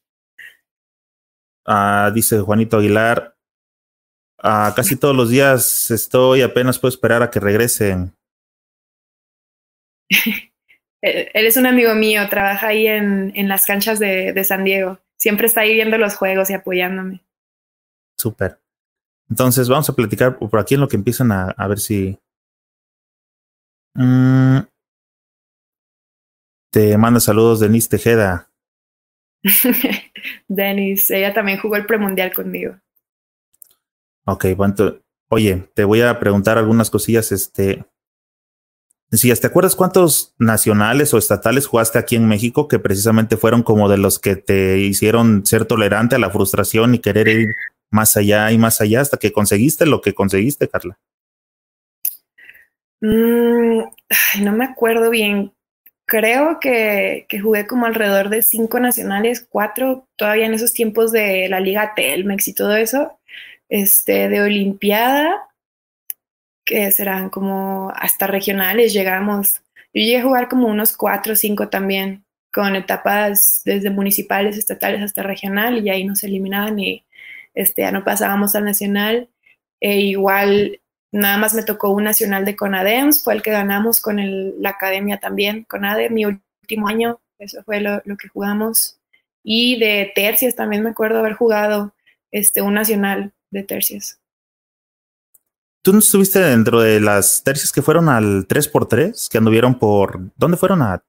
[1.67, 3.35] Ah, dice Juanito Aguilar,
[4.37, 8.15] ah, casi todos los días estoy, apenas puedo esperar a que regresen.
[11.01, 14.63] Él él es un amigo mío, trabaja ahí en, en las canchas de, de San
[14.63, 14.99] Diego.
[15.17, 17.25] Siempre está ahí viendo los juegos y apoyándome.
[18.15, 18.59] Súper.
[19.27, 22.19] Entonces vamos a platicar por aquí en lo que empiezan a, a ver si...
[23.95, 24.59] Mm.
[26.71, 28.51] Te manda saludos Denise Tejeda.
[30.47, 32.75] Dennis, ella también jugó el premundial conmigo.
[34.25, 34.75] Ok, bueno,
[35.29, 37.31] oye, te voy a preguntar algunas cosillas.
[37.31, 37.85] Este,
[39.11, 43.87] si ¿te acuerdas cuántos nacionales o estatales jugaste aquí en México que precisamente fueron como
[43.87, 47.55] de los que te hicieron ser tolerante a la frustración y querer ir
[47.91, 50.99] más allá y más allá hasta que conseguiste lo que conseguiste, Carla?
[53.05, 53.83] Mm,
[54.43, 55.53] no me acuerdo bien.
[56.05, 61.47] Creo que, que jugué como alrededor de cinco nacionales, cuatro todavía en esos tiempos de
[61.49, 63.19] la Liga Telmex y todo eso.
[63.69, 65.49] Este, de Olimpiada,
[66.65, 69.61] que serán como hasta regionales llegamos.
[69.93, 75.01] Yo llegué a jugar como unos cuatro o cinco también, con etapas desde municipales, estatales
[75.01, 77.05] hasta regional, y ahí nos eliminaban y
[77.53, 79.29] este, ya no pasábamos al nacional.
[79.81, 80.79] E igual
[81.15, 84.71] nada más me tocó un nacional de Conadems, fue el que ganamos con el, la
[84.71, 88.99] academia también, Conadem, mi último año, eso fue lo, lo, que jugamos.
[89.43, 91.93] Y de tercias también me acuerdo haber jugado
[92.31, 94.19] este, un nacional de tercias.
[95.81, 99.29] ¿Tú no estuviste dentro de las tercias que fueron al 3x3?
[99.29, 100.19] Que anduvieron por...
[100.35, 100.81] ¿Dónde fueron?
[100.81, 101.03] A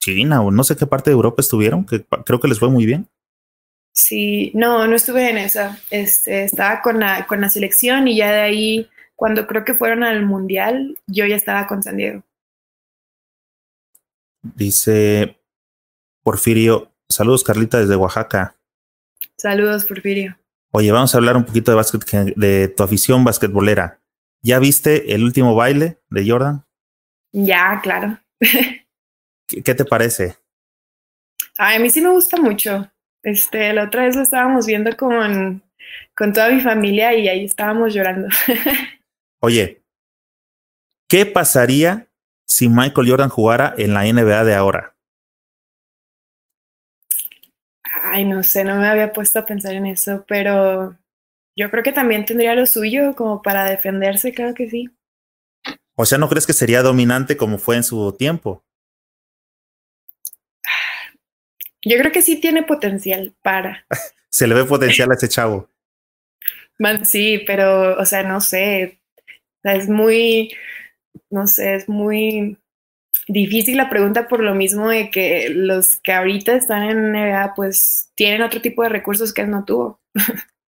[0.00, 2.86] China o no sé qué parte de Europa estuvieron, que creo que les fue muy
[2.86, 3.08] bien.
[3.92, 5.78] Sí, no, no estuve en esa.
[5.90, 8.88] Este, estaba con la, con la selección y ya de ahí,
[9.20, 12.22] cuando creo que fueron al Mundial, yo ya estaba con San Diego.
[14.40, 15.38] Dice
[16.22, 18.56] Porfirio, saludos Carlita desde Oaxaca.
[19.36, 20.38] Saludos, Porfirio.
[20.70, 24.00] Oye, vamos a hablar un poquito de básquet, de tu afición basquetbolera.
[24.40, 26.64] ¿Ya viste el último baile de Jordan?
[27.30, 28.18] Ya, claro.
[29.46, 30.38] ¿Qué, qué te parece?
[31.58, 32.90] Ay, a mí sí me gusta mucho.
[33.22, 35.62] Este, la otra vez lo estábamos viendo con,
[36.16, 38.26] con toda mi familia y ahí estábamos llorando.
[39.40, 39.82] Oye,
[41.08, 42.08] ¿qué pasaría
[42.46, 44.96] si Michael Jordan jugara en la NBA de ahora?
[47.82, 50.96] Ay, no sé, no me había puesto a pensar en eso, pero
[51.56, 54.90] yo creo que también tendría lo suyo como para defenderse, claro que sí.
[55.96, 58.64] O sea, ¿no crees que sería dominante como fue en su tiempo?
[61.82, 63.86] Yo creo que sí tiene potencial para.
[64.30, 65.68] Se le ve potencial a ese chavo.
[67.04, 68.99] sí, pero, o sea, no sé.
[69.62, 70.54] Es muy,
[71.30, 72.58] no sé, es muy
[73.28, 78.10] difícil la pregunta por lo mismo de que los que ahorita están en NBA, pues
[78.14, 80.00] tienen otro tipo de recursos que él no tuvo.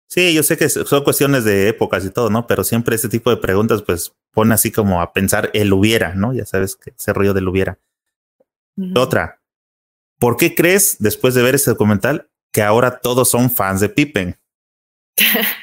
[0.08, 2.46] Sí, yo sé que son cuestiones de épocas y todo, ¿no?
[2.46, 6.34] Pero siempre ese tipo de preguntas, pues pone así como a pensar el hubiera, ¿no?
[6.34, 7.78] Ya sabes que ese rollo del hubiera.
[8.94, 9.40] Otra,
[10.18, 14.36] ¿por qué crees, después de ver ese documental, que ahora todos son fans de Pippen?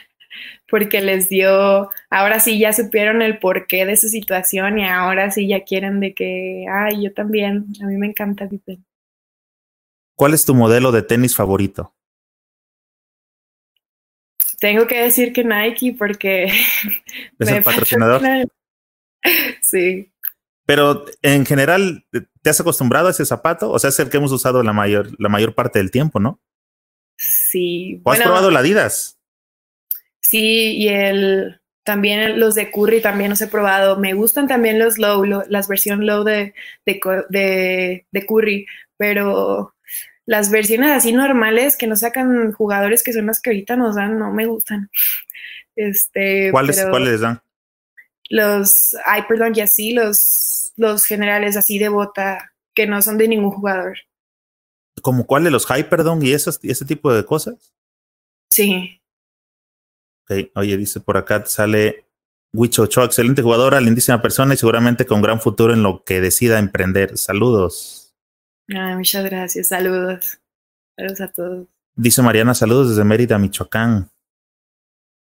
[0.70, 5.48] Porque les dio, ahora sí ya supieron el porqué de su situación y ahora sí
[5.48, 8.86] ya quieren de que, ay, yo también, a mí me encanta Pippen.
[10.16, 11.94] ¿Cuál es tu modelo de tenis favorito?
[14.60, 16.46] tengo que decir que Nike porque
[17.40, 18.22] es el patrocinador.
[19.62, 20.12] Sí.
[20.66, 22.06] Pero en general,
[22.42, 23.70] ¿te has acostumbrado a ese zapato?
[23.70, 26.40] O sea, es el que hemos usado la mayor, la mayor parte del tiempo, ¿no?
[27.18, 28.02] Sí.
[28.06, 29.19] ¿O has probado la Adidas?
[30.30, 33.98] Sí, y el también los de Curry también los he probado.
[33.98, 36.54] Me gustan también los low, las versiones low de,
[36.86, 39.74] de, de Curry, pero
[40.28, 44.20] las versiones así normales que nos sacan jugadores que son las que ahorita nos dan,
[44.20, 44.90] no me gustan.
[45.76, 47.42] Este, ¿Cuáles, ¿cuáles dan?
[48.30, 53.30] Los, ay, perdón, y así, los, los generales así de bota que no son de
[53.30, 53.98] ningún jugador.
[55.02, 55.54] ¿Como cuáles?
[55.54, 57.74] ¿Los Hyperdon y, esos, y ese tipo de cosas?
[58.52, 58.99] Sí.
[60.30, 60.52] Okay.
[60.56, 62.06] Oye, dice por acá, sale
[62.54, 66.60] Wicho Ochoa, excelente jugadora, lindísima persona y seguramente con gran futuro en lo que decida
[66.60, 67.18] emprender.
[67.18, 68.00] Saludos
[68.96, 69.68] muchas gracias.
[69.68, 70.40] Saludos.
[70.96, 71.68] Saludos a todos.
[71.96, 74.10] Dice Mariana, saludos desde Mérida, Michoacán.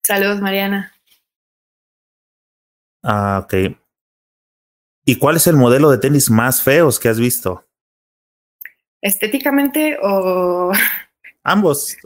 [0.02, 0.92] Saludos, Mariana.
[3.02, 3.76] Ah, ok.
[5.04, 7.64] ¿Y cuál es el modelo de tenis más feos que has visto?
[9.00, 10.72] ¿Estéticamente o...?
[11.44, 11.96] Ambos.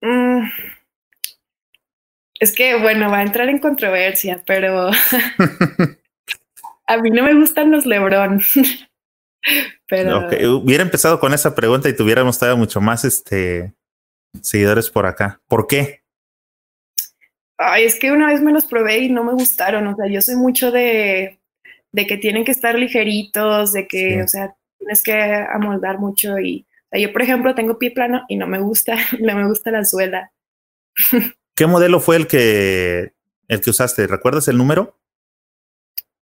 [0.00, 0.48] Mm.
[2.38, 4.90] Es que, bueno, va a entrar en controversia, pero
[6.86, 8.40] A mí no me gustan los Lebron.
[9.88, 13.72] Pero hubiera empezado con esa pregunta y tuviéramos todavía mucho más este
[14.42, 15.40] seguidores por acá.
[15.46, 16.02] ¿Por qué?
[17.56, 19.86] Ay, es que una vez me los probé y no me gustaron.
[19.86, 21.38] O sea, yo soy mucho de,
[21.92, 26.38] de que tienen que estar ligeritos, de que, o sea, tienes que amoldar mucho.
[26.40, 26.66] Y
[26.98, 30.32] yo, por ejemplo, tengo pie plano y no me gusta, no me gusta la suela.
[31.54, 33.12] ¿Qué modelo fue el que
[33.48, 34.06] el que usaste?
[34.06, 34.98] ¿Recuerdas el número?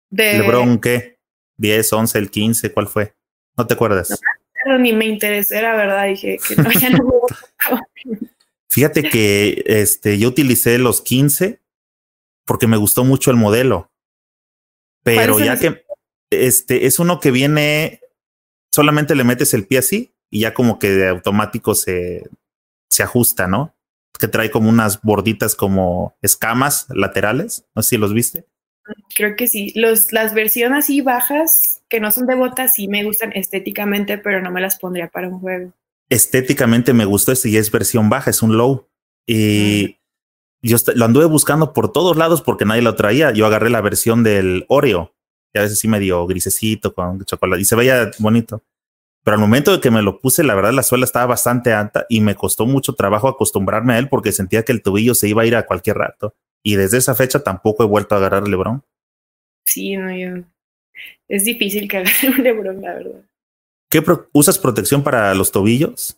[0.09, 0.39] De...
[0.39, 1.19] LeBron, ¿qué?
[1.57, 2.71] ¿10, 11, el 15?
[2.71, 3.15] ¿Cuál fue?
[3.57, 4.19] ¿No te acuerdas?
[4.65, 6.07] No, ni me interesé, la verdad.
[6.07, 6.99] Dije que no, ya no
[8.69, 11.61] Fíjate que este, yo utilicé los 15
[12.45, 13.91] porque me gustó mucho el modelo.
[15.03, 15.83] Pero ya que
[16.29, 18.01] este es uno que viene,
[18.71, 22.27] solamente le metes el pie así y ya como que de automático se,
[22.89, 23.75] se ajusta, ¿no?
[24.17, 27.65] Que trae como unas borditas como escamas laterales.
[27.75, 28.45] No sé si los viste.
[29.15, 29.73] Creo que sí.
[29.75, 34.41] Los, las versiones así bajas, que no son de botas, sí me gustan estéticamente, pero
[34.41, 35.73] no me las pondría para un juego.
[36.09, 38.87] Estéticamente me gustó este y es versión baja, es un low.
[39.27, 39.97] Y
[40.61, 43.31] yo lo anduve buscando por todos lados porque nadie lo traía.
[43.31, 45.13] Yo agarré la versión del Oreo,
[45.51, 48.63] que a veces sí medio grisecito con chocolate y se veía bonito.
[49.23, 52.05] Pero al momento de que me lo puse, la verdad la suela estaba bastante alta
[52.09, 55.43] y me costó mucho trabajo acostumbrarme a él porque sentía que el tobillo se iba
[55.43, 56.35] a ir a cualquier rato.
[56.63, 58.83] Y desde esa fecha tampoco he vuelto a agarrar LeBron.
[59.65, 60.43] Sí, no, yo.
[61.27, 63.21] Es difícil que agarre un LeBron, la verdad.
[63.89, 66.17] ¿Qué usas protección para los tobillos?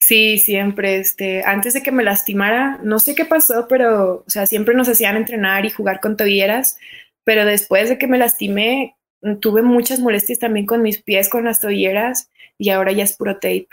[0.00, 0.96] Sí, siempre.
[0.96, 4.88] Este, antes de que me lastimara, no sé qué pasó, pero, o sea, siempre nos
[4.88, 6.76] hacían entrenar y jugar con tobilleras.
[7.24, 8.96] Pero después de que me lastimé,
[9.40, 13.34] tuve muchas molestias también con mis pies, con las tobilleras, y ahora ya es puro
[13.34, 13.68] tape.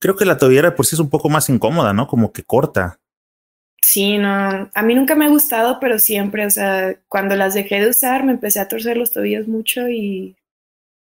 [0.00, 2.06] Creo que la tobillera por sí es un poco más incómoda, ¿no?
[2.06, 2.98] Como que corta.
[3.82, 7.80] Sí, no, a mí nunca me ha gustado, pero siempre, o sea, cuando las dejé
[7.80, 10.36] de usar me empecé a torcer los tobillos mucho y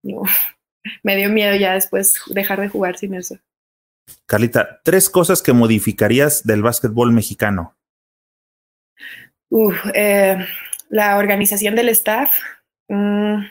[1.02, 3.38] me dio miedo ya después dejar de jugar sin eso.
[4.26, 7.76] Carlita, tres cosas que modificarías del básquetbol mexicano.
[9.48, 10.38] Uf, eh,
[10.88, 12.30] la organización del staff.
[12.88, 13.44] Mm,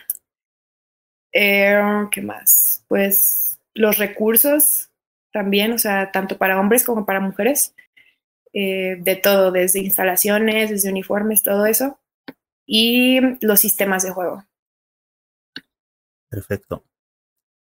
[1.34, 2.86] eh, ¿Qué más?
[2.88, 4.90] Pues los recursos
[5.32, 7.74] también, o sea, tanto para hombres como para mujeres.
[8.54, 11.98] Eh, de todo, desde instalaciones, desde uniformes, todo eso,
[12.66, 14.44] y los sistemas de juego.
[16.30, 16.84] Perfecto.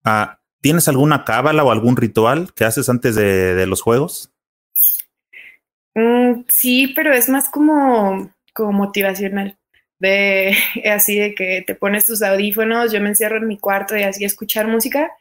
[0.05, 4.31] Ah, ¿Tienes alguna cábala o algún ritual que haces antes de, los juegos?
[5.95, 9.58] Mm, sí, pero es más como, como motivacional.
[9.99, 10.55] De
[10.91, 14.25] así de que te pones tus audífonos, yo me encierro en mi cuarto y así
[14.25, 15.11] escuchar música.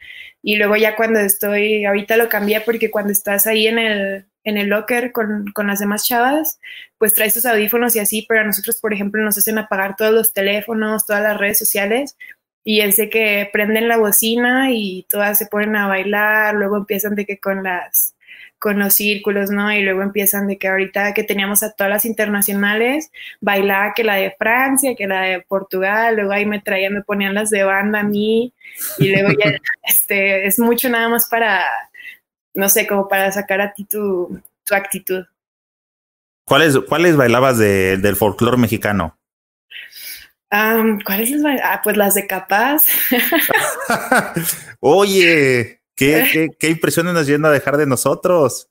[0.42, 4.56] Y luego ya cuando estoy, ahorita lo cambié porque cuando estás ahí en el, en
[4.56, 6.60] el locker con, con, las demás chavas,
[6.96, 10.12] pues traes tus audífonos y así, pero a nosotros, por ejemplo, nos hacen apagar todos
[10.12, 12.16] los teléfonos, todas las redes sociales
[12.68, 17.14] y es de que prenden la bocina y todas se ponen a bailar, luego empiezan
[17.14, 18.14] de que con las
[18.58, 19.72] con los círculos, ¿no?
[19.72, 23.10] Y luego empiezan de que ahorita que teníamos a todas las internacionales,
[23.40, 27.34] bailaba que la de Francia, que la de Portugal, luego ahí me traían, me ponían
[27.34, 28.52] las de banda a mí,
[28.98, 29.52] y luego ya,
[29.84, 31.64] este, es mucho nada más para,
[32.54, 35.24] no sé, como para sacar a ti tu, tu actitud.
[36.44, 39.18] ¿Cuáles, ¿Cuáles bailabas de, del folclore mexicano?
[40.50, 41.30] Um, ¿Cuáles?
[41.62, 42.86] Ah, pues las de Capaz.
[44.80, 45.77] Oye,
[46.32, 48.70] ¿Qué, qué, impresiones nos llena a dejar de nosotros?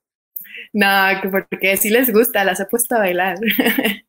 [0.72, 0.88] No,
[1.32, 3.38] porque sí les gusta, las he puesto a bailar.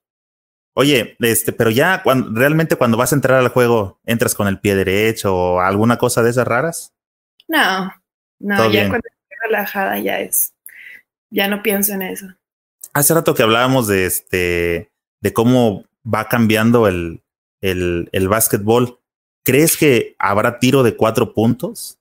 [0.75, 4.61] Oye, este, pero ya cuando, realmente cuando vas a entrar al juego, ¿entras con el
[4.61, 6.95] pie derecho o alguna cosa de esas raras?
[7.49, 7.93] No,
[8.39, 10.55] no, ya cuando estoy relajada ya es,
[11.31, 12.27] ya no pienso en eso.
[12.93, 17.23] Hace rato que hablábamos de este, de cómo va cambiando el,
[17.61, 19.01] el, el básquetbol.
[19.45, 21.98] ¿Crees que habrá tiro de cuatro puntos?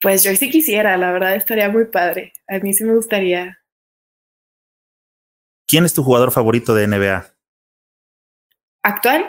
[0.00, 2.32] Pues yo sí quisiera, la verdad estaría muy padre.
[2.48, 3.58] A mí sí me gustaría.
[5.66, 7.26] ¿Quién es tu jugador favorito de NBA?
[8.82, 9.26] ¿Actual?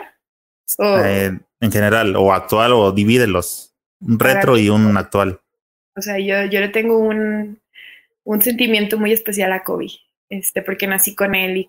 [0.78, 3.74] Eh, en general, o actual, o divídelos.
[4.00, 5.40] Un retro y un actual.
[5.96, 7.60] O sea, yo, yo le tengo un,
[8.22, 9.88] un sentimiento muy especial a Kobe,
[10.28, 11.66] este, porque nací con él y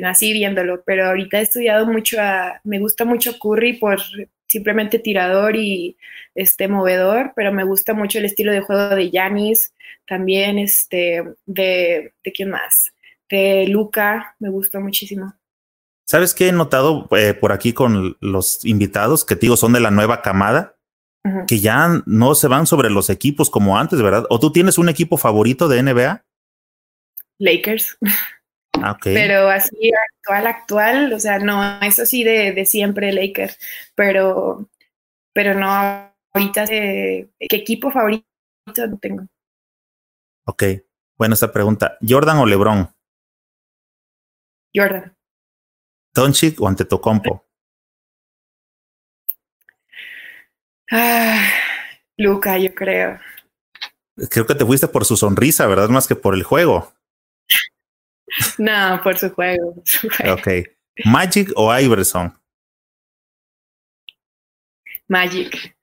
[0.00, 4.00] nací viéndolo, pero ahorita he estudiado mucho a, me gusta mucho Curry por
[4.48, 5.96] simplemente tirador y
[6.34, 9.72] este movedor, pero me gusta mucho el estilo de juego de Yanis,
[10.06, 12.92] también este de, de quién más,
[13.30, 15.34] de Luca, me gusta muchísimo.
[16.06, 19.90] ¿Sabes qué he notado eh, por aquí con los invitados que digo son de la
[19.90, 20.76] nueva camada?
[21.46, 24.26] Que ya no se van sobre los equipos como antes, ¿verdad?
[24.28, 26.22] ¿O tú tienes un equipo favorito de NBA?
[27.38, 27.98] Lakers.
[28.82, 33.58] Ah, pero así actual, actual, o sea, no, eso sí de, de siempre Lakers,
[33.94, 34.68] pero,
[35.32, 35.68] pero no,
[36.32, 38.26] ahorita, ¿qué equipo favorito
[38.66, 39.26] no tengo?
[40.46, 40.64] Ok,
[41.16, 42.90] bueno, esa pregunta, ¿Jordan o LeBron?
[44.74, 45.16] Jordan.
[46.12, 47.46] ¿Doncic o Antetokounmpo?
[50.90, 51.48] Ah,
[52.16, 53.18] Luca, yo creo.
[54.30, 55.88] Creo que te fuiste por su sonrisa, ¿verdad?
[55.88, 56.92] Más que por el juego.
[58.58, 59.82] No, por su juego.
[60.30, 60.48] Ok.
[61.04, 62.32] ¿Magic o Iverson?
[65.08, 65.76] Magic.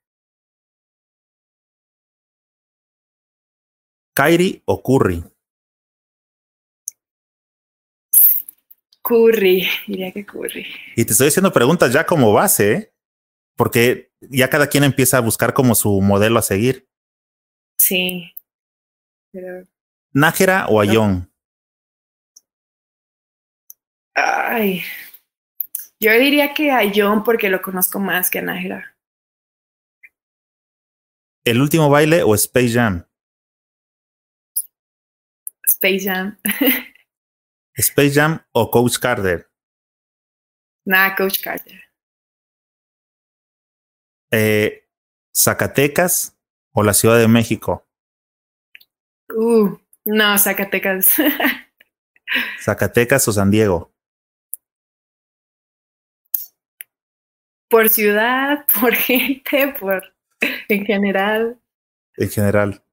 [4.14, 5.24] ¿Kyrie o Curry?
[9.02, 10.66] Curry, diría que Curry.
[10.96, 12.92] Y te estoy haciendo preguntas ya como base, ¿eh?
[13.56, 16.88] porque ya cada quien empieza a buscar como su modelo a seguir.
[17.78, 18.32] Sí.
[20.12, 21.31] ¿Nájera o Ayón?
[24.14, 24.82] Ay,
[26.00, 28.96] yo diría que a John porque lo conozco más que a Nájera.
[31.44, 33.06] ¿El último baile o Space Jam?
[35.68, 36.38] Space Jam.
[37.74, 39.48] ¿Space Jam o Coach Carter?
[40.84, 41.80] Nah, Coach Carter.
[44.32, 44.88] Eh,
[45.34, 46.36] ¿Zacatecas
[46.72, 47.86] o la Ciudad de México?
[49.34, 51.14] Uh, no, Zacatecas.
[52.60, 53.92] ¿Zacatecas o San Diego?
[57.72, 60.14] Por ciudad, por gente, por
[60.68, 61.58] en general.
[62.16, 62.84] En general.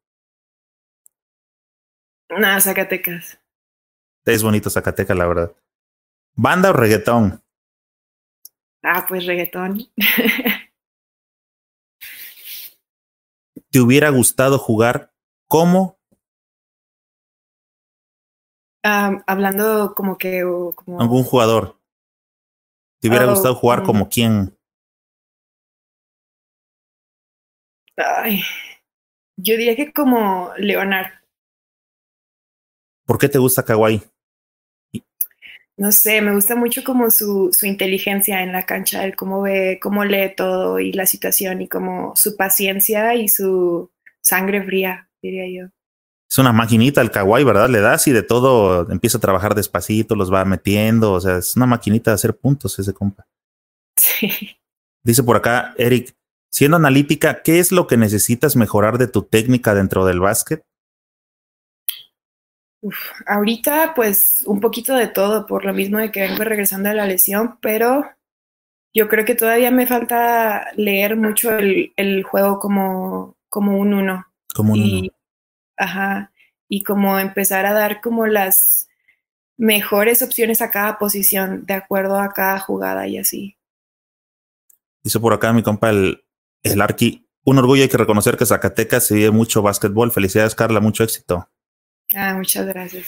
[2.30, 3.40] Nada, Zacatecas.
[4.26, 5.54] Es bonito Zacatecas, la verdad.
[6.36, 7.44] ¿Banda o reggaetón?
[8.82, 9.80] Ah, pues reggaetón.
[13.72, 15.14] ¿Te hubiera gustado jugar
[15.48, 16.00] como?
[18.82, 20.42] hablando como que...
[20.74, 21.02] como...
[21.02, 21.80] Algún jugador.
[23.02, 24.59] ¿Te hubiera oh, gustado jugar como quién?
[28.00, 28.42] Ay,
[29.38, 31.12] yo diría que como Leonard.
[33.06, 34.02] ¿Por qué te gusta Kawhi?
[35.76, 39.80] No sé, me gusta mucho como su, su inteligencia en la cancha, el cómo ve,
[39.82, 43.90] cómo lee todo y la situación y como su paciencia y su
[44.22, 45.70] sangre fría, diría yo.
[46.30, 47.70] Es una maquinita el Kawhi, ¿verdad?
[47.70, 51.56] Le das y de todo empieza a trabajar despacito, los va metiendo, o sea, es
[51.56, 53.26] una maquinita de hacer puntos ese compa.
[53.98, 54.58] Sí.
[55.04, 56.16] Dice por acá Eric,
[56.52, 60.64] Siendo analítica, ¿qué es lo que necesitas mejorar de tu técnica dentro del básquet?
[63.26, 67.06] ahorita, pues un poquito de todo, por lo mismo de que vengo regresando de la
[67.06, 68.06] lesión, pero
[68.94, 74.26] yo creo que todavía me falta leer mucho el, juego como, como un uno.
[74.54, 75.10] Como un uno.
[75.78, 76.32] Ajá.
[76.68, 78.88] Y como empezar a dar como las
[79.58, 83.58] mejores opciones a cada posición, de acuerdo a cada jugada y así.
[85.04, 86.24] Dice por acá mi compa el,
[86.64, 87.28] el Arqui.
[87.46, 90.12] Un orgullo hay que reconocer que Zacatecas se vive mucho básquetbol.
[90.12, 91.50] Felicidades, Carla, mucho éxito.
[92.16, 93.08] Ah, muchas gracias.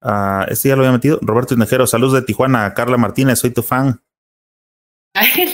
[0.00, 1.18] Ah, este ya lo había metido.
[1.22, 2.74] Roberto Tinajero, saludos de Tijuana.
[2.74, 4.02] Carla Martínez, soy tu fan.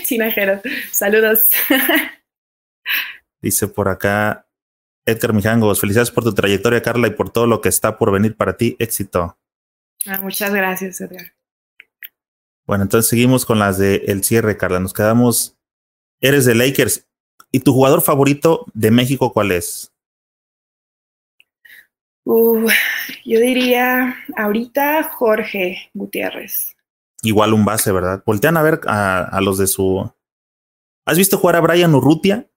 [0.08, 1.50] Tinajero, saludos.
[3.40, 4.46] Dice por acá
[5.04, 8.36] Edgar Mijangos, felicidades por tu trayectoria, Carla, y por todo lo que está por venir
[8.36, 8.76] para ti.
[8.78, 9.38] Éxito.
[10.06, 11.34] Ah, muchas gracias, Edgar.
[12.66, 14.80] Bueno, entonces seguimos con las de el cierre, Carla.
[14.80, 15.56] Nos quedamos.
[16.22, 17.06] Eres de Lakers.
[17.50, 19.92] ¿Y tu jugador favorito de México cuál es?
[22.24, 22.68] Uh,
[23.24, 26.76] yo diría ahorita Jorge Gutiérrez.
[27.22, 28.22] Igual un base, ¿verdad?
[28.24, 30.10] Voltean a ver a, los de su.
[31.04, 32.48] ¿Has visto jugar a Brian Urrutia?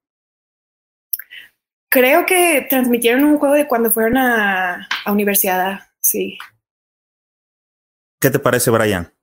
[1.89, 6.37] Creo que transmitieron un juego de cuando fueron a, a universidad, sí.
[8.21, 9.14] ¿Qué te parece, Brian?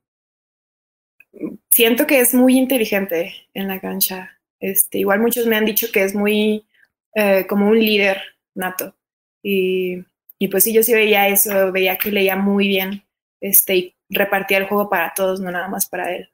[1.72, 4.38] Siento que es muy inteligente en la cancha.
[4.60, 6.66] Este, igual muchos me han dicho que es muy
[7.14, 8.20] eh, como un líder
[8.54, 8.94] nato.
[9.42, 10.04] Y,
[10.38, 13.04] y, pues sí, yo sí veía eso, veía que leía muy bien
[13.40, 16.30] este, y repartía el juego para todos, no nada más para él.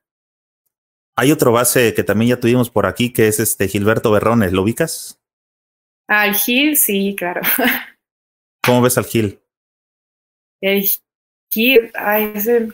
[1.17, 4.53] Hay otro base que también ya tuvimos por aquí, que es este Gilberto Berrones.
[4.53, 5.21] ¿Lo ubicas?
[6.09, 7.43] Al Gil, sí, claro.
[8.65, 9.41] ¿Cómo ves al Gil?
[10.61, 10.85] El
[11.53, 12.69] Gil, ay, ese,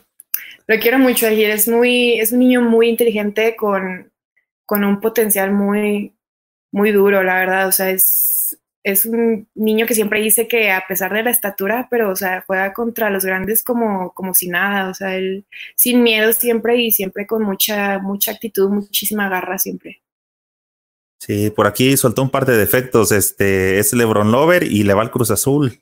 [0.67, 1.51] lo quiero mucho, Gil.
[1.51, 4.11] Es, muy, es un niño muy inteligente con,
[4.65, 6.15] con un potencial muy,
[6.73, 7.69] muy duro, la verdad.
[7.69, 11.89] O sea, es, es un niño que siempre dice que a pesar de la estatura,
[11.91, 14.91] pero, o sea, juega contra los grandes como, como si nada.
[14.91, 15.45] O sea, él
[15.77, 20.03] sin miedo siempre y siempre con mucha, mucha actitud, muchísima garra siempre.
[21.21, 23.13] Sí, por aquí soltó un par de defectos.
[23.13, 25.81] Este es LeBron Lover y le va al Cruz Azul.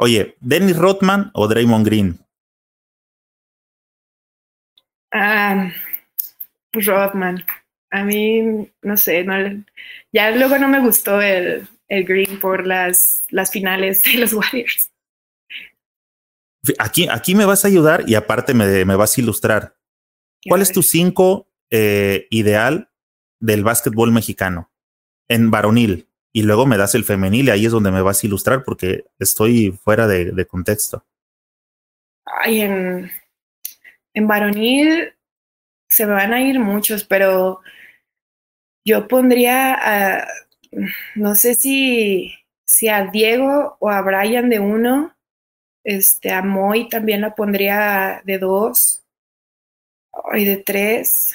[0.00, 2.18] Oye, ¿Dennis Rothman o Draymond Green?
[5.10, 5.72] Ah,
[6.72, 7.44] Rodman.
[7.90, 9.34] A mí, no sé, no,
[10.12, 14.90] ya luego no me gustó el, el Green por las, las finales de los Warriors.
[16.78, 19.76] Aquí, aquí me vas a ayudar y aparte me, me vas a ilustrar.
[20.46, 22.90] ¿Cuál es tu cinco eh, ideal
[23.40, 24.70] del básquetbol mexicano
[25.28, 26.07] en varonil?
[26.32, 29.04] Y luego me das el femenil y ahí es donde me vas a ilustrar porque
[29.18, 31.04] estoy fuera de, contexto.
[32.24, 33.10] Ay, en,
[34.14, 35.14] en varonil
[35.88, 37.60] se me van a ir muchos, pero
[38.84, 40.28] yo pondría a,
[41.14, 42.34] no sé si,
[42.66, 45.16] si a Diego o a Brian de uno,
[45.84, 48.98] este, a Moy también la pondría de dos,
[50.34, 51.34] y de tres.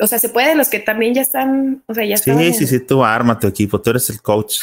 [0.00, 2.80] O sea, se puede, los que también ya están, o sea, ya Sí, sí, sí,
[2.80, 4.58] tú arma tu equipo, tú eres el coach.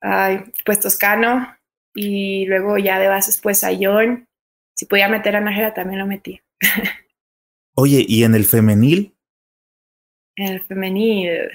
[0.00, 1.56] Ay, pues Toscano,
[1.94, 4.28] y luego ya de bases, pues a John,
[4.76, 6.40] si podía meter a Nájera, también lo metí.
[7.74, 9.14] Oye, ¿y en el femenil?
[10.36, 11.50] En el femenil.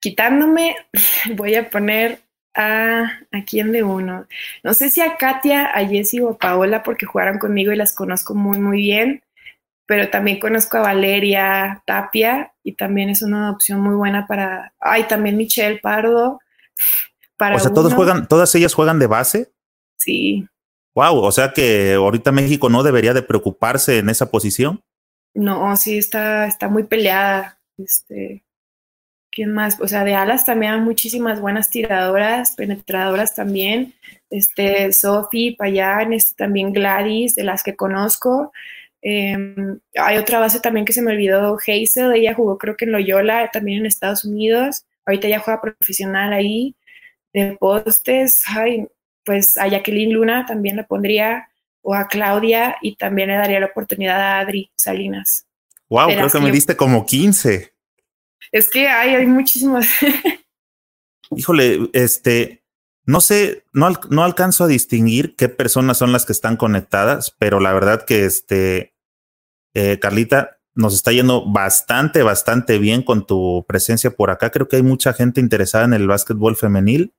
[0.00, 0.76] quitándome,
[1.34, 2.25] voy a poner
[2.56, 4.26] a, a quién de uno.
[4.64, 7.92] No sé si a Katia, a Jessie o a Paola, porque jugaron conmigo y las
[7.92, 9.22] conozco muy, muy bien.
[9.86, 14.72] Pero también conozco a Valeria Tapia y también es una opción muy buena para.
[14.80, 16.40] Ay, también Michelle Pardo
[17.38, 19.52] o sea, todos juegan, todas ellas juegan de base.
[19.96, 20.48] Sí.
[20.94, 24.82] Wow, o sea que ahorita México no debería de preocuparse en esa posición.
[25.34, 27.60] No, sí está, está muy peleada.
[27.76, 28.45] Este,
[29.36, 29.78] ¿quién más?
[29.82, 33.92] O sea, de alas también hay muchísimas buenas tiradoras, penetradoras también.
[34.30, 38.50] Este, Sophie, Payán, también Gladys, de las que conozco.
[39.02, 42.92] Em, hay otra base también que se me olvidó, Hazel, ella jugó creo que en
[42.92, 44.86] Loyola, también en Estados Unidos.
[45.04, 46.74] Ahorita ya juega profesional ahí
[47.34, 48.88] de postes, ay,
[49.22, 51.48] pues a Jacqueline Luna también la pondría,
[51.82, 55.46] o a Claudia, y también le daría la oportunidad a Adri Salinas.
[55.90, 57.75] Wow, creo que me diste como 15.
[58.52, 59.86] Es que hay, hay muchísimas.
[61.36, 62.64] Híjole, este,
[63.04, 67.60] no sé, no, no alcanzo a distinguir qué personas son las que están conectadas, pero
[67.60, 68.94] la verdad que este,
[69.74, 74.50] eh, Carlita, nos está yendo bastante, bastante bien con tu presencia por acá.
[74.50, 77.14] Creo que hay mucha gente interesada en el básquetbol femenil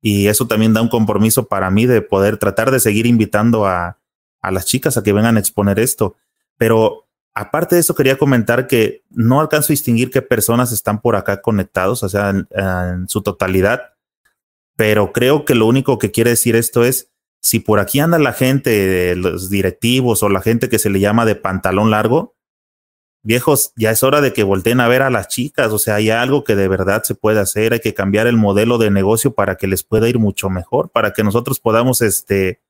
[0.00, 3.98] y eso también da un compromiso para mí de poder tratar de seguir invitando a,
[4.40, 6.16] a las chicas a que vengan a exponer esto.
[6.56, 11.16] Pero aparte de eso, quería comentar que no alcanzo a distinguir qué personas están por
[11.16, 13.94] acá conectados, o sea, en, su totalidad,
[14.76, 17.10] pero creo que lo único que quiere decir esto es,
[17.40, 21.24] si por aquí anda la gente, los directivos o la gente que se le llama
[21.24, 22.36] de pantalón largo,
[23.24, 26.10] viejos, ya es hora de que volteen a ver a las chicas, o sea, hay
[26.10, 29.56] algo que de verdad se puede hacer, hay que cambiar el modelo de negocio para
[29.56, 32.60] que les pueda ir mucho mejor, para que nosotros podamos este,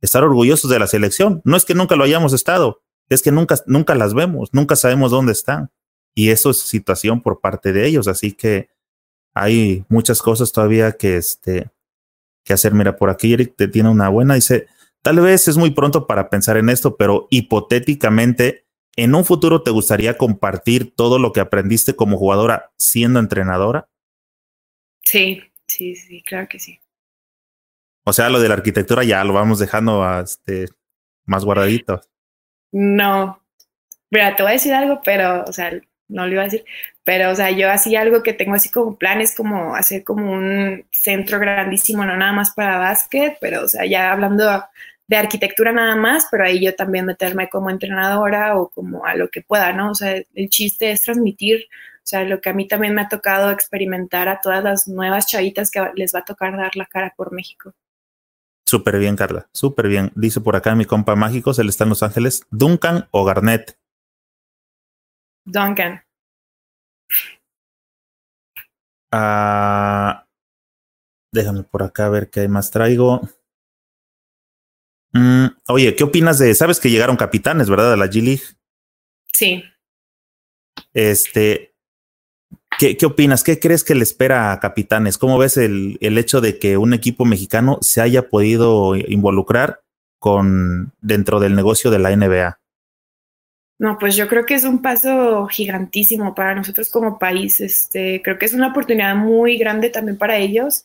[0.00, 1.42] estar orgullosos de la selección.
[1.44, 2.82] No es que nunca lo hayamos estado,
[3.14, 5.70] es que nunca, nunca las vemos, nunca sabemos dónde están.
[6.14, 8.68] Y eso es situación por parte de ellos, así que
[9.34, 11.70] hay muchas cosas todavía que, este,
[12.44, 12.74] que hacer.
[12.74, 14.66] Mira, por aquí Eric te tiene una buena, dice,
[15.00, 18.66] tal vez es muy pronto para pensar en esto, pero hipotéticamente
[18.96, 23.88] ¿En un futuro te gustaría compartir todo lo que aprendiste como jugadora siendo entrenadora?
[25.02, 26.78] Sí, sí, sí, claro que sí.
[28.04, 30.68] O sea, lo de la arquitectura ya lo vamos dejando este,
[31.24, 32.02] más guardadito.
[32.72, 33.42] No,
[34.10, 35.72] mira, te voy a decir algo, pero, o sea,
[36.08, 36.64] no lo iba a decir,
[37.04, 40.86] pero, o sea, yo hacía algo que tengo así como planes, como hacer como un
[40.92, 44.46] centro grandísimo, no nada más para básquet, pero, o sea, ya hablando
[45.08, 49.28] de arquitectura nada más, pero ahí yo también meterme como entrenadora o como a lo
[49.30, 49.90] que pueda, ¿no?
[49.92, 51.66] O sea, el chiste es transmitir,
[51.98, 55.26] o sea, lo que a mí también me ha tocado experimentar a todas las nuevas
[55.26, 57.74] chavitas que les va a tocar dar la cara por México.
[58.72, 60.12] Súper bien, Carla, súper bien.
[60.14, 63.78] Dice por acá mi compa mágico, él está en Los Ángeles, Duncan o Garnett.
[65.44, 66.02] Duncan.
[69.12, 70.26] Ah,
[71.34, 73.20] déjame por acá ver qué más traigo.
[75.12, 78.44] Mm, oye, ¿qué opinas de, sabes que llegaron capitanes, verdad, de la G League?
[79.34, 79.62] Sí.
[80.94, 81.71] Este,
[82.78, 83.42] ¿qué, ¿qué, opinas?
[83.42, 85.18] ¿Qué crees que le espera a capitanes?
[85.18, 89.80] ¿Cómo ves el, el hecho de que un equipo mexicano se haya podido involucrar
[90.18, 92.58] con dentro del negocio de la NBA?
[93.78, 97.58] No, pues yo creo que es un paso gigantísimo para nosotros como país.
[97.60, 100.84] Este, creo que es una oportunidad muy grande también para ellos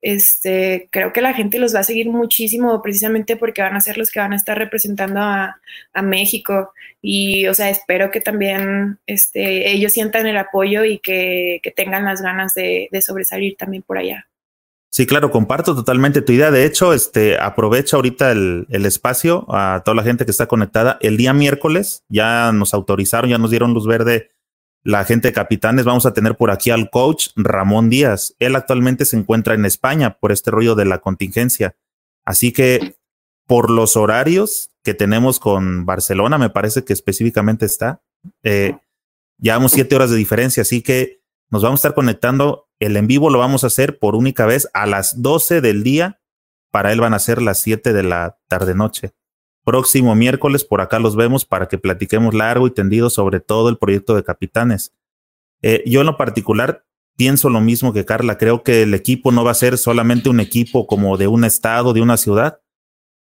[0.00, 3.98] este, creo que la gente los va a seguir muchísimo precisamente porque van a ser
[3.98, 5.60] los que van a estar representando a,
[6.02, 6.72] México
[7.02, 12.22] y, o sea, espero que también este, ellos sientan el apoyo y que, tengan las
[12.22, 14.28] ganas de, sobresalir también por allá.
[14.90, 16.50] Sí, claro, comparto totalmente tu idea.
[16.50, 20.98] De hecho, este, aprovecha ahorita el, el, espacio a toda la gente que está conectada.
[21.00, 24.30] El día miércoles ya nos autorizaron, ya nos dieron luz verde
[24.84, 28.34] la gente de capitanes, vamos a tener por aquí al coach Ramón Díaz.
[28.38, 31.76] Él actualmente se encuentra en España por este rollo de la contingencia.
[32.24, 32.96] Así que
[33.46, 38.02] por los horarios que tenemos con Barcelona, me parece que específicamente está,
[38.42, 38.76] eh,
[39.38, 42.68] llevamos siete horas de diferencia, así que nos vamos a estar conectando.
[42.78, 46.20] El en vivo lo vamos a hacer por única vez a las 12 del día.
[46.70, 49.14] Para él van a ser las 7 de la tarde-noche
[49.68, 53.76] próximo miércoles por acá los vemos para que platiquemos largo y tendido sobre todo el
[53.76, 54.94] proyecto de capitanes.
[55.60, 56.86] Eh, yo en lo particular
[57.18, 60.40] pienso lo mismo que Carla, creo que el equipo no va a ser solamente un
[60.40, 62.62] equipo como de un estado, de una ciudad,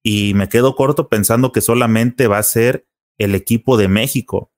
[0.01, 2.87] y me quedo corto pensando que solamente va a ser
[3.19, 4.51] el equipo de México.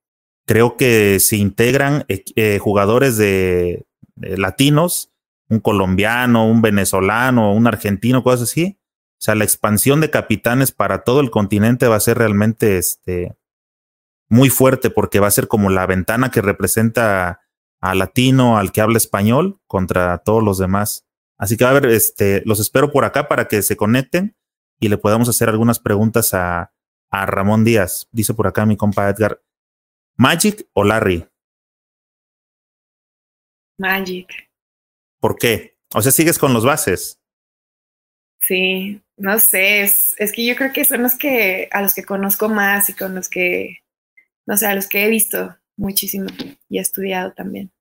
[0.47, 3.85] Creo que se integran eh, eh, jugadores de,
[4.15, 5.11] latinos,
[5.49, 8.77] un colombiano, un venezolano, un argentino, cosas así,
[9.25, 13.35] sea, la expansión de capitanes para todo el continente va a ser realmente este,
[14.29, 17.41] muy fuerte porque va a ser como la ventana que representa
[17.81, 21.07] al latino, al que habla español, contra todos los demás.
[21.37, 24.35] Así que a ver, este, los espero por acá para que se conecten
[24.79, 26.73] y le podamos hacer algunas preguntas a,
[27.09, 28.07] a Ramón Díaz.
[28.11, 29.41] Dice por acá mi compa Edgar,
[30.17, 31.27] ¿Magic o Larry?
[33.77, 34.29] Magic.
[35.19, 35.77] ¿Por qué?
[35.93, 37.19] O sea, sigues con los bases.
[38.47, 42.47] Sí, no sé, es, que yo creo que son los que, a los que conozco
[42.47, 43.79] más y con los que,
[44.45, 46.27] no sé, a los que he visto muchísimo
[46.69, 47.71] y he estudiado también.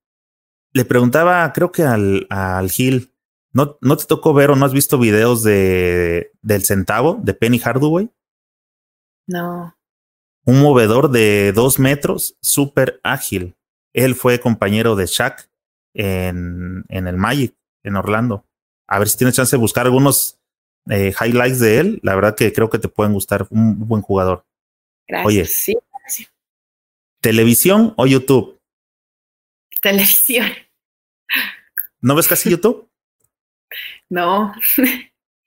[0.72, 3.12] Le preguntaba, creo que al, al Gil,
[3.52, 7.58] ¿no, ¿no te tocó ver o no has visto videos de, del centavo, de Penny
[7.58, 8.10] Hardaway?
[9.26, 9.76] No.
[10.46, 13.54] Un movedor de dos metros, súper ágil.
[13.92, 15.50] Él fue compañero de Shaq
[15.94, 18.46] en, en el Magic, en Orlando.
[18.88, 20.40] A ver si tienes chance de buscar algunos
[20.90, 23.46] eh, highlights de él, la verdad que creo que te pueden gustar.
[23.50, 24.44] Un buen jugador.
[25.06, 25.26] Gracias.
[25.26, 25.78] Oye, sí,
[27.20, 28.60] ¿televisión o YouTube?
[29.80, 30.46] Televisión.
[32.00, 32.88] ¿No ves casi YouTube?
[34.10, 34.54] no.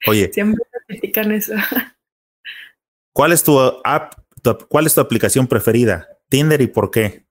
[0.06, 0.32] Oye.
[0.32, 1.54] Siempre critican eso.
[3.12, 4.14] ¿Cuál es tu app,
[4.68, 6.08] cuál es tu aplicación preferida?
[6.28, 7.24] Tinder y por qué?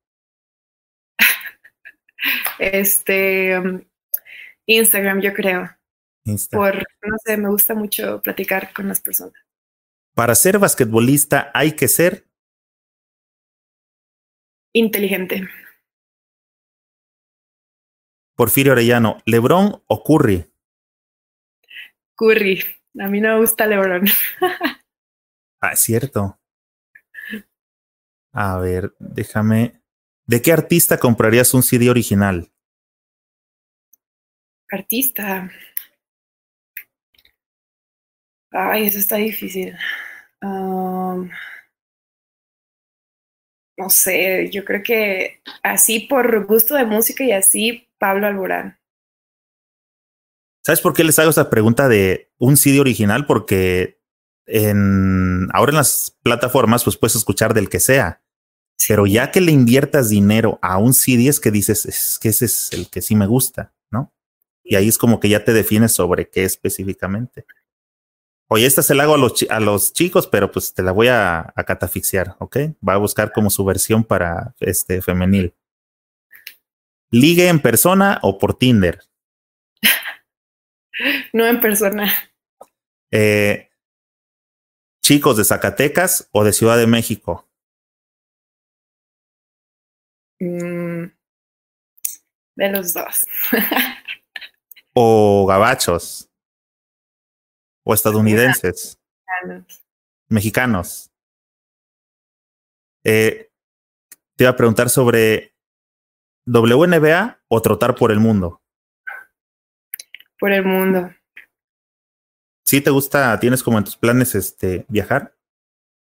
[2.60, 3.82] Este, um,
[4.66, 5.77] Instagram, yo creo.
[6.52, 9.34] Por, no sé, me gusta mucho platicar con las personas.
[10.14, 12.28] Para ser basquetbolista hay que ser.
[14.74, 15.48] inteligente.
[18.36, 20.46] Porfirio Orellano, ¿Lebrón o Curry?
[22.16, 22.64] Curry.
[23.00, 24.06] A mí no me gusta Lebrón.
[25.62, 26.40] ah, es cierto.
[28.34, 29.82] A ver, déjame.
[30.26, 32.52] ¿De qué artista comprarías un CD original?
[34.70, 35.50] Artista.
[38.60, 39.76] Ay, eso está difícil.
[40.42, 41.30] no
[43.90, 48.80] sé, yo creo que así por gusto de música y así, Pablo Alborán.
[50.66, 53.28] ¿Sabes por qué les hago esa pregunta de un CD original?
[53.28, 54.00] Porque
[54.48, 58.24] en, ahora en las plataformas pues puedes escuchar del que sea.
[58.88, 62.46] Pero ya que le inviertas dinero a un CD es que dices, es que ese
[62.46, 64.12] es el que sí me gusta, ¿no?
[64.64, 67.46] Y ahí es como que ya te defines sobre qué específicamente.
[68.50, 71.10] Oye, esta se la hago a los, a los chicos, pero pues te la voy
[71.10, 72.58] a, a, catafixiar, ¿ok?
[72.88, 75.54] Va a buscar como su versión para este femenil.
[77.12, 79.02] ¿Ligue en persona o por Tinder?
[81.34, 82.12] no en persona.
[83.12, 83.70] Eh,
[85.02, 87.48] ¿Chicos de Zacatecas o de Ciudad de México?
[90.40, 91.06] Mm,
[92.56, 93.26] de los dos.
[94.94, 96.27] o gabachos.
[97.90, 99.00] O estadounidenses.
[99.48, 99.86] Mexicanos.
[100.28, 101.12] Mexicanos.
[103.06, 103.50] Eh,
[104.36, 105.56] te iba a preguntar sobre
[106.46, 108.62] WNBA o trotar por el mundo.
[110.38, 111.10] Por el mundo.
[112.66, 115.34] ¿Sí te gusta, tienes como en tus planes este viajar?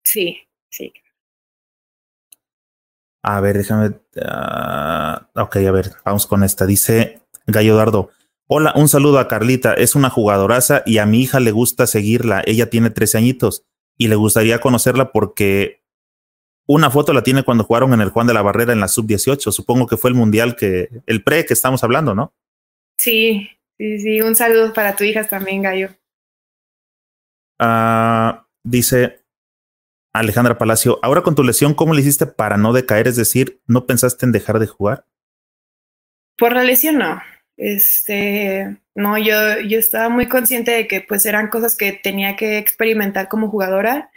[0.05, 0.93] Sí, sí.
[3.23, 3.87] A ver, déjame.
[4.17, 6.67] Uh, ok, a ver, vamos con esta.
[6.67, 8.11] Dice Gallo Dardo.
[8.53, 9.75] Hola, un saludo a Carlita.
[9.75, 12.43] Es una jugadoraza y a mi hija le gusta seguirla.
[12.45, 13.65] Ella tiene 13 añitos
[13.97, 15.85] y le gustaría conocerla porque
[16.67, 19.53] una foto la tiene cuando jugaron en el Juan de la Barrera en la sub-18.
[19.53, 22.35] Supongo que fue el mundial que, el pre que estamos hablando, ¿no?
[22.99, 23.49] Sí,
[23.79, 24.21] sí, sí.
[24.21, 25.91] Un saludo para tu hija también, Gallo.
[27.61, 29.23] Uh, dice,
[30.13, 33.07] Alejandra Palacio, ahora con tu lesión, ¿cómo le hiciste para no decaer?
[33.07, 35.07] Es decir, ¿no pensaste en dejar de jugar?
[36.37, 37.23] Por la lesión no.
[37.63, 42.57] Este, no, yo, yo estaba muy consciente de que pues eran cosas que tenía que
[42.57, 44.11] experimentar como jugadora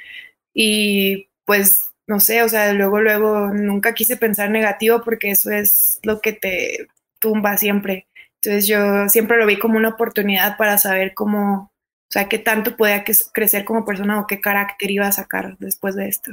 [0.54, 6.00] y pues no sé, o sea, luego, luego nunca quise pensar negativo porque eso es
[6.04, 6.88] lo que te
[7.20, 8.08] tumba siempre.
[8.42, 12.78] Entonces yo siempre lo vi como una oportunidad para saber cómo, o sea, qué tanto
[12.78, 13.04] podía
[13.34, 16.32] crecer como persona o qué carácter iba a sacar después de esto.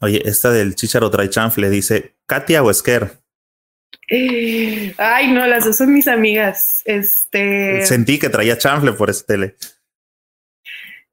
[0.00, 1.10] Oye, esta del Chicharo
[1.56, 3.20] le dice, ¿Katia o?
[4.10, 6.82] Ay, no, las dos son mis amigas.
[6.84, 7.84] Este.
[7.84, 9.56] Sentí que traía chanfle por este tele.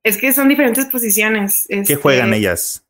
[0.04, 1.68] Es que son diferentes posiciones.
[1.68, 2.86] ¿Qué juegan este, ellas?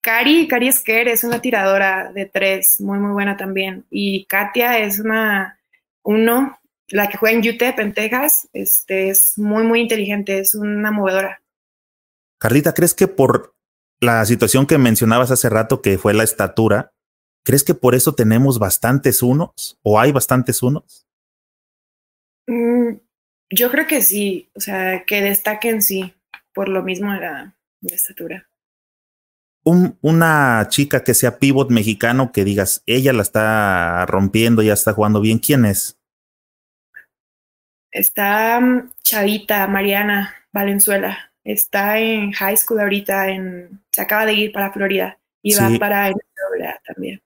[0.00, 3.86] Cari, Cari Esquer es una tiradora de tres, muy, muy buena también.
[3.90, 5.58] Y Katia es una
[6.02, 6.58] uno
[6.88, 11.42] la que juega en UTEP en Texas, este, es muy, muy inteligente, es una movedora.
[12.38, 13.54] Carlita, ¿crees que por
[14.00, 16.92] la situación que mencionabas hace rato, que fue la estatura,
[17.44, 21.06] ¿crees que por eso tenemos bastantes unos o hay bastantes unos?
[22.46, 22.96] Mm,
[23.50, 26.14] yo creo que sí, o sea, que destaquen sí,
[26.52, 28.48] por lo mismo de la, estatura.
[29.62, 34.92] Un, una chica que sea pivot mexicano que digas, ella la está rompiendo, ya está
[34.92, 35.98] jugando bien, ¿quién es?
[37.90, 41.32] Está mm, Chavita, Mariana Valenzuela.
[41.44, 46.10] Está en high school ahorita, en, se acaba de ir para Florida y va para
[46.34, 47.23] Florida también.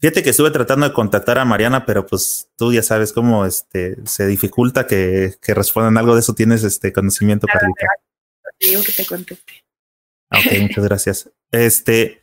[0.00, 3.96] Fíjate que estuve tratando de contactar a Mariana, pero pues tú ya sabes cómo este,
[4.04, 6.34] se dificulta que, que respondan algo de eso.
[6.34, 7.86] Tienes este conocimiento, Carlita.
[8.60, 9.64] Digo que te conteste.
[10.30, 11.30] Ok, muchas gracias.
[11.50, 12.22] Este,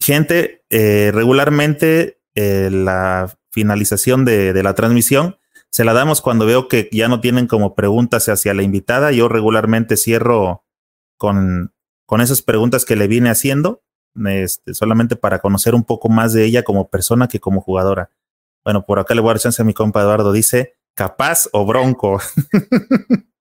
[0.00, 5.38] gente, eh, regularmente eh, la finalización de, de la transmisión
[5.72, 9.10] se la damos cuando veo que ya no tienen como preguntas hacia la invitada.
[9.10, 10.64] Yo regularmente cierro
[11.16, 11.74] con,
[12.04, 13.82] con esas preguntas que le vine haciendo,
[14.26, 18.10] este, solamente para conocer un poco más de ella como persona que como jugadora.
[18.64, 20.32] Bueno, por acá le voy a dar chance a mi compa Eduardo.
[20.32, 22.20] Dice, capaz o bronco.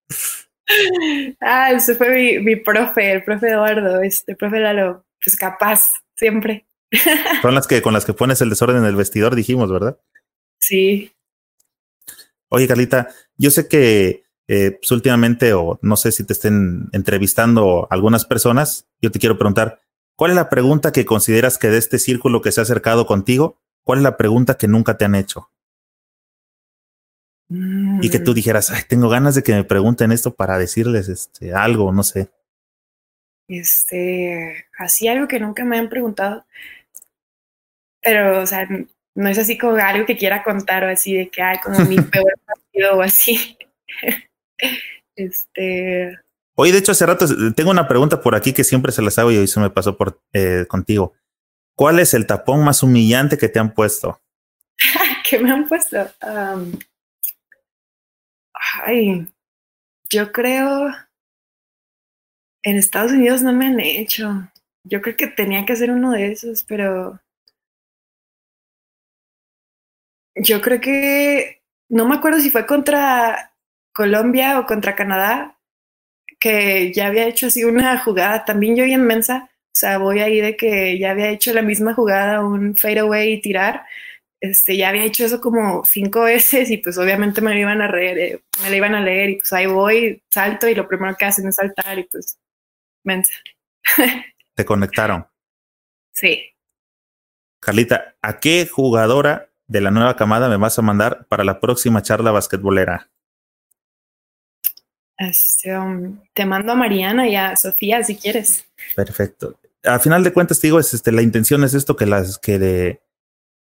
[1.42, 6.68] ah, ese fue mi, mi, profe, el profe Eduardo, este profe Lalo, pues capaz, siempre.
[7.42, 10.00] Son las que con las que pones el desorden en el vestidor, dijimos, ¿verdad?
[10.60, 11.14] Sí.
[12.50, 13.08] Oye, Carlita,
[13.38, 18.88] yo sé que eh, pues últimamente, o no sé si te estén entrevistando algunas personas,
[19.02, 19.80] yo te quiero preguntar,
[20.22, 23.58] ¿cuál es la pregunta que consideras que de este círculo que se ha acercado contigo,
[23.84, 25.50] cuál es la pregunta que nunca te han hecho?
[27.50, 28.36] Y que tú mm.
[28.36, 32.30] dijeras, Ay, tengo ganas de que me pregunten esto para decirles este, algo, no sé.
[33.48, 36.46] Este, así algo que nunca me han preguntado.
[38.00, 38.68] pero, o sea,
[39.16, 41.96] no es así como algo que quiera contar o así de que hay como mi
[42.12, 43.58] peor partido o así.
[45.16, 46.20] este.
[46.62, 47.26] Oye, de hecho, hace rato
[47.56, 49.98] tengo una pregunta por aquí que siempre se las hago y hoy se me pasó
[49.98, 51.16] por eh, contigo.
[51.76, 54.22] ¿Cuál es el tapón más humillante que te han puesto?
[55.28, 55.98] ¿Qué me han puesto?
[58.86, 59.28] ay,
[60.08, 60.92] yo creo
[62.62, 64.48] en Estados Unidos no me han hecho.
[64.84, 67.20] Yo creo que tenía que ser uno de esos, pero
[70.36, 73.56] yo creo que no me acuerdo si fue contra
[73.96, 75.58] Colombia o contra Canadá,
[76.42, 80.42] que ya había hecho así una jugada, también yo en mensa, o sea, voy ahí
[80.42, 83.86] de que ya había hecho la misma jugada, un fadeaway y tirar,
[84.42, 87.92] este, ya había hecho eso como cinco veces y pues obviamente me lo iban a
[87.92, 91.16] leer, eh, me lo iban a leer y pues ahí voy, salto y lo primero
[91.16, 92.40] que hacen es saltar y pues
[93.04, 93.34] mensa.
[94.56, 95.28] Te conectaron.
[96.12, 96.44] Sí.
[97.62, 102.02] Carlita, ¿a qué jugadora de la nueva camada me vas a mandar para la próxima
[102.02, 103.12] charla basquetbolera?
[105.18, 108.66] Este, um, te mando a Mariana y a Sofía si quieres.
[108.96, 109.60] Perfecto.
[109.84, 112.60] A final de cuentas, te digo, es, este, la intención es esto, que las, que
[112.60, 113.02] de,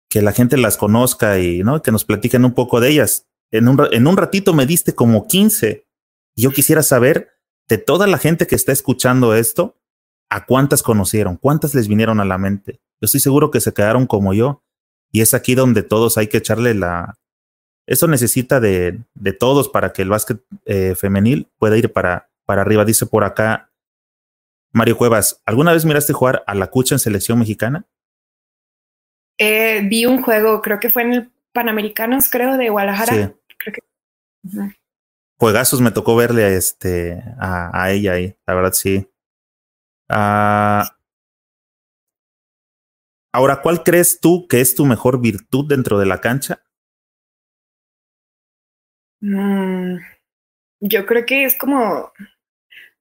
[0.09, 1.81] que la gente las conozca y ¿no?
[1.81, 3.27] que nos platiquen un poco de ellas.
[3.51, 5.85] En un, en un ratito me diste como 15.
[6.35, 9.77] Y yo quisiera saber de toda la gente que está escuchando esto,
[10.29, 11.37] ¿a cuántas conocieron?
[11.37, 12.81] ¿Cuántas les vinieron a la mente?
[12.99, 14.63] Yo estoy seguro que se quedaron como yo.
[15.11, 17.17] Y es aquí donde todos hay que echarle la...
[17.89, 22.61] Eso necesita de, de todos para que el básquet eh, femenil pueda ir para, para
[22.61, 22.85] arriba.
[22.85, 23.71] Dice por acá
[24.71, 27.87] Mario Cuevas, ¿alguna vez miraste jugar a la Cucha en selección mexicana?
[29.39, 33.11] Eh, vi un juego, creo que fue en el Panamericanos, creo, de Guadalajara.
[33.11, 33.33] Sí.
[33.57, 34.75] Creo que
[35.39, 39.09] juegazos me tocó verle a, este, a, ella ahí, la verdad sí.
[40.07, 40.95] Ah,
[43.33, 46.61] ahora, ¿cuál crees tú que es tu mejor virtud dentro de la cancha?
[49.21, 49.97] Mm,
[50.81, 52.11] yo creo que es como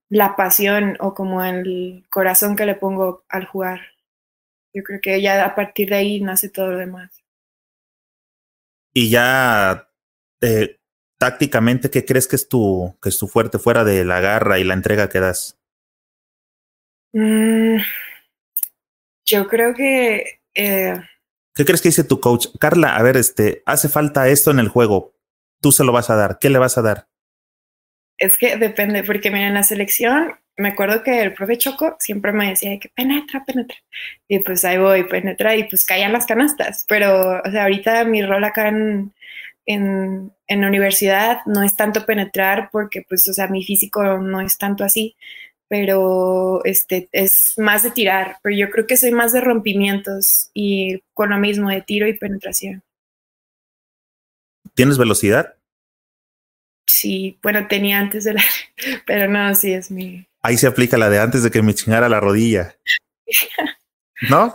[0.09, 3.81] la pasión o como el corazón que le pongo al jugar.
[4.75, 7.25] Yo creo que ya a partir de ahí nace todo lo demás.
[8.93, 9.89] Y ya
[10.41, 10.79] eh,
[11.19, 14.65] tácticamente, ¿qué crees que es tu, que es tu fuerte fuera de la garra y
[14.65, 15.59] la entrega que das?
[17.13, 17.79] Mm,
[19.27, 20.41] yo creo que...
[20.55, 21.01] Eh,
[21.55, 22.47] ¿Qué crees que dice tu coach?
[22.61, 25.18] Carla, a ver, este, hace falta esto en el juego.
[25.61, 26.39] Tú se lo vas a dar.
[26.39, 27.09] ¿Qué le vas a dar?
[28.19, 32.33] Es que depende, porque mira, en la selección, me acuerdo que el profe Choco siempre
[32.33, 33.77] me decía que penetra, penetra.
[34.27, 36.85] Y pues ahí voy, penetra, y pues caían las canastas.
[36.89, 39.13] Pero, o sea, ahorita mi rol acá en,
[39.69, 44.59] en, la universidad no es tanto penetrar porque pues, o sea, mi físico no es
[44.59, 45.17] tanto así,
[45.69, 51.03] pero este, es más de tirar, pero yo creo que soy más de rompimientos y
[51.15, 52.83] con lo mismo de tiro y penetración.
[54.79, 55.57] ¿Tienes velocidad?
[56.87, 58.45] Sí, bueno, tenía antes de la,
[59.07, 60.29] pero no, sí es mi.
[60.41, 62.77] Ahí se aplica la de antes de que me chingara la rodilla.
[64.31, 64.55] ¿No?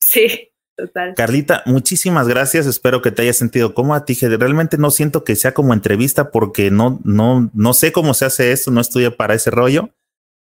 [0.00, 0.52] Sí.
[0.76, 1.14] Total.
[1.16, 2.66] Carlita, muchísimas gracias.
[2.66, 4.04] Espero que te hayas sentido cómoda.
[4.06, 8.26] Dije, realmente no siento que sea como entrevista porque no, no, no sé cómo se
[8.26, 9.90] hace esto, no estudio para ese rollo.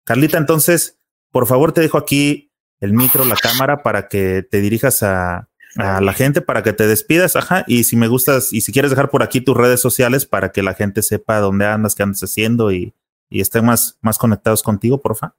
[0.04, 1.00] Carlita, entonces,
[1.32, 2.52] por favor, te dejo aquí
[2.82, 5.48] el micro, la cámara para que te dirijas a,
[5.78, 7.36] a la gente, para que te despidas.
[7.36, 7.64] Ajá.
[7.68, 10.64] Y si me gustas, y si quieres dejar por aquí tus redes sociales para que
[10.64, 12.94] la gente sepa dónde andas, qué andas haciendo y,
[13.30, 15.36] y estén más, más conectados contigo, porfa.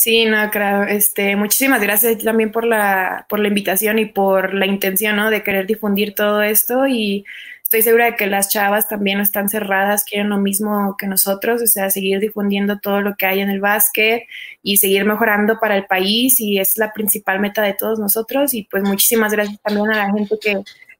[0.00, 0.88] Sí, no, claro.
[0.88, 5.28] Este, muchísimas gracias también por la, por la invitación y por la intención, ¿no?
[5.28, 7.26] De querer difundir todo esto y
[7.70, 11.66] estoy segura de que las chavas también están cerradas, quieren lo mismo que nosotros, o
[11.68, 14.24] sea, seguir difundiendo todo lo que hay en el básquet
[14.60, 18.54] y seguir mejorando para el país y es la principal meta de todos nosotros.
[18.54, 20.54] Y pues muchísimas gracias también a la gente que,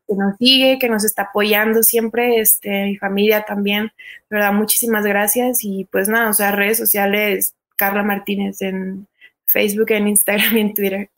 [0.07, 3.91] que nos sigue, que nos está apoyando siempre, este, mi familia también,
[4.31, 5.65] verdad, muchísimas gracias.
[5.65, 9.09] Y pues nada, o sea, redes sociales Carla Martínez en
[9.45, 11.11] Facebook, en Instagram y en Twitter.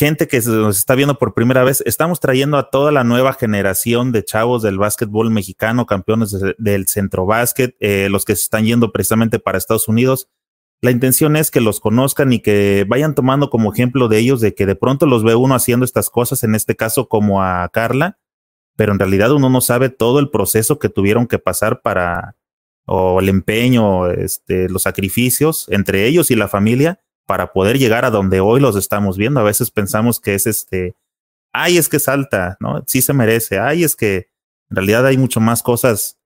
[0.00, 4.12] Gente que nos está viendo por primera vez, estamos trayendo a toda la nueva generación
[4.12, 8.92] de chavos del básquetbol mexicano, campeones del centro básquet, eh, los que se están yendo
[8.92, 10.30] precisamente para Estados Unidos.
[10.80, 14.54] La intención es que los conozcan y que vayan tomando como ejemplo de ellos, de
[14.54, 18.18] que de pronto los ve uno haciendo estas cosas, en este caso como a Carla,
[18.76, 22.36] pero en realidad uno no sabe todo el proceso que tuvieron que pasar para,
[22.86, 28.10] o el empeño, este, los sacrificios entre ellos y la familia para poder llegar a
[28.10, 29.38] donde hoy los estamos viendo.
[29.38, 30.96] A veces pensamos que es este,
[31.52, 32.82] ay, es que salta, ¿no?
[32.88, 34.26] Sí se merece, ay, es que
[34.68, 36.18] en realidad hay mucho más cosas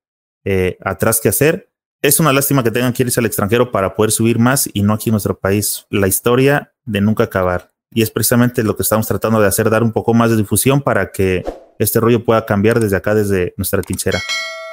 [0.45, 1.69] eh, atrás que hacer.
[2.01, 4.93] Es una lástima que tengan que irse al extranjero para poder subir más y no
[4.93, 5.85] aquí en nuestro país.
[5.91, 7.69] La historia de nunca acabar.
[7.91, 10.81] Y es precisamente lo que estamos tratando de hacer, dar un poco más de difusión
[10.81, 11.43] para que
[11.77, 14.19] este rollo pueda cambiar desde acá, desde nuestra tinchera.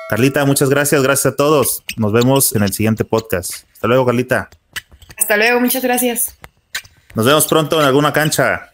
[0.09, 1.84] Carlita, muchas gracias, gracias a todos.
[1.98, 3.52] Nos vemos en el siguiente podcast.
[3.74, 4.48] Hasta luego, Carlita.
[5.23, 6.35] Hasta luego, muchas gracias.
[7.15, 8.73] Nos vemos pronto en alguna cancha.